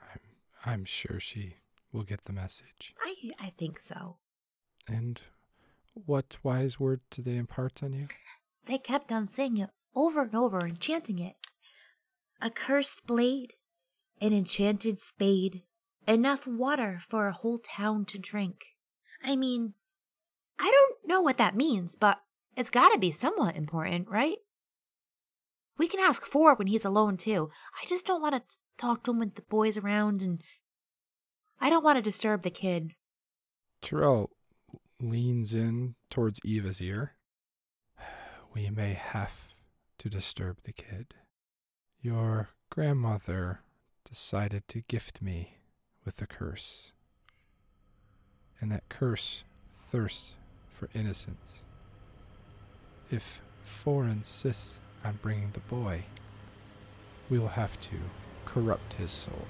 I'm, 0.02 0.20
I'm 0.64 0.84
sure 0.84 1.18
she 1.18 1.56
will 1.92 2.04
get 2.04 2.24
the 2.24 2.32
message. 2.32 2.94
I 3.02 3.14
I 3.40 3.50
think 3.56 3.80
so. 3.80 4.16
And 4.86 5.20
what 5.94 6.36
wise 6.42 6.78
word 6.78 7.00
did 7.10 7.24
they 7.24 7.36
impart 7.36 7.82
on 7.82 7.92
you? 7.92 8.08
They 8.66 8.78
kept 8.78 9.10
on 9.10 9.26
saying 9.26 9.56
it 9.56 9.70
over 9.94 10.22
and 10.22 10.34
over 10.34 10.58
and 10.58 10.78
chanting 10.78 11.18
it. 11.18 11.36
A 12.40 12.50
cursed 12.50 13.06
blade, 13.06 13.54
an 14.20 14.32
enchanted 14.32 15.00
spade, 15.00 15.62
enough 16.06 16.46
water 16.46 17.00
for 17.08 17.28
a 17.28 17.32
whole 17.32 17.58
town 17.58 18.04
to 18.06 18.18
drink. 18.18 18.64
I 19.22 19.36
mean, 19.36 19.74
I 20.58 20.70
don't 20.70 21.08
know 21.08 21.20
what 21.20 21.38
that 21.38 21.56
means, 21.56 21.96
but 21.96 22.20
it's 22.56 22.70
gotta 22.70 22.98
be 22.98 23.12
somewhat 23.12 23.56
important, 23.56 24.08
right? 24.08 24.38
We 25.76 25.86
can 25.86 26.00
ask 26.00 26.24
Four 26.24 26.54
when 26.54 26.66
he's 26.66 26.84
alone 26.84 27.16
too. 27.16 27.50
I 27.80 27.86
just 27.86 28.04
don't 28.04 28.20
want 28.20 28.34
to 28.34 28.56
talk 28.76 29.04
to 29.04 29.12
him 29.12 29.20
with 29.20 29.36
the 29.36 29.42
boys 29.42 29.76
around 29.76 30.22
and 30.22 30.42
I 31.60 31.70
don't 31.70 31.84
want 31.84 31.96
to 31.96 32.02
disturb 32.02 32.42
the 32.42 32.50
kid. 32.50 32.94
Terrell 33.80 34.30
leans 35.00 35.54
in 35.54 35.94
towards 36.10 36.40
Eva's 36.44 36.80
ear. 36.80 37.14
We 38.54 38.70
may 38.70 38.94
have 38.94 39.54
to 39.98 40.08
disturb 40.08 40.62
the 40.64 40.72
kid. 40.72 41.14
Your 42.00 42.48
grandmother 42.70 43.60
decided 44.08 44.66
to 44.68 44.80
gift 44.80 45.20
me 45.20 45.58
with 46.04 46.22
a 46.22 46.26
curse. 46.26 46.92
And 48.60 48.72
that 48.72 48.88
curse 48.88 49.44
thirsts 49.72 50.34
for 50.68 50.88
innocence. 50.94 51.60
If 53.10 53.40
Four 53.62 54.04
insists 54.04 54.78
on 55.04 55.18
bringing 55.20 55.50
the 55.50 55.60
boy, 55.60 56.04
we 57.28 57.38
will 57.38 57.48
have 57.48 57.78
to 57.82 57.96
corrupt 58.46 58.94
his 58.94 59.10
soul. 59.10 59.46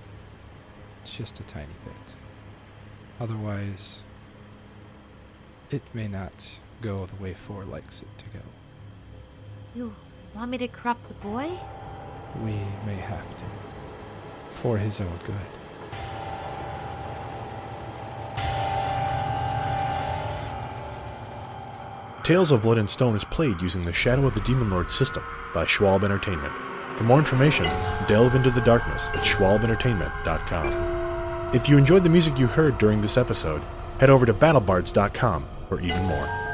Just 1.05 1.39
a 1.39 1.45
tiny 1.45 1.77
bit. 1.85 2.17
Otherwise, 3.21 4.03
it 5.71 5.83
may 5.95 6.09
not 6.09 6.49
go 6.83 7.07
the 7.07 7.23
way 7.23 7.33
Four 7.33 7.65
likes 7.65 8.03
it 8.03 8.09
to 8.19 8.25
go. 8.31 8.45
You 9.77 9.95
want 10.35 10.51
me 10.51 10.59
to 10.59 10.69
corrupt 10.69 11.07
the 11.07 11.15
boy? 11.15 11.49
We 12.43 12.53
may 12.85 12.97
have 12.97 13.37
to. 13.39 13.45
For 14.61 14.77
his 14.77 15.01
own 15.01 15.17
good. 15.25 15.37
Tales 22.25 22.51
of 22.51 22.63
Blood 22.63 22.79
and 22.79 22.91
Stone 22.91 23.15
is 23.15 23.23
played 23.25 23.63
using 23.63 23.85
the 23.85 23.93
Shadow 23.93 24.27
of 24.27 24.35
the 24.35 24.41
Demon 24.41 24.69
Lord 24.69 24.91
system 24.91 25.23
by 25.55 25.65
Schwalb 25.65 26.03
Entertainment. 26.03 26.53
For 26.97 27.05
more 27.05 27.21
information, 27.21 27.67
delve 28.09 28.35
into 28.35 28.51
the 28.51 28.61
darkness 28.61 29.11
at 29.11 29.25
schwalbentertainment.com. 29.25 31.55
If 31.55 31.69
you 31.69 31.79
enjoyed 31.79 32.03
the 32.03 32.11
music 32.11 32.37
you 32.37 32.49
heard 32.49 32.79
during 32.79 33.01
this 33.01 33.17
episode, 33.17 33.63
head 34.01 34.11
over 34.11 34.27
to 34.27 34.35
battlebards.com 34.35 35.47
for 35.69 35.81
even 35.81 36.03
more. 36.03 36.48